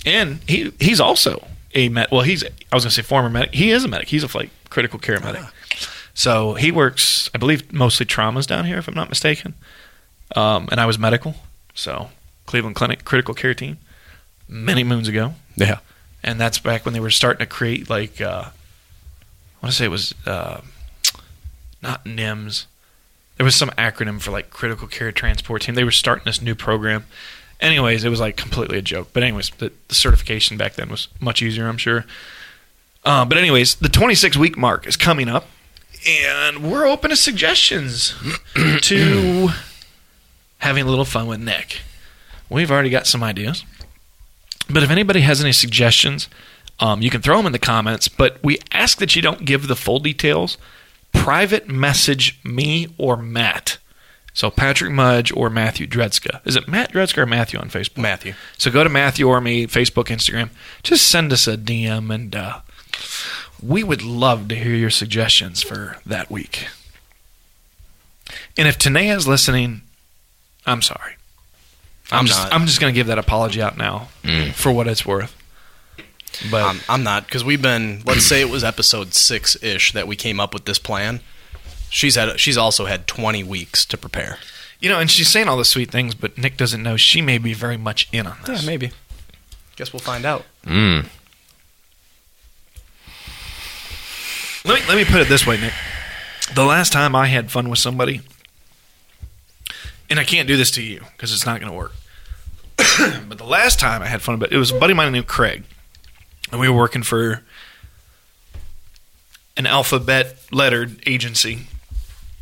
And 0.06 0.40
he 0.48 0.72
he's 0.80 1.00
also 1.00 1.46
a 1.74 1.90
med. 1.90 2.08
Well, 2.12 2.22
he's, 2.22 2.44
I 2.44 2.50
was 2.72 2.84
going 2.84 2.90
to 2.90 2.92
say 2.92 3.02
former 3.02 3.30
medic. 3.30 3.54
He 3.54 3.72
is 3.72 3.84
a 3.84 3.88
medic. 3.88 4.08
He's 4.08 4.24
a 4.24 4.38
like, 4.38 4.50
critical 4.70 5.00
care 5.00 5.20
medic. 5.20 5.42
So 6.14 6.54
he 6.54 6.72
works, 6.72 7.30
I 7.36 7.38
believe, 7.38 7.74
mostly 7.74 8.06
traumas 8.06 8.48
down 8.48 8.66
here, 8.66 8.78
if 8.78 8.88
I'm 8.88 8.94
not 8.94 9.10
mistaken. 9.10 9.54
Um, 10.36 10.70
and 10.72 10.80
I 10.80 10.86
was 10.86 10.98
medical. 10.98 11.36
So 11.76 12.10
Cleveland 12.48 12.76
Clinic 12.76 13.06
critical 13.06 13.34
care 13.36 13.54
team 13.54 13.78
many 14.48 14.84
moons 14.84 15.08
ago. 15.08 15.34
Yeah. 15.56 15.80
and 16.24 16.40
that's 16.42 16.58
back 16.60 16.86
when 16.86 16.94
they 16.94 17.00
were 17.00 17.12
starting 17.12 17.40
to 17.40 17.46
create 17.46 17.90
like 17.90 18.20
uh, 18.20 18.46
I 18.50 19.62
want 19.62 19.72
to 19.72 19.72
say 19.72 19.86
it 19.86 19.90
was 19.92 20.14
uh, 20.26 20.62
not 21.82 22.04
NIMS. 22.06 22.66
There 23.38 23.46
was 23.46 23.56
some 23.56 23.70
acronym 23.72 24.22
for 24.22 24.32
like 24.32 24.50
critical 24.50 24.88
care 24.88 25.12
transport 25.12 25.64
team. 25.64 25.76
They 25.76 25.84
were 25.84 25.92
starting 25.92 26.24
this 26.26 26.42
new 26.42 26.56
program. 26.56 27.06
Anyways, 27.60 28.04
it 28.04 28.10
was 28.10 28.20
like 28.20 28.38
completely 28.38 28.78
a 28.78 28.82
joke. 28.82 29.10
But 29.14 29.24
anyways, 29.24 29.50
the, 29.58 29.72
the 29.88 29.96
certification 29.96 30.58
back 30.58 30.74
then 30.74 30.90
was 30.90 31.08
much 31.20 31.42
easier, 31.42 31.68
I'm 31.68 31.78
sure. 31.78 32.06
Uh, 33.04 33.24
but 33.26 33.38
anyways, 33.38 33.76
the 33.76 33.90
26 33.90 34.36
week 34.38 34.58
mark 34.58 34.88
is 34.88 34.98
coming 34.98 35.30
up, 35.30 35.48
and 36.08 36.70
we're 36.70 36.86
open 36.86 37.12
to 37.12 37.16
suggestions 37.16 38.14
to 38.82 39.50
having 40.66 40.84
a 40.84 40.90
little 40.90 41.06
fun 41.06 41.28
with 41.28 41.40
Nick. 41.40 41.82
We've 42.50 42.72
already 42.72 42.90
got 42.90 43.08
some 43.08 43.24
ideas. 43.24 43.64
But 44.70 44.84
if 44.84 44.90
anybody 44.90 45.22
has 45.22 45.40
any 45.42 45.52
suggestions, 45.52 46.28
um, 46.80 47.02
you 47.02 47.10
can 47.10 47.22
throw 47.22 47.38
them 47.38 47.46
in 47.46 47.52
the 47.52 47.60
comments. 47.60 48.08
But 48.08 48.44
we 48.44 48.60
ask 48.72 48.98
that 48.98 49.16
you 49.16 49.22
don't 49.22 49.46
give 49.46 49.68
the 49.68 49.76
full 49.76 50.00
details. 50.00 50.58
Private 51.14 51.68
message 51.68 52.40
me 52.44 52.88
or 52.98 53.16
Matt. 53.16 53.78
So 54.34 54.50
Patrick 54.50 54.92
Mudge 54.92 55.32
or 55.32 55.50
Matthew 55.50 55.88
Dredska. 55.88 56.42
Is 56.46 56.56
it 56.56 56.68
Matt 56.68 56.92
Dredska 56.92 57.20
or 57.20 57.26
Matthew 57.26 57.60
on 57.60 57.70
Facebook? 57.70 58.00
Matthew. 58.00 58.34
So 58.58 58.70
go 58.70 58.84
to 58.84 58.90
Matthew 58.90 59.30
or 59.30 59.40
me, 59.40 59.66
Facebook, 59.66 60.06
Instagram. 60.06 60.50
Just 60.84 61.08
send 61.08 61.32
us 61.32 61.48
a 61.48 61.56
DM, 61.56 62.14
and 62.14 62.36
uh, 62.36 62.60
we 63.64 63.82
would 63.82 64.02
love 64.02 64.50
to 64.50 64.56
hear 64.56 64.76
your 64.76 64.90
suggestions 64.90 65.64
for 65.64 65.98
that 66.06 66.30
week. 66.30 66.68
And 68.58 68.68
if 68.68 68.78
Tanea's 68.78 69.26
listening, 69.26 69.84
I'm 70.66 70.82
sorry. 70.82 71.14
I'm, 72.12 72.20
I'm 72.20 72.26
just 72.28 72.44
not. 72.44 72.54
I'm 72.54 72.66
just 72.66 72.80
gonna 72.80 72.94
give 72.94 73.08
that 73.08 73.18
apology 73.20 73.62
out 73.62 73.78
now 73.78 74.10
for 74.54 74.72
what 74.72 74.88
it's 74.88 75.06
worth. 75.06 75.36
But 76.52 76.64
I'm, 76.64 76.80
I'm 76.90 77.04
not 77.04 77.26
because 77.26 77.44
we've 77.44 77.62
been. 77.62 78.02
Let's 78.06 78.26
say 78.26 78.42
it 78.42 78.50
was 78.50 78.64
episode 78.64 79.14
six 79.14 79.56
ish 79.64 79.94
that 79.94 80.08
we 80.08 80.16
came 80.16 80.40
up 80.40 80.54
with 80.54 80.66
this 80.66 80.80
plan. 80.80 81.22
She's 81.90 82.16
had. 82.16 82.40
She's 82.40 82.58
also 82.58 82.86
had 82.86 83.08
20 83.08 83.44
weeks 83.44 83.86
to 83.86 83.98
prepare. 83.98 84.38
you 84.80 84.90
know, 84.90 85.00
and 85.00 85.10
she's 85.10 85.30
saying 85.30 85.48
all 85.48 85.58
the 85.58 85.64
sweet 85.66 85.90
things, 85.90 86.14
but 86.14 86.38
Nick 86.38 86.58
doesn't 86.58 86.84
know 86.84 86.98
she 86.98 87.22
may 87.22 87.38
be 87.38 87.54
very 87.54 87.78
much 87.78 88.10
in 88.12 88.28
on 88.28 88.38
this. 88.46 88.62
Yeah, 88.62 88.68
maybe. 88.68 88.92
Guess 89.78 89.94
we'll 89.94 90.00
find 90.02 90.26
out. 90.26 90.44
Mm. 90.66 91.06
Let 94.66 94.82
me 94.82 94.88
let 94.88 94.98
me 94.98 95.06
put 95.06 95.22
it 95.22 95.28
this 95.30 95.46
way, 95.46 95.58
Nick. 95.60 95.74
The 96.54 96.66
last 96.66 96.92
time 96.92 97.16
I 97.16 97.28
had 97.28 97.52
fun 97.52 97.70
with 97.70 97.80
somebody, 97.80 98.22
and 100.10 100.20
I 100.20 100.24
can't 100.24 100.48
do 100.48 100.58
this 100.58 100.72
to 100.72 100.84
you 100.84 101.02
because 101.16 101.34
it's 101.34 101.46
not 101.46 101.60
going 101.60 101.72
to 101.72 101.78
work. 101.78 101.94
but 103.28 103.38
the 103.38 103.46
last 103.46 103.80
time 103.80 104.02
I 104.02 104.08
had 104.08 104.22
fun, 104.22 104.40
but 104.40 104.52
it 104.52 104.58
was 104.58 104.72
a 104.72 104.80
buddy 104.80 104.92
of 104.92 104.98
mine 104.98 105.12
named 105.12 105.28
Craig, 105.28 105.64
and 106.52 106.60
we 106.60 106.70
were 106.70 106.76
working 106.76 107.04
for 107.04 107.44
an 109.58 109.66
alphabet 109.66 110.38
lettered 110.52 111.02
agency. 111.08 111.68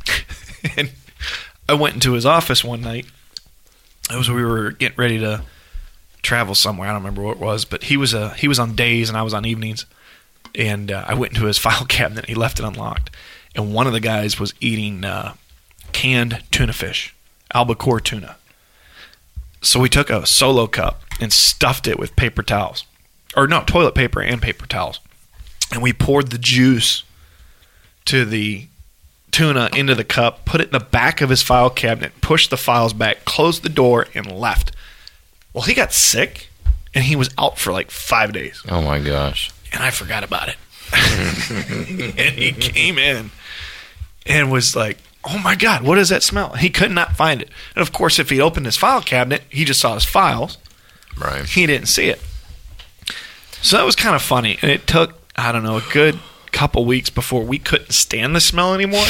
and 0.77 0.91
I 1.69 1.73
went 1.73 1.95
into 1.95 2.13
his 2.13 2.25
office 2.25 2.63
one 2.63 2.81
night. 2.81 3.05
It 4.11 4.17
was 4.17 4.29
we 4.29 4.43
were 4.43 4.71
getting 4.71 4.97
ready 4.97 5.19
to 5.19 5.43
travel 6.21 6.55
somewhere. 6.55 6.89
I 6.89 6.93
don't 6.93 7.01
remember 7.01 7.21
what 7.21 7.37
it 7.37 7.39
was, 7.39 7.65
but 7.65 7.83
he 7.83 7.97
was 7.97 8.13
a 8.13 8.29
he 8.33 8.47
was 8.47 8.59
on 8.59 8.75
days 8.75 9.09
and 9.09 9.17
I 9.17 9.21
was 9.21 9.33
on 9.33 9.45
evenings. 9.45 9.85
and 10.55 10.91
uh, 10.91 11.05
I 11.07 11.13
went 11.13 11.33
into 11.33 11.45
his 11.45 11.57
file 11.65 11.85
cabinet. 11.85 12.25
He 12.25 12.35
left 12.35 12.59
it 12.59 12.65
unlocked, 12.65 13.11
and 13.55 13.73
one 13.73 13.87
of 13.87 13.93
the 13.93 13.99
guys 13.99 14.39
was 14.39 14.53
eating 14.59 15.05
uh, 15.05 15.35
canned 15.91 16.43
tuna 16.51 16.73
fish, 16.73 17.15
albacore 17.53 17.99
tuna. 17.99 18.35
So 19.61 19.79
we 19.79 19.89
took 19.89 20.09
a 20.09 20.25
solo 20.25 20.67
cup 20.67 21.01
and 21.21 21.31
stuffed 21.31 21.87
it 21.87 21.97
with 21.99 22.15
paper 22.15 22.43
towels, 22.43 22.85
or 23.35 23.47
no, 23.47 23.63
toilet 23.63 23.95
paper 23.95 24.21
and 24.21 24.41
paper 24.41 24.65
towels, 24.65 24.99
and 25.71 25.81
we 25.81 25.93
poured 25.93 26.29
the 26.31 26.37
juice 26.37 27.03
to 28.05 28.25
the 28.25 28.67
tuna 29.31 29.69
into 29.75 29.95
the 29.95 30.03
cup, 30.03 30.45
put 30.45 30.59
it 30.61 30.65
in 30.65 30.71
the 30.73 30.79
back 30.79 31.21
of 31.21 31.29
his 31.29 31.41
file 31.41 31.69
cabinet, 31.69 32.11
pushed 32.21 32.49
the 32.49 32.57
files 32.57 32.93
back, 32.93 33.25
closed 33.25 33.63
the 33.63 33.69
door, 33.69 34.07
and 34.13 34.29
left. 34.31 34.71
Well, 35.53 35.63
he 35.63 35.73
got 35.73 35.93
sick, 35.93 36.49
and 36.93 37.03
he 37.05 37.15
was 37.15 37.29
out 37.37 37.57
for 37.57 37.71
like 37.71 37.89
five 37.89 38.33
days 38.33 38.61
Oh 38.69 38.81
my 38.81 38.99
gosh. 38.99 39.51
and 39.71 39.81
I 39.81 39.89
forgot 39.91 40.23
about 40.23 40.49
it. 40.49 40.57
and 42.17 42.35
he 42.35 42.51
came 42.51 42.97
in 42.99 43.31
and 44.25 44.51
was 44.51 44.75
like, 44.75 44.97
"Oh 45.25 45.37
my 45.37 45.55
god, 45.55 45.83
what 45.83 45.95
does 45.95 46.09
that 46.09 46.23
smell?" 46.23 46.53
He 46.53 46.69
could 46.69 46.91
not 46.91 47.15
find 47.15 47.41
it. 47.41 47.49
And 47.75 47.81
of 47.81 47.93
course, 47.93 48.19
if 48.19 48.29
he 48.29 48.41
opened 48.41 48.65
his 48.65 48.77
file 48.77 49.01
cabinet, 49.01 49.43
he 49.49 49.65
just 49.65 49.79
saw 49.79 49.93
his 49.93 50.05
files. 50.05 50.57
Right. 51.17 51.45
He 51.45 51.65
didn't 51.65 51.87
see 51.87 52.07
it. 52.07 52.21
So 53.61 53.77
that 53.77 53.85
was 53.85 53.95
kind 53.95 54.15
of 54.15 54.21
funny, 54.21 54.57
and 54.61 54.69
it 54.69 54.87
took 54.87 55.15
I 55.35 55.51
don't 55.51 55.63
know 55.63 55.77
a 55.77 55.83
good 55.91 56.19
couple 56.51 56.85
weeks 56.85 57.09
before 57.09 57.43
we 57.43 57.57
couldn't 57.57 57.91
stand 57.91 58.35
the 58.35 58.41
smell 58.41 58.73
anymore, 58.73 59.05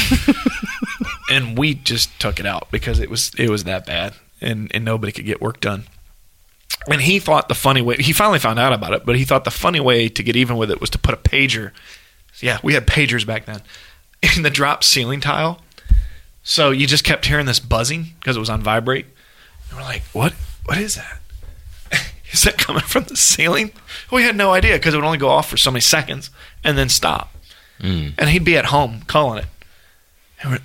and 1.29 1.57
we 1.57 1.73
just 1.73 2.17
took 2.19 2.39
it 2.39 2.45
out 2.45 2.69
because 2.71 2.99
it 2.99 3.09
was 3.09 3.31
it 3.37 3.49
was 3.49 3.63
that 3.65 3.85
bad, 3.85 4.13
and 4.41 4.71
and 4.73 4.85
nobody 4.85 5.11
could 5.11 5.25
get 5.25 5.41
work 5.41 5.59
done. 5.59 5.85
And 6.87 7.01
he 7.01 7.19
thought 7.19 7.47
the 7.47 7.55
funny 7.55 7.81
way, 7.81 7.95
he 7.97 8.11
finally 8.13 8.39
found 8.39 8.59
out 8.59 8.73
about 8.73 8.93
it, 8.93 9.05
but 9.05 9.15
he 9.15 9.23
thought 9.23 9.45
the 9.45 9.51
funny 9.51 9.79
way 9.79 10.09
to 10.09 10.23
get 10.23 10.35
even 10.35 10.57
with 10.57 10.69
it 10.69 10.81
was 10.81 10.89
to 10.91 10.99
put 10.99 11.13
a 11.13 11.17
pager. 11.17 11.71
Yeah, 12.41 12.59
we 12.61 12.73
had 12.73 12.85
pagers 12.85 13.25
back 13.25 13.45
then 13.45 13.61
in 14.35 14.43
the 14.43 14.49
drop 14.49 14.83
ceiling 14.83 15.21
tile. 15.21 15.59
So 16.43 16.71
you 16.71 16.85
just 16.87 17.03
kept 17.03 17.25
hearing 17.25 17.45
this 17.45 17.59
buzzing 17.59 18.07
because 18.19 18.35
it 18.35 18.39
was 18.39 18.49
on 18.49 18.61
vibrate. 18.61 19.05
And 19.69 19.77
we're 19.77 19.83
like, 19.83 20.03
what? 20.11 20.33
What 20.65 20.77
is 20.77 20.95
that? 20.95 21.19
is 22.31 22.43
that 22.43 22.57
coming 22.57 22.83
from 22.83 23.05
the 23.05 23.15
ceiling? 23.15 23.71
We 24.11 24.23
had 24.23 24.35
no 24.35 24.51
idea 24.51 24.73
because 24.73 24.93
it 24.93 24.97
would 24.97 25.05
only 25.05 25.17
go 25.17 25.29
off 25.29 25.49
for 25.49 25.57
so 25.57 25.71
many 25.71 25.81
seconds 25.81 26.29
and 26.63 26.77
then 26.77 26.89
stop. 26.89 27.33
Mm. 27.79 28.13
And 28.17 28.29
he'd 28.29 28.43
be 28.45 28.57
at 28.57 28.65
home 28.65 29.01
calling 29.07 29.39
it. 29.39 29.45
And. 30.41 30.59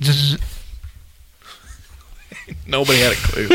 Nobody 2.66 2.98
had 2.98 3.12
a 3.12 3.16
clue. 3.16 3.48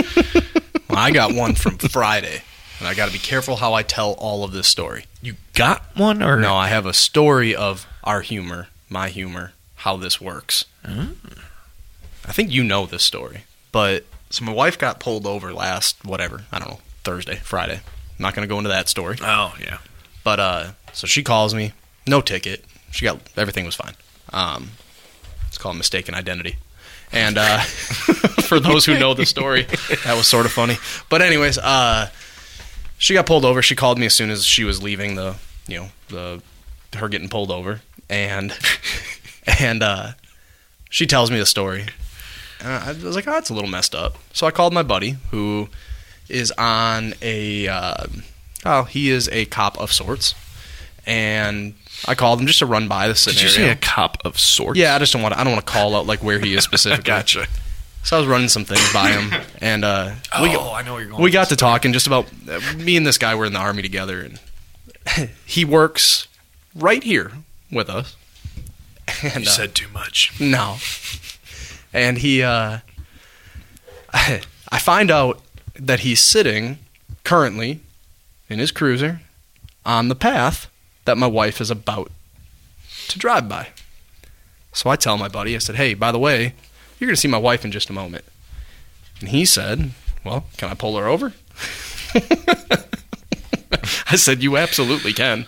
Well, 0.90 1.02
I 1.02 1.10
got 1.10 1.34
one 1.34 1.56
from 1.56 1.80
Friday, 1.80 2.44
and 2.78 2.88
I 2.88 2.94
got 2.94 3.08
to 3.08 3.12
be 3.12 3.18
careful 3.18 3.56
how 3.56 3.74
I 3.74 3.82
tell 3.82 4.12
all 4.12 4.44
of 4.44 4.52
this 4.52 4.68
story. 4.68 5.06
You 5.24 5.38
got 5.56 5.82
one 5.96 6.22
or 6.22 6.38
No, 6.40 6.54
I 6.54 6.68
have 6.68 6.86
a 6.86 6.94
story 6.94 7.56
of 7.56 7.88
our 8.04 8.22
humor, 8.22 8.68
my 8.90 9.10
humor, 9.10 9.54
how 9.84 9.98
this 9.98 10.20
works. 10.22 10.66
I 10.86 12.32
think 12.32 12.52
you 12.52 12.64
know 12.64 12.86
this 12.86 13.04
story, 13.04 13.44
but 13.72 14.06
so 14.30 14.46
my 14.46 14.52
wife 14.54 14.78
got 14.78 15.00
pulled 15.00 15.28
over 15.28 15.54
last 15.54 16.04
whatever 16.06 16.44
I 16.52 16.60
don't 16.60 16.70
know 16.70 16.80
Thursday, 17.04 17.36
Friday. 17.44 17.76
I'm 17.84 18.22
not 18.24 18.34
going 18.36 18.48
to 18.48 18.52
go 18.54 18.58
into 18.58 18.70
that 18.70 18.88
story, 18.90 19.18
Oh 19.22 19.54
yeah. 19.60 19.80
but 20.24 20.40
uh, 20.40 20.72
so 20.94 21.06
she 21.08 21.22
calls 21.24 21.54
me, 21.54 21.74
no 22.08 22.22
ticket. 22.22 22.64
She 22.92 23.04
got 23.06 23.20
everything 23.36 23.66
was 23.66 23.76
fine. 23.76 23.94
Um, 24.32 24.70
it's 25.48 25.58
called 25.58 25.78
mistaken 25.78 26.16
identity. 26.16 26.56
And 27.12 27.38
uh, 27.38 27.60
for 28.48 28.60
those 28.60 28.86
who 28.86 28.98
know 28.98 29.14
the 29.14 29.26
story, 29.26 29.64
that 30.06 30.16
was 30.16 30.28
sort 30.28 30.46
of 30.46 30.52
funny. 30.52 30.78
But 31.10 31.22
anyways, 31.22 31.58
uh, 31.60 32.10
she 32.98 33.14
got 33.14 33.26
pulled 33.26 33.46
over. 33.46 33.62
She 33.62 33.76
called 33.76 34.00
me 34.00 34.06
as 34.08 34.14
soon 34.16 34.30
as 34.32 34.46
she 34.46 34.64
was 34.64 34.82
leaving 34.82 35.16
the, 35.16 35.36
you 35.68 35.78
know, 35.80 35.88
the 36.10 36.42
her 36.98 37.10
getting 37.10 37.30
pulled 37.30 37.52
over, 37.52 37.82
and 38.10 38.52
and 39.60 39.82
uh, 39.84 40.12
she 40.90 41.06
tells 41.06 41.32
me 41.32 41.38
the 41.40 41.46
story. 41.46 41.86
Uh, 42.64 42.84
I 42.86 42.92
was 43.06 43.16
like, 43.16 43.28
oh, 43.28 43.38
it's 43.38 43.50
a 43.50 43.54
little 43.54 43.70
messed 43.70 43.94
up. 43.96 44.18
So 44.32 44.48
I 44.48 44.52
called 44.52 44.74
my 44.74 44.84
buddy 44.84 45.18
who 45.32 45.70
is 46.30 46.52
on 46.58 47.14
a, 47.22 47.68
uh, 47.68 48.06
oh, 48.66 48.84
he 48.84 49.10
is 49.10 49.28
a 49.30 49.46
cop 49.46 49.78
of 49.80 49.92
sorts, 49.92 50.34
and 51.06 51.74
I 52.08 52.16
called 52.16 52.40
him 52.40 52.48
just 52.48 52.60
to 52.60 52.66
run 52.66 52.88
by 52.88 53.08
the 53.08 53.14
Did 53.14 53.20
scenario. 53.20 53.44
you 53.44 53.50
say 53.50 53.70
a 53.70 53.76
cop 53.76 54.18
of 54.26 54.40
sorts? 54.40 54.80
Yeah, 54.80 54.96
I 54.96 55.00
just 55.00 55.12
don't 55.14 55.22
want 55.22 55.34
to. 55.34 55.40
I 55.40 55.44
don't 55.44 55.54
want 55.54 55.66
to 55.66 55.72
call 55.72 55.96
out 55.96 56.06
like 56.08 56.24
where 56.24 56.40
he 56.40 56.54
is 56.56 56.64
specifically. 56.64 57.04
Gotcha. 57.04 57.48
So 58.04 58.18
I 58.18 58.20
was 58.20 58.28
running 58.28 58.50
some 58.50 58.66
things 58.66 58.92
by 58.94 59.12
him, 59.12 59.42
and 59.62 59.86
uh, 59.86 60.12
we 60.42 60.56
Oh, 60.56 60.74
I 60.74 60.82
know 60.84 60.94
where 60.94 61.02
you're 61.02 61.12
going. 61.12 61.24
we 61.24 61.32
got 61.32 61.50
to 61.50 61.56
talking 61.56 61.94
just 61.94 62.08
about 62.08 62.28
uh, 62.50 62.60
me 62.78 62.98
and 62.98 63.06
this 63.08 63.18
guy 63.18 63.34
were 63.36 63.46
in 63.46 63.54
the 63.54 63.60
army 63.60 63.82
together, 63.82 64.20
and 65.18 65.30
he 65.46 65.64
works 65.66 66.28
right 66.76 67.04
here 67.04 67.32
with 67.72 67.90
us. 67.90 68.16
And, 69.08 69.34
You 69.44 69.50
uh, 69.50 69.54
said 69.54 69.76
too 69.76 69.88
much. 69.90 70.32
no, 70.40 70.78
and 71.94 72.18
he, 72.20 72.42
uh, 72.44 72.80
I 74.14 74.80
find 74.80 75.10
out 75.12 75.42
that 75.76 76.02
he's 76.02 76.20
sitting 76.20 76.78
currently 77.24 77.80
in 78.50 78.60
his 78.60 78.72
cruiser 78.72 79.22
on 79.86 80.08
the 80.08 80.16
path 80.16 80.70
that 81.06 81.18
my 81.18 81.28
wife 81.28 81.60
is 81.60 81.70
about 81.72 82.12
to 83.10 83.20
drive 83.20 83.50
by. 83.50 83.70
So 84.72 84.90
I 84.90 84.96
tell 84.96 85.18
my 85.18 85.28
buddy, 85.28 85.56
I 85.56 85.60
said, 85.60 85.76
"Hey, 85.76 85.94
by 85.94 86.12
the 86.12 86.20
way, 86.20 86.54
you're 87.00 87.08
going 87.08 87.16
to 87.16 87.20
see 87.22 87.28
my 87.28 87.38
wife 87.38 87.64
in 87.66 87.72
just 87.72 87.90
a 87.90 87.94
moment." 87.94 88.26
And 89.20 89.30
he 89.30 89.46
said, 89.46 89.92
"Well, 90.24 90.46
can 90.58 90.70
I 90.70 90.74
pull 90.74 90.98
her 90.98 91.08
over?" 91.08 91.34
I 94.10 94.16
said, 94.16 94.44
"You 94.44 94.58
absolutely 94.58 95.14
can." 95.14 95.46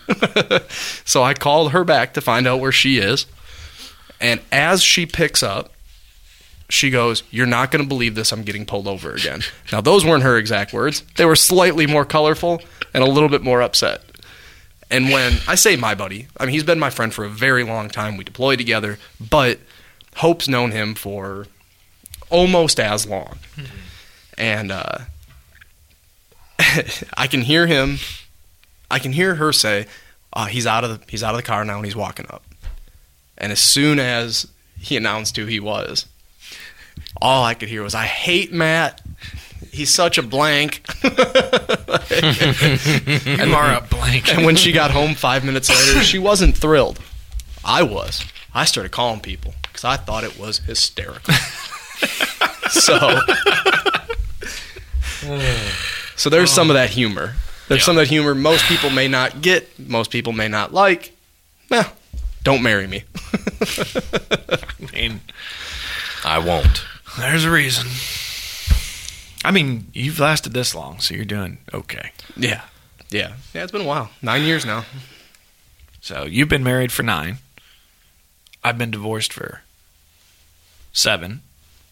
so 1.06 1.24
I 1.24 1.34
called 1.34 1.72
her 1.72 1.84
back 1.84 2.14
to 2.14 2.22
find 2.22 2.48
out 2.48 2.60
where 2.60 2.72
she 2.72 2.98
is. 2.98 3.26
And 4.20 4.42
as 4.52 4.82
she 4.82 5.06
picks 5.06 5.44
up, 5.44 5.72
she 6.70 6.90
goes, 6.90 7.24
You're 7.32 7.46
not 7.46 7.72
going 7.72 7.84
to 7.84 7.88
believe 7.88 8.16
this. 8.16 8.32
I'm 8.32 8.44
getting 8.44 8.66
pulled 8.66 8.88
over 8.88 9.14
again. 9.14 9.42
Now, 9.72 9.82
those 9.82 10.06
weren't 10.06 10.24
her 10.24 10.38
exact 10.38 10.74
words. 10.74 11.04
They 11.18 11.26
were 11.26 11.36
slightly 11.36 11.88
more 11.88 12.06
colorful 12.06 12.62
and 12.94 13.04
a 13.04 13.08
little 13.08 13.30
bit 13.30 13.42
more 13.42 13.62
upset. 13.62 14.04
And 14.90 15.10
when 15.10 15.34
I 15.48 15.56
say 15.56 15.76
my 15.76 15.96
buddy, 15.96 16.28
I 16.38 16.46
mean, 16.46 16.54
he's 16.54 16.64
been 16.64 16.80
my 16.80 16.92
friend 16.92 17.14
for 17.14 17.26
a 17.26 17.30
very 17.30 17.64
long 17.64 17.90
time. 17.90 18.16
We 18.16 18.24
deployed 18.24 18.60
together, 18.60 19.00
but 19.20 19.60
Hope's 20.18 20.48
known 20.48 20.72
him 20.72 20.94
for 20.94 21.48
almost 22.30 22.80
as 22.80 23.08
long. 23.08 23.40
And 24.38 24.72
uh, 24.72 25.00
I 27.18 27.28
can 27.28 27.42
hear 27.42 27.68
him, 27.68 27.98
I 28.90 29.00
can 29.00 29.12
hear 29.12 29.36
her 29.36 29.52
say, 29.52 29.88
uh, 30.32 30.46
he's 30.46 30.68
out 30.68 30.84
of 30.84 30.90
the 30.90 31.06
he's 31.10 31.24
out 31.24 31.34
of 31.34 31.38
the 31.38 31.44
car 31.44 31.64
now 31.66 31.78
and 31.78 31.86
he's 31.86 31.96
walking 31.96 32.28
up. 32.30 32.44
And 33.38 33.52
as 33.52 33.60
soon 33.60 34.00
as 34.00 34.48
he 34.80 34.96
announced 34.98 35.36
who 35.38 35.46
he 35.46 35.60
was, 35.60 36.06
all 37.22 37.44
I 37.44 37.54
could 37.54 37.70
hear 37.70 37.84
was, 37.84 37.96
I 37.96 38.06
hate 38.06 38.52
Matt. 38.52 39.02
He's 39.72 39.94
such 39.94 40.18
a 40.18 40.24
blank. 40.24 40.82
You 41.04 41.10
are 43.54 43.74
a 43.76 43.86
blank. 43.90 44.34
and 44.34 44.46
when 44.46 44.56
she 44.56 44.72
got 44.72 44.92
home 44.92 45.16
five 45.16 45.44
minutes 45.44 45.70
later, 45.70 46.02
she 46.04 46.20
wasn't 46.20 46.56
thrilled. 46.58 47.00
I 47.64 47.84
was. 47.84 48.24
I 48.54 48.66
started 48.66 48.92
calling 48.92 49.20
people 49.20 49.54
because 49.64 49.84
I 49.84 49.98
thought 49.98 50.24
it 50.24 50.40
was 50.40 50.60
hysterical. 50.60 51.34
so, 52.70 53.20
so 56.16 56.30
there's 56.30 56.52
some 56.52 56.70
of 56.70 56.76
that 56.76 56.92
humor. 56.92 57.34
There's 57.68 57.84
some 57.84 57.98
of 57.98 58.02
that 58.02 58.08
humor 58.08 58.36
most 58.36 58.66
people 58.66 58.90
may 58.92 59.08
not 59.08 59.42
get, 59.42 59.78
most 59.80 60.12
people 60.12 60.32
may 60.32 60.48
not 60.48 60.74
like. 60.74 61.18
Eh, 61.72 61.84
don't 62.46 62.64
marry 62.64 62.88
me. 62.88 63.04
I 63.34 64.92
mean, 64.94 65.20
I 66.24 66.40
won't. 66.40 66.86
there's 67.18 67.44
a 67.44 67.52
reason. 67.52 67.88
I 69.44 69.52
mean, 69.52 69.88
you've 69.94 70.20
lasted 70.20 70.54
this 70.54 70.74
long, 70.74 71.00
so 71.00 71.14
you're 71.14 71.26
doing 71.26 71.58
okay. 71.74 72.12
Yeah. 72.38 72.62
Yeah. 73.10 73.34
Yeah, 73.54 73.64
it's 73.64 73.72
been 73.72 73.82
a 73.82 73.86
while. 73.86 74.10
Nine 74.22 74.44
years 74.44 74.66
now. 74.66 74.86
So 76.02 76.24
you've 76.24 76.50
been 76.50 76.64
married 76.64 76.92
for 76.92 77.04
nine. 77.04 77.38
I've 78.64 78.78
been 78.78 78.92
divorced 78.92 79.34
for 79.34 79.62
seven. 80.94 81.42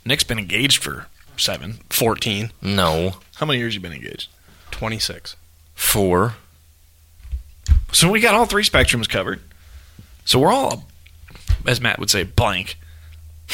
Nick's 0.05 0.23
been 0.23 0.39
engaged 0.39 0.81
for 0.83 1.07
seven. 1.37 1.79
14, 1.89 2.51
No. 2.61 3.15
How 3.35 3.45
many 3.45 3.59
years 3.59 3.73
you 3.75 3.81
been 3.81 3.93
engaged? 3.93 4.29
26. 4.71 5.35
Four. 5.75 6.35
So 7.91 8.09
we 8.09 8.19
got 8.21 8.33
all 8.35 8.45
three 8.45 8.63
spectrums 8.63 9.07
covered. 9.09 9.39
So 10.25 10.39
we're 10.39 10.51
all, 10.51 10.85
as 11.67 11.81
Matt 11.81 11.99
would 11.99 12.09
say, 12.09 12.23
blank. 12.23 12.77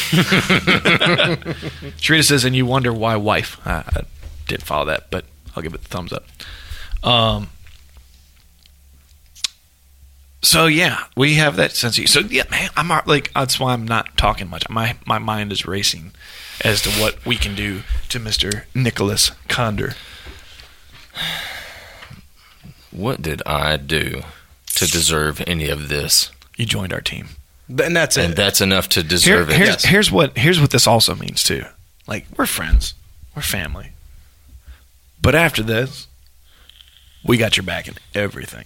Sharita 1.99 2.23
says, 2.23 2.45
and 2.45 2.55
you 2.55 2.65
wonder 2.65 2.93
why 2.93 3.15
wife. 3.15 3.59
I, 3.65 3.83
I 3.87 4.03
didn't 4.47 4.63
follow 4.63 4.85
that, 4.85 5.09
but 5.09 5.25
I'll 5.55 5.63
give 5.63 5.73
it 5.73 5.81
the 5.81 5.87
thumbs 5.87 6.13
up. 6.13 6.25
Um. 7.03 7.49
So 10.41 10.67
yeah, 10.67 11.03
we 11.17 11.35
have 11.35 11.57
that 11.57 11.73
sense. 11.73 11.99
Of, 11.99 12.07
so 12.07 12.21
yeah, 12.21 12.43
man, 12.49 12.69
I'm 12.77 12.87
like 13.05 13.33
that's 13.33 13.59
why 13.59 13.73
I'm 13.73 13.85
not 13.85 14.15
talking 14.15 14.49
much. 14.49 14.69
My 14.69 14.95
my 15.05 15.19
mind 15.19 15.51
is 15.51 15.65
racing 15.65 16.11
as 16.63 16.81
to 16.83 16.89
what 16.91 17.25
we 17.25 17.35
can 17.35 17.55
do 17.55 17.81
to 18.09 18.19
Mister 18.19 18.65
Nicholas 18.73 19.31
Condor. 19.47 19.95
What 22.91 23.21
did 23.21 23.41
I 23.45 23.77
do 23.77 24.23
to 24.75 24.87
deserve 24.87 25.43
any 25.45 25.69
of 25.69 25.89
this, 25.89 26.31
You 26.59 26.65
joined 26.65 26.93
our 26.93 27.01
team. 27.01 27.29
And 27.69 27.95
that's 27.95 28.17
it. 28.17 28.25
and 28.25 28.35
that's 28.35 28.61
enough 28.61 28.89
to 28.89 28.99
Here- 29.01 29.09
deserve 29.09 29.49
it. 29.49 29.55
here's, 29.55 29.69
yes. 29.69 29.85
here's 29.85 30.11
what 30.11 30.37
here's 30.37 30.59
what 30.59 30.71
this 30.71 30.85
also 30.87 31.15
means 31.15 31.43
too. 31.43 31.63
Like 32.07 32.25
we're 32.37 32.45
friends, 32.45 32.93
we're 33.35 33.41
family. 33.43 33.91
But 35.21 35.35
after 35.35 35.63
this, 35.63 36.07
we 37.23 37.37
got 37.37 37.57
your 37.57 37.63
back 37.65 37.87
in 37.87 37.95
everything. 38.15 38.65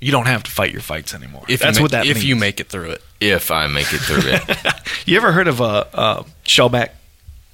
You 0.00 0.10
don't 0.12 0.26
have 0.26 0.42
to 0.44 0.50
fight 0.50 0.72
your 0.72 0.80
fights 0.80 1.14
anymore. 1.14 1.44
if 1.48 1.60
That's 1.60 1.78
you 1.78 1.84
what 1.84 1.90
that 1.92 2.06
if 2.06 2.16
means. 2.16 2.24
you 2.24 2.36
make 2.36 2.58
it 2.58 2.68
through 2.68 2.90
it. 2.90 3.02
If 3.20 3.50
I 3.50 3.66
make 3.66 3.92
it 3.92 3.98
through 3.98 4.22
it, 4.24 4.74
You 5.06 5.16
ever 5.18 5.32
heard 5.32 5.46
of 5.48 5.60
a, 5.60 5.86
a 5.92 6.24
shellback 6.44 6.90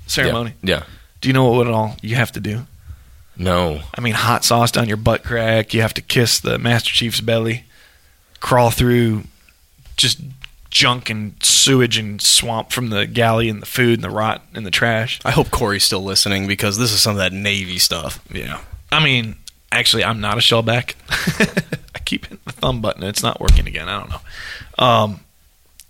ceremony? 0.06 0.54
yeah. 0.62 0.84
Do 1.20 1.28
you 1.28 1.32
know 1.32 1.48
what 1.50 1.66
it 1.66 1.72
all 1.72 1.96
you 2.02 2.14
have 2.16 2.30
to 2.32 2.40
do? 2.40 2.66
No, 3.36 3.80
I 3.94 4.00
mean, 4.00 4.14
hot 4.14 4.44
sauce 4.44 4.70
down 4.70 4.86
your 4.88 4.96
butt 4.96 5.22
crack. 5.24 5.74
You 5.74 5.82
have 5.82 5.92
to 5.94 6.00
kiss 6.02 6.38
the 6.40 6.58
Master 6.58 6.90
Chief's 6.92 7.20
belly, 7.20 7.64
crawl 8.40 8.70
through 8.70 9.24
just 9.96 10.20
junk 10.70 11.08
and 11.08 11.34
sewage 11.42 11.96
and 11.96 12.20
swamp 12.20 12.70
from 12.70 12.90
the 12.90 13.06
galley 13.06 13.48
and 13.48 13.62
the 13.62 13.66
food 13.66 13.94
and 13.94 14.04
the 14.04 14.10
rot 14.10 14.42
and 14.54 14.66
the 14.66 14.70
trash. 14.70 15.20
I 15.24 15.30
hope 15.30 15.50
Corey's 15.50 15.84
still 15.84 16.02
listening 16.02 16.46
because 16.46 16.76
this 16.76 16.92
is 16.92 17.00
some 17.00 17.12
of 17.12 17.18
that 17.18 17.32
Navy 17.32 17.78
stuff. 17.78 18.22
Yeah. 18.30 18.60
I 18.92 19.02
mean, 19.02 19.36
actually, 19.72 20.04
I'm 20.04 20.20
not 20.20 20.36
a 20.36 20.40
shellback. 20.40 20.94
I 21.94 21.98
keep 22.00 22.24
hitting 22.26 22.40
the 22.44 22.52
thumb 22.52 22.80
button. 22.80 23.02
and 23.02 23.08
It's 23.10 23.22
not 23.22 23.40
working 23.40 23.66
again. 23.66 23.88
I 23.88 23.98
don't 24.00 24.10
know. 24.10 24.84
Um, 24.84 25.20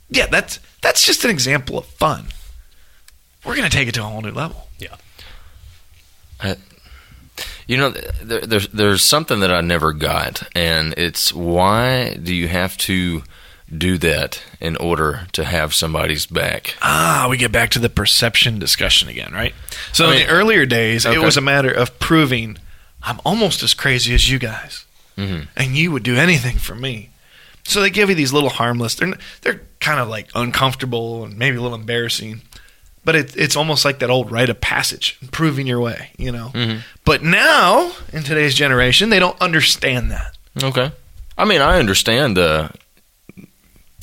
yeah, 0.08 0.26
that's 0.26 0.60
that's 0.82 1.04
just 1.04 1.24
an 1.24 1.30
example 1.30 1.78
of 1.78 1.86
fun. 1.86 2.26
We're 3.44 3.56
gonna 3.56 3.70
take 3.70 3.88
it 3.88 3.94
to 3.94 4.00
a 4.02 4.04
whole 4.04 4.22
new 4.22 4.30
level. 4.30 4.68
Yeah. 4.78 4.94
You 7.66 7.76
know, 7.76 7.90
there, 8.22 8.40
there's 8.42 8.68
there's 8.68 9.02
something 9.02 9.40
that 9.40 9.52
I 9.52 9.60
never 9.60 9.92
got, 9.92 10.48
and 10.54 10.94
it's 10.96 11.32
why 11.34 12.14
do 12.14 12.32
you 12.32 12.46
have 12.46 12.76
to 12.78 13.24
do 13.74 13.98
that 13.98 14.42
in 14.60 14.76
order 14.76 15.26
to 15.32 15.44
have 15.44 15.74
somebody's 15.74 16.26
back? 16.26 16.76
Ah, 16.82 17.26
we 17.28 17.36
get 17.36 17.50
back 17.52 17.70
to 17.70 17.78
the 17.78 17.88
perception 17.88 18.58
discussion 18.58 19.08
again, 19.08 19.32
right? 19.32 19.54
So 19.92 20.06
I 20.06 20.12
in 20.14 20.26
the 20.26 20.32
earlier 20.32 20.66
days, 20.66 21.04
it 21.04 21.20
was 21.20 21.36
a 21.36 21.40
matter 21.40 21.70
of 21.70 21.98
proving 21.98 22.58
I'm 23.02 23.20
almost 23.24 23.62
as 23.62 23.74
crazy 23.74 24.14
as 24.14 24.28
you 24.30 24.38
guys, 24.38 24.84
Mhm. 25.16 25.46
and 25.56 25.76
you 25.76 25.92
would 25.92 26.02
do 26.02 26.16
anything 26.16 26.58
for 26.58 26.74
me. 26.74 27.10
So 27.64 27.80
they 27.80 27.90
give 27.90 28.08
you 28.08 28.14
these 28.14 28.32
little 28.32 28.50
harmless. 28.50 28.94
They're 28.94 29.14
they're 29.42 29.60
kind 29.80 30.00
of 30.00 30.08
like 30.08 30.28
uncomfortable 30.34 31.24
and 31.24 31.36
maybe 31.38 31.56
a 31.56 31.60
little 31.60 31.76
embarrassing, 31.78 32.42
but 33.04 33.14
it, 33.14 33.36
it's 33.36 33.56
almost 33.56 33.84
like 33.84 33.98
that 34.00 34.10
old 34.10 34.30
rite 34.32 34.48
of 34.48 34.60
passage, 34.60 35.18
proving 35.30 35.66
your 35.66 35.80
way, 35.80 36.10
you 36.16 36.32
know. 36.32 36.50
Mhm. 36.54 36.80
But 37.04 37.22
now 37.22 37.92
in 38.12 38.22
today's 38.22 38.54
generation, 38.54 39.10
they 39.10 39.18
don't 39.18 39.40
understand 39.40 40.10
that. 40.12 40.36
Okay, 40.62 40.90
I 41.36 41.44
mean 41.44 41.60
I 41.60 41.78
understand 41.78 42.38
uh, 42.38 42.68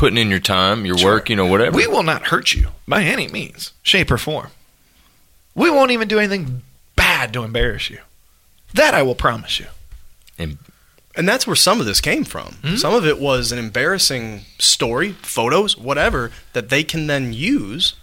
putting 0.04 0.18
in 0.18 0.30
your 0.30 0.40
time, 0.40 0.86
your 0.86 0.98
work, 1.02 1.30
you 1.30 1.36
know, 1.38 1.46
whatever. 1.46 1.78
We 1.78 1.88
will 1.88 2.04
not 2.04 2.24
hurt 2.24 2.54
you 2.54 2.68
by 2.86 3.04
any 3.04 3.30
means, 3.30 3.72
shape, 3.84 4.12
or 4.12 4.18
form. 4.18 4.50
We 5.56 5.70
won't 5.70 5.92
even 5.92 6.10
do 6.10 6.20
anything 6.20 6.62
bad 6.98 7.32
to 7.32 7.44
embarrass 7.44 7.90
you. 7.90 8.00
That 8.74 8.94
I 8.94 9.02
will 9.02 9.16
promise 9.16 9.62
you. 9.62 9.68
And 11.16 11.30
that's 11.30 11.48
where 11.48 11.56
some 11.56 11.80
of 11.80 11.86
this 11.86 12.02
came 12.02 12.26
from. 12.26 12.56
Hmm? 12.64 12.76
Some 12.76 12.94
of 12.94 13.06
it 13.06 13.18
was 13.18 13.54
an 13.54 13.60
embarrassing 13.60 14.42
story, 14.60 15.14
photos, 15.22 15.78
whatever, 15.78 16.32
that 16.52 16.68
they 16.68 16.84
can 16.84 17.08
then 17.08 17.32
use 17.32 17.94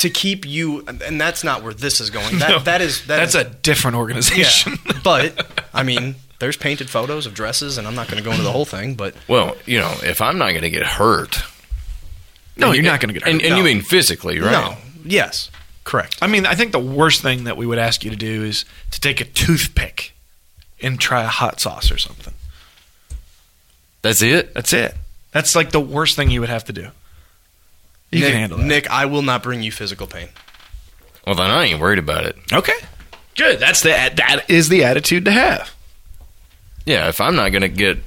to 0.00 0.10
keep 0.10 0.44
you. 0.44 0.84
And 0.88 1.20
that's 1.20 1.44
not 1.44 1.62
where 1.62 1.74
this 1.74 2.00
is 2.00 2.10
going. 2.10 2.40
That 2.40 2.48
No, 2.50 2.58
that 2.60 2.80
is 2.80 3.06
that 3.06 3.18
That's 3.18 3.36
is- 3.36 3.42
a 3.42 3.50
different 3.50 3.96
organization. 3.96 4.78
Yeah. 4.86 5.00
but 5.04 5.62
I 5.72 5.84
mean, 5.84 6.16
there's 6.40 6.56
painted 6.56 6.90
photos 6.90 7.24
of 7.26 7.34
dresses, 7.34 7.78
and 7.78 7.86
I'm 7.86 7.94
not 7.94 8.08
going 8.08 8.18
to 8.18 8.24
go 8.24 8.32
into 8.32 8.42
the 8.42 8.50
whole 8.52 8.64
thing. 8.64 8.94
But 8.96 9.14
well, 9.28 9.56
you 9.66 9.78
know, 9.78 9.94
if 10.02 10.20
I'm 10.20 10.36
not 10.38 10.50
going 10.50 10.62
to 10.62 10.70
get 10.70 10.82
hurt, 10.84 11.38
No, 12.56 12.72
you're 12.72 12.82
not 12.82 13.00
going 13.00 13.08
to 13.08 13.14
get 13.14 13.22
hurt. 13.22 13.30
and, 13.32 13.40
and 13.42 13.50
No. 13.50 13.56
you 13.58 13.62
mean 13.62 13.80
physically, 13.82 14.40
right? 14.40 14.50
no, 14.50 14.76
yes, 15.04 15.50
correct. 15.84 16.18
I 16.20 16.26
mean, 16.26 16.44
I 16.46 16.54
think 16.56 16.72
the 16.72 16.78
worst 16.80 17.22
thing 17.22 17.44
that 17.44 17.56
we 17.56 17.66
would 17.66 17.78
ask 17.78 18.04
you 18.04 18.10
to 18.10 18.16
do 18.16 18.42
is 18.44 18.64
to 18.90 19.00
take 19.00 19.20
a 19.20 19.24
toothpick 19.24 20.12
and 20.82 20.98
try 20.98 21.22
a 21.22 21.28
hot 21.28 21.60
sauce 21.60 21.90
or 21.92 21.98
something. 21.98 22.34
That's 24.02 24.22
it. 24.22 24.54
That's 24.54 24.72
it. 24.72 24.94
That's 25.32 25.54
like 25.54 25.70
the 25.70 25.80
worst 25.80 26.16
thing 26.16 26.30
you 26.30 26.40
would 26.40 26.48
have 26.48 26.64
to 26.64 26.72
do. 26.72 26.88
You 28.10 28.20
Nick, 28.20 28.30
can 28.30 28.40
handle 28.40 28.58
that. 28.58 28.64
Nick, 28.66 28.90
I 28.90 29.04
will 29.06 29.22
not 29.22 29.42
bring 29.42 29.62
you 29.62 29.70
physical 29.70 30.06
pain. 30.06 30.28
Well, 31.26 31.34
then 31.36 31.50
I 31.50 31.66
ain't 31.66 31.80
worried 31.80 31.98
about 31.98 32.24
it. 32.24 32.36
Okay. 32.52 32.72
Good. 33.36 33.60
That's 33.60 33.82
the 33.82 33.90
that 33.90 34.46
is 34.48 34.68
the 34.68 34.84
attitude 34.84 35.26
to 35.26 35.30
have. 35.30 35.72
Yeah, 36.86 37.08
if 37.08 37.20
I'm 37.20 37.36
not 37.36 37.50
going 37.52 37.62
to 37.62 37.68
get, 37.68 37.98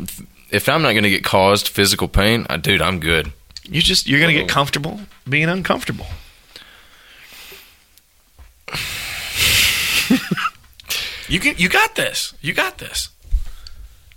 if 0.51 0.67
I'm 0.67 0.81
not 0.81 0.91
going 0.91 1.03
to 1.03 1.09
get 1.09 1.23
caused 1.23 1.67
physical 1.69 2.07
pain, 2.07 2.45
I, 2.49 2.57
dude, 2.57 2.81
I'm 2.81 2.99
good. 2.99 3.31
You 3.63 3.81
just 3.81 4.07
you're 4.07 4.19
going 4.19 4.33
to 4.33 4.39
Oh. 4.41 4.43
get 4.43 4.49
comfortable 4.49 4.99
being 5.29 5.47
uncomfortable. 5.49 6.07
you 11.29 11.39
can 11.39 11.55
you 11.57 11.69
got 11.69 11.95
this. 11.95 12.33
You 12.41 12.53
got 12.53 12.77
this. 12.77 13.09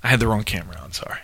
I 0.02 0.08
had 0.08 0.20
the 0.20 0.26
wrong 0.26 0.44
camera 0.44 0.76
on, 0.78 0.92
sorry. 0.92 1.18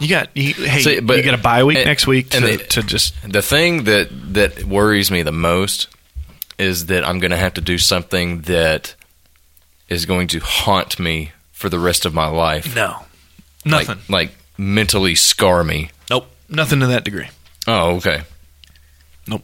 You 0.00 0.08
got 0.08 0.28
you, 0.36 0.52
hey, 0.54 0.80
See, 0.80 1.00
but- 1.00 1.16
you 1.16 1.22
get 1.22 1.34
a 1.34 1.38
bye 1.38 1.64
week 1.64 1.78
and- 1.78 1.86
next 1.86 2.06
week 2.06 2.30
to, 2.30 2.38
and 2.46 2.60
to 2.70 2.82
just 2.82 3.14
The 3.30 3.42
thing 3.42 3.84
that 3.84 4.08
that 4.34 4.64
worries 4.64 5.10
me 5.10 5.22
the 5.22 5.32
most 5.32 5.86
is 6.58 6.86
that 6.86 7.06
I'm 7.06 7.18
going 7.18 7.30
to 7.30 7.36
have 7.36 7.54
to 7.54 7.60
do 7.60 7.78
something 7.78 8.42
that 8.42 8.94
is 9.88 10.06
going 10.06 10.28
to 10.28 10.40
haunt 10.40 10.98
me 10.98 11.32
for 11.52 11.68
the 11.68 11.78
rest 11.78 12.04
of 12.06 12.14
my 12.14 12.26
life. 12.26 12.74
no 12.74 13.00
nothing. 13.64 13.98
Like, 14.08 14.32
mentally 14.58 15.14
scar 15.14 15.64
me. 15.64 15.90
nope, 16.10 16.26
nothing 16.48 16.80
to 16.80 16.86
that 16.88 17.04
degree. 17.04 17.28
Oh, 17.66 17.96
okay. 17.96 18.22
Nope. 19.26 19.42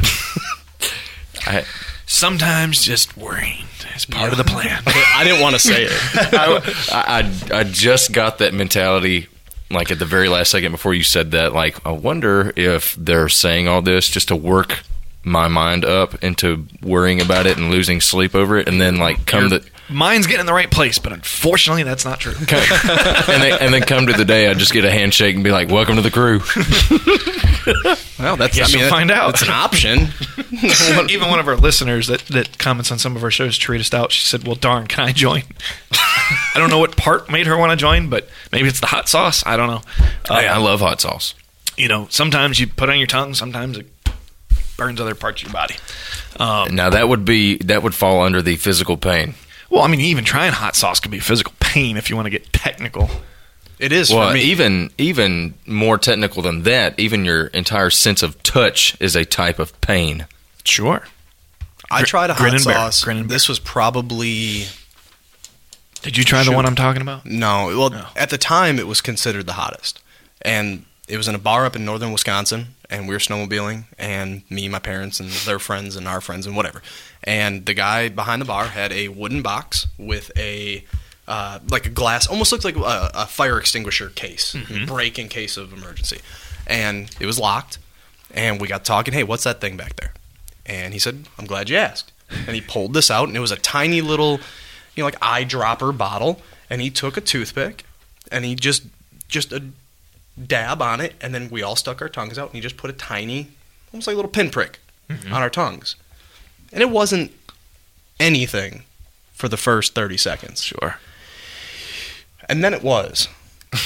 I, 1.46 1.64
Sometimes 2.06 2.82
just 2.82 3.16
worrying 3.16 3.66
is 3.96 4.04
part 4.04 4.32
of 4.32 4.38
the 4.38 4.44
plan. 4.44 4.82
I 4.86 5.24
didn't 5.24 5.40
want 5.40 5.54
to 5.54 5.58
say 5.60 5.84
it. 5.84 5.92
I, 6.34 7.22
I 7.52 7.58
I 7.60 7.64
just 7.64 8.12
got 8.12 8.38
that 8.38 8.54
mentality 8.54 9.28
like 9.70 9.90
at 9.90 9.98
the 9.98 10.04
very 10.04 10.28
last 10.28 10.50
second 10.50 10.72
before 10.72 10.94
you 10.94 11.02
said 11.02 11.30
that. 11.32 11.52
Like, 11.52 11.84
I 11.86 11.92
wonder 11.92 12.52
if 12.56 12.94
they're 12.94 13.28
saying 13.28 13.68
all 13.68 13.82
this 13.82 14.08
just 14.08 14.28
to 14.28 14.36
work 14.36 14.82
my 15.22 15.48
mind 15.48 15.84
up 15.84 16.22
into 16.24 16.66
worrying 16.82 17.20
about 17.20 17.46
it 17.46 17.58
and 17.58 17.70
losing 17.70 18.00
sleep 18.00 18.34
over 18.34 18.58
it, 18.58 18.68
and 18.68 18.80
then 18.80 18.96
like 18.96 19.26
come 19.26 19.48
Your 19.48 19.60
the 19.60 19.70
mind's 19.90 20.26
getting 20.26 20.40
in 20.40 20.46
the 20.46 20.52
right 20.52 20.70
place, 20.70 20.98
but 20.98 21.12
unfortunately, 21.12 21.82
that's 21.82 22.04
not 22.04 22.20
true. 22.20 22.32
and 22.38 22.48
then, 22.48 23.58
and 23.60 23.74
then 23.74 23.82
come 23.82 24.06
to 24.06 24.12
the 24.12 24.24
day 24.24 24.48
I 24.48 24.54
just 24.54 24.72
get 24.72 24.84
a 24.84 24.90
handshake 24.90 25.34
and 25.34 25.44
be 25.44 25.50
like, 25.50 25.68
"Welcome 25.68 25.96
to 25.96 26.02
the 26.02 26.10
crew." 26.10 26.40
Well, 28.18 28.36
that's 28.36 28.56
Guess 28.56 28.68
I 28.68 28.72
mean, 28.72 28.78
you'll 28.80 28.86
that- 28.86 28.90
find 28.90 29.10
out. 29.10 29.30
It's 29.30 29.42
an 29.42 29.50
option. 29.50 30.08
Even 31.10 31.28
one 31.30 31.38
of 31.38 31.48
our 31.48 31.56
listeners 31.56 32.06
that, 32.08 32.20
that 32.26 32.58
comments 32.58 32.90
on 32.92 32.98
some 32.98 33.16
of 33.16 33.24
our 33.24 33.30
shows, 33.30 33.56
Teresa 33.56 33.84
Stout, 33.84 34.12
she 34.12 34.24
said, 34.26 34.46
"Well, 34.46 34.56
darn, 34.56 34.86
can 34.86 35.04
I 35.04 35.12
join?" 35.12 35.42
I 35.92 36.52
don't 36.58 36.68
know 36.70 36.78
what 36.78 36.96
part 36.96 37.30
made 37.30 37.46
her 37.46 37.56
want 37.56 37.70
to 37.70 37.76
join, 37.76 38.08
but 38.10 38.28
maybe 38.52 38.68
it's 38.68 38.80
the 38.80 38.86
hot 38.86 39.08
sauce. 39.08 39.42
I 39.46 39.56
don't 39.56 39.68
know. 39.68 39.80
Uh, 40.28 40.40
hey, 40.40 40.48
I 40.48 40.58
love 40.58 40.80
hot 40.80 41.00
sauce. 41.00 41.34
you 41.76 41.88
know, 41.88 42.06
sometimes 42.10 42.58
you 42.60 42.66
put 42.66 42.88
it 42.88 42.92
on 42.92 42.98
your 42.98 43.06
tongue, 43.06 43.32
sometimes 43.34 43.78
it 43.78 43.86
burns 44.76 45.00
other 45.00 45.14
parts 45.14 45.42
of 45.42 45.48
your 45.48 45.52
body. 45.54 45.76
Um, 46.38 46.74
Now 46.74 46.90
that 46.90 47.08
would 47.08 47.24
be 47.24 47.56
that 47.58 47.82
would 47.82 47.94
fall 47.94 48.22
under 48.22 48.42
the 48.42 48.56
physical 48.56 48.96
pain. 48.98 49.34
Well, 49.70 49.82
I 49.82 49.86
mean, 49.88 50.00
even 50.00 50.24
trying 50.24 50.52
hot 50.52 50.76
sauce 50.76 51.00
could 51.00 51.10
be 51.10 51.20
physical 51.20 51.54
pain 51.60 51.96
if 51.96 52.10
you 52.10 52.16
want 52.16 52.26
to 52.26 52.30
get 52.30 52.52
technical. 52.52 53.08
It 53.78 53.92
is 53.92 54.12
Well, 54.12 54.28
for 54.28 54.34
me. 54.34 54.42
even 54.42 54.90
even 54.98 55.54
more 55.66 55.96
technical 55.96 56.42
than 56.42 56.64
that, 56.64 56.98
even 57.00 57.24
your 57.24 57.46
entire 57.46 57.88
sense 57.88 58.22
of 58.22 58.42
touch 58.42 58.94
is 59.00 59.16
a 59.16 59.24
type 59.24 59.58
of 59.58 59.78
pain. 59.80 60.26
Sure. 60.64 61.06
I 61.90 62.02
tried 62.02 62.28
a 62.30 62.34
hot 62.34 62.50
and 62.50 62.60
sauce. 62.60 63.02
Grin 63.02 63.16
and 63.16 63.28
bear. 63.28 63.34
This 63.36 63.48
was 63.48 63.58
probably 63.58 64.66
Did 66.02 66.16
you 66.18 66.24
try 66.24 66.42
the 66.44 66.52
one 66.52 66.66
I'm 66.66 66.76
talking 66.76 67.00
about? 67.02 67.24
no. 67.24 67.66
Well, 67.76 67.90
No. 67.90 68.06
at 68.16 68.28
the 68.30 68.38
time, 68.38 68.78
it 68.78 68.86
was 68.86 69.00
considered 69.00 69.46
the 69.46 69.54
hottest, 69.54 70.00
and 70.42 70.84
it 71.10 71.16
was 71.16 71.28
in 71.28 71.34
a 71.34 71.38
bar 71.38 71.66
up 71.66 71.74
in 71.74 71.84
northern 71.84 72.12
Wisconsin, 72.12 72.68
and 72.88 73.08
we 73.08 73.14
were 73.14 73.18
snowmobiling, 73.18 73.84
and 73.98 74.42
me, 74.48 74.68
my 74.68 74.78
parents, 74.78 75.18
and 75.18 75.28
their 75.30 75.58
friends, 75.58 75.96
and 75.96 76.06
our 76.06 76.20
friends, 76.20 76.46
and 76.46 76.56
whatever. 76.56 76.82
And 77.24 77.66
the 77.66 77.74
guy 77.74 78.08
behind 78.08 78.40
the 78.40 78.46
bar 78.46 78.66
had 78.66 78.92
a 78.92 79.08
wooden 79.08 79.42
box 79.42 79.88
with 79.98 80.30
a 80.36 80.84
uh, 81.26 81.60
like 81.68 81.86
a 81.86 81.90
glass, 81.90 82.26
almost 82.26 82.50
looked 82.50 82.64
like 82.64 82.76
a, 82.76 83.10
a 83.14 83.26
fire 83.26 83.58
extinguisher 83.58 84.08
case, 84.10 84.56
break 84.86 85.18
in 85.18 85.28
case 85.28 85.56
of 85.56 85.72
emergency, 85.72 86.20
and 86.66 87.10
it 87.20 87.26
was 87.26 87.38
locked. 87.38 87.78
And 88.32 88.60
we 88.60 88.68
got 88.68 88.84
talking. 88.84 89.12
Hey, 89.12 89.24
what's 89.24 89.44
that 89.44 89.60
thing 89.60 89.76
back 89.76 89.96
there? 89.96 90.14
And 90.64 90.92
he 90.92 91.00
said, 91.00 91.26
"I'm 91.38 91.46
glad 91.46 91.68
you 91.68 91.76
asked." 91.76 92.12
And 92.30 92.54
he 92.54 92.60
pulled 92.60 92.94
this 92.94 93.10
out, 93.10 93.26
and 93.26 93.36
it 93.36 93.40
was 93.40 93.50
a 93.50 93.56
tiny 93.56 94.00
little, 94.00 94.38
you 94.94 95.02
know, 95.02 95.04
like 95.04 95.18
eyedropper 95.20 95.96
bottle. 95.96 96.40
And 96.68 96.80
he 96.80 96.90
took 96.90 97.16
a 97.16 97.20
toothpick, 97.20 97.84
and 98.30 98.44
he 98.44 98.54
just 98.54 98.84
just 99.28 99.52
a 99.52 99.62
dab 100.46 100.82
on 100.82 101.00
it, 101.00 101.14
and 101.20 101.34
then 101.34 101.48
we 101.50 101.62
all 101.62 101.76
stuck 101.76 102.00
our 102.02 102.08
tongues 102.08 102.38
out, 102.38 102.48
and 102.48 102.54
he 102.54 102.60
just 102.60 102.76
put 102.76 102.90
a 102.90 102.94
tiny, 102.94 103.48
almost 103.92 104.06
like 104.06 104.14
a 104.14 104.16
little 104.16 104.30
pinprick 104.30 104.78
mm-hmm. 105.08 105.32
on 105.32 105.42
our 105.42 105.50
tongues. 105.50 105.96
And 106.72 106.82
it 106.82 106.90
wasn't 106.90 107.32
anything 108.18 108.84
for 109.32 109.48
the 109.48 109.56
first 109.56 109.94
30 109.94 110.16
seconds. 110.16 110.62
Sure. 110.62 110.96
And 112.48 112.62
then 112.62 112.74
it 112.74 112.82
was. 112.82 113.28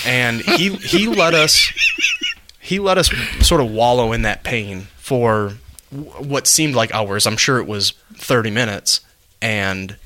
And 0.07 0.41
he 0.41 0.71
he 0.75 1.07
let 1.09 1.35
us 1.35 1.73
he 2.61 2.79
let 2.79 2.99
us 2.99 3.11
sort 3.41 3.61
of 3.61 3.71
wallow 3.71 4.13
in 4.13 4.23
that 4.23 4.43
pain 4.43 4.89
for 4.97 5.55
what 5.91 6.47
seemed 6.47 6.75
like 6.75 6.93
hours. 6.95 7.27
I'm 7.27 7.37
sure 7.37 7.59
it 7.59 7.67
was 7.67 7.93
30 8.17 8.51
minutes 8.51 9.01
and 9.41 9.97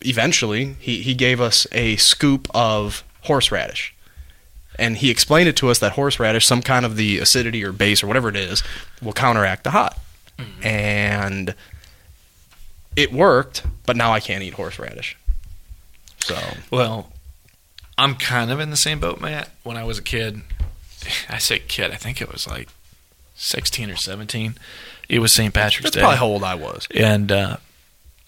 eventually 0.00 0.76
he 0.80 1.02
he 1.02 1.14
gave 1.14 1.40
us 1.40 1.66
a 1.72 1.96
scoop 1.96 2.48
of 2.54 3.04
horseradish. 3.22 3.94
And 4.78 4.96
he 4.96 5.10
explained 5.10 5.48
it 5.48 5.56
to 5.56 5.68
us 5.70 5.78
that 5.80 5.92
horseradish, 5.92 6.46
some 6.46 6.62
kind 6.62 6.84
of 6.86 6.96
the 6.96 7.18
acidity 7.18 7.62
or 7.64 7.72
base 7.72 8.02
or 8.02 8.06
whatever 8.06 8.28
it 8.28 8.36
is, 8.36 8.62
will 9.02 9.12
counteract 9.12 9.64
the 9.64 9.70
hot. 9.70 9.98
And 10.62 11.54
it 12.96 13.12
worked, 13.12 13.64
but 13.86 13.96
now 13.96 14.12
I 14.12 14.18
can't 14.20 14.42
eat 14.42 14.54
horseradish. 14.54 15.16
So 16.20 16.36
Well, 16.70 17.12
I'm 17.96 18.14
kind 18.16 18.50
of 18.50 18.58
in 18.58 18.70
the 18.70 18.76
same 18.76 18.98
boat, 18.98 19.20
Matt. 19.20 19.50
When 19.62 19.76
I 19.76 19.84
was 19.84 19.98
a 19.98 20.02
kid, 20.02 20.40
I 21.28 21.38
say 21.38 21.60
kid, 21.60 21.90
I 21.92 21.96
think 21.96 22.20
it 22.20 22.32
was 22.32 22.46
like 22.48 22.68
16 23.36 23.90
or 23.90 23.96
17. 23.96 24.56
It 25.08 25.18
was 25.18 25.32
St. 25.32 25.52
Patrick's 25.52 25.84
that's 25.84 25.94
Day. 25.96 26.00
probably 26.00 26.18
how 26.18 26.26
old 26.26 26.42
I 26.42 26.54
was. 26.54 26.88
and 26.94 27.30
uh, 27.30 27.56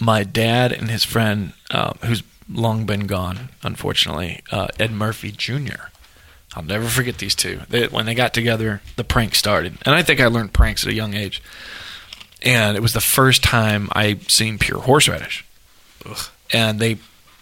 my 0.01 0.22
dad 0.24 0.70
and 0.72 0.90
his 0.90 1.05
friend, 1.05 1.53
um, 1.70 1.99
who's 2.05 2.22
long 2.49 2.84
been 2.84 3.07
gone, 3.07 3.49
unfortunately, 3.62 4.42
uh, 4.51 4.68
Ed 4.78 4.92
Murphy 4.92 5.32
Jr. 5.32 5.88
I'll 6.57 6.62
never 6.62 6.86
forget 6.86 7.18
these 7.18 7.34
two. 7.34 7.61
They, 7.68 7.86
when 7.88 8.07
they 8.07 8.14
got 8.14 8.32
together, 8.32 8.80
the 8.96 9.05
prank 9.05 9.34
started, 9.34 9.78
and 9.84 9.94
I 9.94 10.02
think 10.02 10.20
I 10.20 10.26
learned 10.26 10.52
pranks 10.52 10.84
at 10.84 10.90
a 10.90 10.94
young 10.94 11.14
age. 11.14 11.42
And 12.42 12.76
it 12.76 12.80
was 12.80 12.92
the 12.92 13.00
first 13.00 13.42
time 13.42 13.88
I 13.92 14.18
seen 14.28 14.59
pure 14.59 14.80
horseradish. 14.80 15.44
And 16.52 16.78
they 16.78 16.98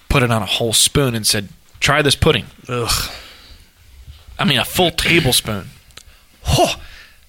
put 0.09 0.23
it 0.23 0.31
on 0.31 0.43
a 0.43 0.47
whole 0.47 0.73
spoon 0.73 1.15
and 1.15 1.27
said, 1.27 1.49
"Try 1.81 2.03
this 2.03 2.15
pudding." 2.15 2.47
Ugh. 2.69 3.11
I 4.39 4.45
mean, 4.45 4.59
a 4.59 4.65
full 4.65 4.91
tablespoon. 4.91 5.71
Oh, 6.49 6.77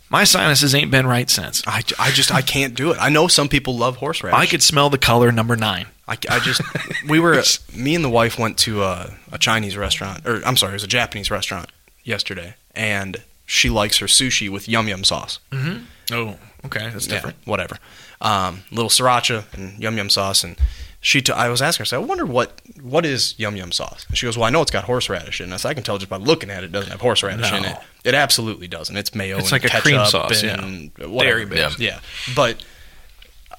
my 0.10 0.24
sinuses 0.24 0.76
ain't 0.76 0.92
been 0.92 1.08
right 1.08 1.30
since. 1.30 1.64
I, 1.68 1.84
I 2.00 2.12
just 2.12 2.32
I 2.32 2.42
can't 2.42 2.76
do 2.76 2.92
it. 2.92 2.98
I 3.00 3.10
know 3.10 3.28
some 3.28 3.50
people 3.50 3.76
love 3.78 3.98
horseradish. 3.98 4.40
I 4.40 4.46
could 4.46 4.64
smell 4.64 4.90
the 4.90 4.98
color 4.98 5.32
number 5.32 5.56
nine. 5.56 5.88
I, 6.08 6.18
I 6.30 6.40
just 6.40 6.62
we 7.08 7.20
were 7.20 7.42
me 7.76 7.96
and 7.96 8.04
the 8.04 8.10
wife 8.10 8.38
went 8.38 8.58
to 8.60 8.84
a, 8.84 9.14
a 9.32 9.38
Chinese 9.38 9.78
restaurant 9.78 10.26
or 10.26 10.42
I'm 10.46 10.58
sorry, 10.58 10.72
it 10.72 10.76
was 10.76 10.84
a 10.84 10.88
Japanese 10.88 11.32
restaurant 11.32 11.72
yesterday, 12.04 12.56
and 12.76 13.24
she 13.46 13.70
likes 13.70 13.98
her 14.00 14.08
sushi 14.08 14.50
with 14.50 14.68
yum 14.68 14.88
yum 14.88 15.04
sauce. 15.04 15.40
Oh, 16.12 16.36
okay, 16.66 16.90
that's 16.90 17.08
Yeah, 17.08 17.14
different. 17.14 17.38
whatever. 17.46 17.78
Um, 18.22 18.64
little 18.72 18.90
sriracha 18.90 19.46
and 19.54 19.80
yum 19.82 19.98
yum 19.98 20.10
sauce, 20.10 20.44
and 20.44 20.58
she. 21.02 21.22
T- 21.22 21.32
I 21.34 21.50
was 21.50 21.62
asking 21.62 21.84
her, 21.84 21.84
I 21.84 21.88
said, 21.88 21.96
I 21.98 22.00
wonder 22.00 22.26
what 22.26 22.62
what 22.82 23.06
is 23.06 23.36
yum 23.38 23.56
yum 23.56 23.72
sauce, 23.72 24.06
and 24.08 24.18
she 24.18 24.26
goes, 24.26 24.38
Well, 24.38 24.46
I 24.46 24.50
know 24.50 24.62
it's 24.62 24.72
got 24.72 24.84
horseradish 24.86 25.42
in 25.42 25.52
it. 25.52 25.54
I 25.54 25.58
said, 25.58 25.70
I 25.70 25.74
can 25.74 25.84
tell 25.84 25.98
just 25.98 26.10
by 26.10 26.18
looking 26.18 26.50
at 26.50 26.64
it, 26.64 26.68
it 26.68 26.72
doesn't 26.72 26.92
have 26.92 27.02
horseradish 27.02 27.52
in 27.52 27.66
it. 27.66 27.78
It 28.04 28.14
absolutely 28.14 28.68
doesn't. 28.68 28.96
It's 28.96 29.14
mayo. 29.16 29.38
It's 29.38 29.52
and 29.52 29.64
like 29.64 29.74
a 29.74 29.82
cream 29.82 29.96
ketchup 29.98 30.12
sauce, 30.12 30.44
and 30.44 30.92
yeah. 30.98 31.06
whatever. 31.08 31.40
Dairy-based. 31.46 31.80
Yeah. 31.80 32.00
but 32.36 32.64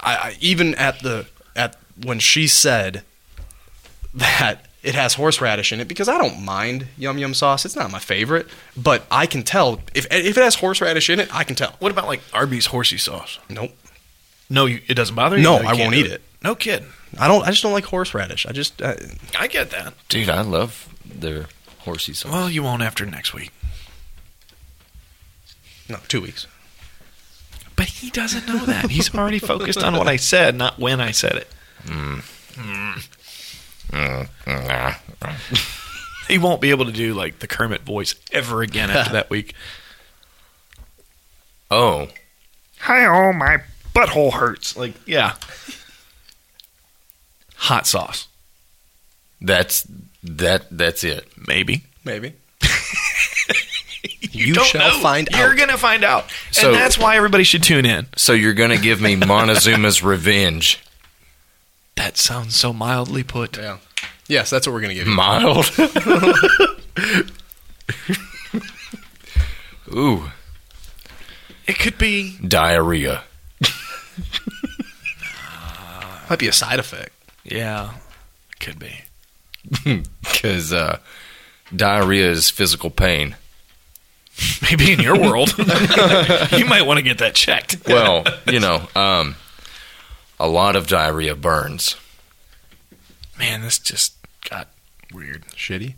I, 0.00 0.14
I 0.14 0.36
even 0.40 0.74
at 0.76 1.00
the 1.00 1.26
at 1.56 1.76
when 2.02 2.18
she 2.18 2.46
said 2.46 3.02
that 4.12 4.66
it 4.82 4.94
has 4.94 5.14
horseradish 5.14 5.72
in 5.72 5.80
it 5.80 5.88
because 5.88 6.08
I 6.08 6.18
don't 6.18 6.42
mind 6.44 6.86
yum 6.98 7.18
yum 7.18 7.34
sauce. 7.34 7.64
It's 7.64 7.76
not 7.76 7.90
my 7.90 7.98
favorite, 7.98 8.46
but 8.76 9.06
I 9.10 9.26
can 9.26 9.42
tell 9.42 9.80
if 9.94 10.06
if 10.10 10.36
it 10.36 10.42
has 10.42 10.56
horseradish 10.56 11.08
in 11.10 11.20
it, 11.20 11.34
I 11.34 11.44
can 11.44 11.56
tell. 11.56 11.74
What 11.78 11.90
about 11.90 12.06
like 12.06 12.20
Arby's 12.32 12.66
horsey 12.66 12.98
sauce? 12.98 13.38
Nope. 13.48 13.72
No, 14.50 14.66
you, 14.66 14.80
it 14.86 14.94
doesn't 14.94 15.14
bother 15.16 15.38
you. 15.38 15.42
No, 15.42 15.60
you 15.60 15.66
I 15.66 15.74
won't 15.74 15.94
do 15.94 16.00
eat 16.00 16.06
it. 16.06 16.22
No 16.42 16.54
kid. 16.54 16.84
I 17.18 17.28
don't. 17.28 17.42
I 17.44 17.50
just 17.50 17.62
don't 17.62 17.72
like 17.72 17.86
horseradish. 17.86 18.44
I 18.46 18.52
just. 18.52 18.82
Uh, 18.82 18.94
I 19.38 19.46
get 19.46 19.70
that. 19.70 19.94
Dude, 20.08 20.28
I 20.28 20.42
love 20.42 20.94
their 21.04 21.46
horsey 21.80 22.12
sauce. 22.12 22.30
Well, 22.30 22.50
you 22.50 22.62
won't 22.62 22.82
after 22.82 23.06
next 23.06 23.32
week. 23.32 23.52
no, 25.88 25.98
two 26.08 26.20
weeks. 26.20 26.46
But 27.76 27.86
he 27.86 28.10
doesn't 28.10 28.46
know 28.46 28.64
that. 28.66 28.90
He's 28.90 29.12
already 29.14 29.38
focused 29.38 29.82
on 29.82 29.96
what 29.96 30.06
I 30.06 30.16
said, 30.16 30.54
not 30.54 30.78
when 30.78 31.00
I 31.00 31.10
said 31.10 31.36
it. 31.36 31.48
He 36.28 36.38
won't 36.38 36.60
be 36.60 36.70
able 36.70 36.86
to 36.86 36.92
do 36.92 37.12
like 37.14 37.38
the 37.40 37.46
Kermit 37.46 37.82
voice 37.82 38.14
ever 38.32 38.62
again 38.62 38.90
after 38.90 39.12
that 39.12 39.28
week. 39.30 39.54
oh, 41.70 42.08
Hi, 42.80 43.06
oh 43.06 43.32
my 43.32 43.58
butthole 43.94 44.32
hurts. 44.32 44.76
Like, 44.76 44.94
yeah. 45.06 45.34
Hot 47.56 47.86
sauce, 47.86 48.28
that's 49.40 49.86
that. 50.22 50.66
That's 50.70 51.02
it. 51.04 51.26
maybe. 51.46 51.84
Maybe. 52.04 52.34
You, 54.32 54.46
You 54.46 54.64
shall 54.64 54.98
find 55.00 55.28
You're 55.32 55.52
out. 55.52 55.56
gonna 55.58 55.78
find 55.78 56.04
out, 56.04 56.26
So- 56.50 56.68
and 56.68 56.76
that's 56.76 56.98
why 56.98 57.16
everybody 57.16 57.44
should 57.44 57.62
tune 57.62 57.86
in. 57.86 58.06
So 58.16 58.32
you're 58.32 58.52
gonna 58.54 58.76
give 58.78 59.00
me 59.00 59.14
Montezuma's 59.16 60.02
Revenge? 60.02 60.78
That 61.96 62.16
sounds 62.16 62.56
so 62.56 62.72
mildly 62.72 63.22
put. 63.22 63.56
Yeah. 63.56 63.78
Yes, 64.28 64.50
that's 64.50 64.66
what 64.66 64.72
we're 64.72 64.80
gonna 64.80 64.94
give 64.94 65.06
you. 65.06 65.14
Mild. 65.14 65.66
Ooh, 69.94 70.30
It 71.66 71.78
could 71.78 71.98
be. 71.98 72.36
diarrhea. 72.46 73.22
Might 76.30 76.38
be 76.38 76.48
a 76.48 76.52
side 76.52 76.78
effect. 76.78 77.12
Yeah, 77.44 77.94
could 78.60 78.78
be. 78.78 79.00
Because 80.22 80.72
uh, 80.72 80.98
diarrhea 81.74 82.30
is 82.30 82.50
physical 82.50 82.90
pain. 82.90 83.36
Maybe 84.62 84.92
in 84.92 85.00
your 85.00 85.18
world, 85.18 85.54
you 85.58 86.64
might 86.66 86.82
want 86.86 86.98
to 86.98 87.02
get 87.02 87.18
that 87.18 87.34
checked. 87.34 87.76
Well, 87.86 88.24
you 88.46 88.58
know, 88.60 88.88
um, 88.96 89.36
a 90.44 90.46
lot 90.46 90.76
of 90.76 90.86
diarrhea 90.86 91.34
burns. 91.34 91.96
Man, 93.38 93.62
this 93.62 93.78
just 93.78 94.14
got 94.48 94.68
weird. 95.12 95.46
Shitty. 95.46 95.94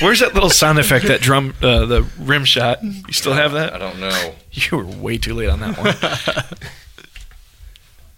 Where's 0.00 0.20
that 0.20 0.32
little 0.32 0.48
sound 0.48 0.78
effect? 0.78 1.06
That 1.06 1.20
drum, 1.20 1.54
uh, 1.62 1.84
the 1.84 2.06
rim 2.18 2.46
shot. 2.46 2.82
You 2.82 3.12
still 3.12 3.34
have 3.34 3.52
that? 3.52 3.74
I 3.74 3.78
don't 3.78 4.00
know. 4.00 4.34
You 4.52 4.78
were 4.78 4.84
way 4.84 5.18
too 5.18 5.34
late 5.34 5.50
on 5.50 5.60
that 5.60 5.76
one. 5.76 5.94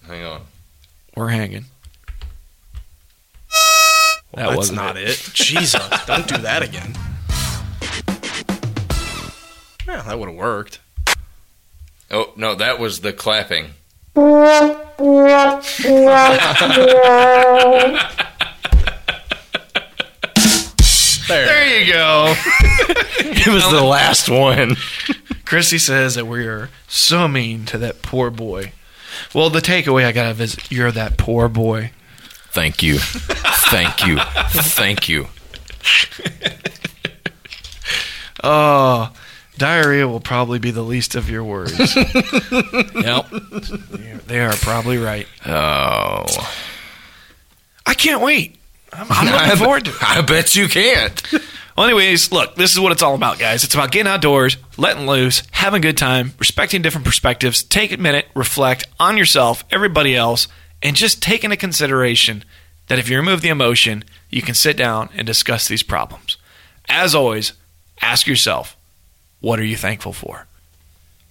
Hang 0.17 0.25
on. 0.25 0.43
We're 1.17 1.29
hanging. 1.29 1.65
That 4.35 4.55
wasn't 4.55 4.77
not 4.77 4.97
it. 4.97 5.09
it. 5.09 5.31
Jesus, 5.33 5.83
don't 6.07 6.29
do 6.29 6.37
that 6.39 6.63
again. 6.63 6.95
Yeah, 9.87 10.03
that 10.03 10.19
would 10.19 10.29
have 10.29 10.37
worked. 10.37 10.81
Oh 12.11 12.33
no, 12.37 12.55
that 12.55 12.79
was 12.79 13.01
the 13.01 13.13
clapping. 13.13 13.71
There 21.29 21.81
you 21.81 21.93
go. 21.93 22.35
It 23.19 23.53
was 23.53 23.71
the 23.71 23.83
last 23.83 24.29
one. 24.29 24.77
Christy 25.45 25.79
says 25.79 26.17
that 26.17 26.27
we 26.27 26.47
are 26.47 26.69
so 26.89 27.29
mean 27.29 27.65
to 27.67 27.79
that 27.79 28.03
poor 28.03 28.31
boy. 28.31 28.73
Well, 29.35 29.51
the 29.51 29.61
takeaway 29.61 30.05
I 30.05 30.11
gotta 30.13 30.35
visit. 30.35 30.71
You're 30.73 30.91
that 30.93 31.17
poor 31.17 31.49
boy. 31.49 31.93
Thank 32.51 32.83
you. 32.83 32.99
Thank 32.99 34.05
you. 34.07 34.19
Thank 34.51 35.09
you. 35.09 35.29
Oh, 38.45 39.13
diarrhea 39.59 40.07
will 40.07 40.21
probably 40.21 40.59
be 40.59 40.71
the 40.71 40.83
least 40.83 41.15
of 41.15 41.31
your 41.31 41.45
worries. 41.45 41.79
yep, 41.97 43.29
they 44.27 44.41
are 44.41 44.55
probably 44.55 44.99
right. 44.99 45.27
Oh. 45.45 46.25
I 47.85 47.95
can't 47.95 48.23
wait. 48.23 48.57
I'm, 48.93 49.07
I'm 49.11 49.27
looking 49.33 49.65
forward 49.65 49.85
to 49.87 49.91
it. 49.91 50.03
I 50.03 50.21
bet 50.23 50.57
you 50.57 50.69
can't. 50.69 51.23
Well, 51.77 51.87
anyways, 51.87 52.33
look, 52.33 52.55
this 52.55 52.73
is 52.73 52.81
what 52.81 52.93
it's 52.93 53.03
all 53.03 53.15
about, 53.15 53.39
guys. 53.39 53.63
It's 53.63 53.75
about 53.75 53.91
getting 53.91 54.11
outdoors, 54.11 54.57
letting 54.79 55.07
loose, 55.07 55.43
having 55.51 55.79
a 55.79 55.83
good 55.83 55.99
time, 55.99 56.33
respecting 56.39 56.81
different 56.81 57.05
perspectives, 57.05 57.63
take 57.63 57.93
a 57.93 57.99
minute, 57.99 58.27
reflect 58.35 58.87
on 58.99 59.19
yourself, 59.19 59.63
everybody 59.71 60.17
else, 60.17 60.49
and 60.83 60.97
just 60.97 61.23
take 61.23 61.45
into 61.45 61.57
consideration 61.57 62.45
that 62.89 62.99
if 62.99 63.09
you 63.09 63.17
remove 63.17 63.43
the 63.43 63.49
emotion, 63.49 64.05
you 64.31 64.43
can 64.43 64.55
sit 64.55 64.77
down 64.77 65.11
and 65.17 65.27
discuss 65.27 65.69
these 65.69 65.83
problems. 65.83 66.39
As 66.89 67.15
always, 67.15 67.53
ask 68.01 68.27
yourself, 68.27 68.76
what 69.41 69.59
are 69.59 69.65
you 69.65 69.77
thankful 69.77 70.13
for? 70.13 70.47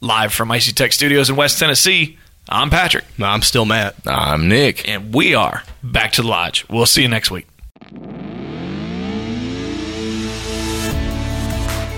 Live 0.01 0.33
from 0.33 0.51
Icy 0.51 0.71
Tech 0.73 0.91
Studios 0.93 1.29
in 1.29 1.35
West 1.35 1.57
Tennessee, 1.59 2.17
I'm 2.47 2.69
Patrick, 2.69 3.05
I'm 3.19 3.41
still 3.41 3.65
Matt. 3.65 3.95
I'm 4.05 4.47
Nick. 4.47 4.87
and 4.87 5.13
we 5.13 5.33
are 5.33 5.63
back 5.81 6.11
to 6.13 6.21
the 6.21 6.27
lodge. 6.27 6.65
We'll 6.69 6.85
see 6.85 7.01
you 7.01 7.07
next 7.07 7.31
week. 7.31 7.47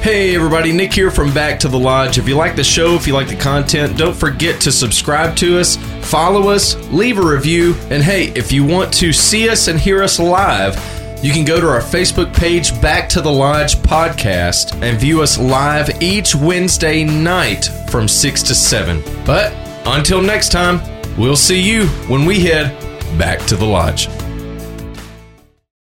Hey 0.01 0.33
everybody, 0.35 0.71
Nick 0.71 0.93
here 0.93 1.11
from 1.11 1.33
Back 1.33 1.59
to 1.61 1.67
the 1.67 1.77
Lodge. 1.77 2.17
If 2.17 2.29
you 2.29 2.35
like 2.35 2.55
the 2.55 2.63
show, 2.63 2.93
if 2.93 3.07
you 3.07 3.13
like 3.13 3.27
the 3.27 3.35
content, 3.35 3.97
don't 3.97 4.15
forget 4.15 4.61
to 4.61 4.71
subscribe 4.71 5.35
to 5.37 5.59
us, 5.59 5.75
follow 6.09 6.49
us, 6.49 6.75
leave 6.93 7.17
a 7.17 7.25
review, 7.25 7.75
and 7.89 8.01
hey, 8.01 8.29
if 8.29 8.53
you 8.53 8.63
want 8.63 8.93
to 8.93 9.11
see 9.11 9.49
us 9.49 9.67
and 9.67 9.77
hear 9.77 10.01
us 10.01 10.17
live, 10.17 10.77
you 11.23 11.33
can 11.33 11.45
go 11.45 11.59
to 11.59 11.67
our 11.67 11.81
Facebook 11.81 12.33
page, 12.35 12.79
Back 12.81 13.09
to 13.09 13.21
the 13.21 13.31
Lodge 13.31 13.75
Podcast, 13.77 14.79
and 14.83 14.99
view 14.99 15.21
us 15.21 15.37
live 15.37 16.01
each 16.01 16.35
Wednesday 16.35 17.03
night 17.03 17.65
from 17.89 18.07
6 18.07 18.43
to 18.43 18.53
7. 18.53 19.01
But 19.25 19.53
until 19.87 20.21
next 20.21 20.51
time, 20.51 20.79
we'll 21.17 21.35
see 21.35 21.59
you 21.59 21.87
when 22.07 22.25
we 22.25 22.41
head 22.41 22.77
back 23.17 23.39
to 23.47 23.55
the 23.55 23.65
lodge. 23.65 24.07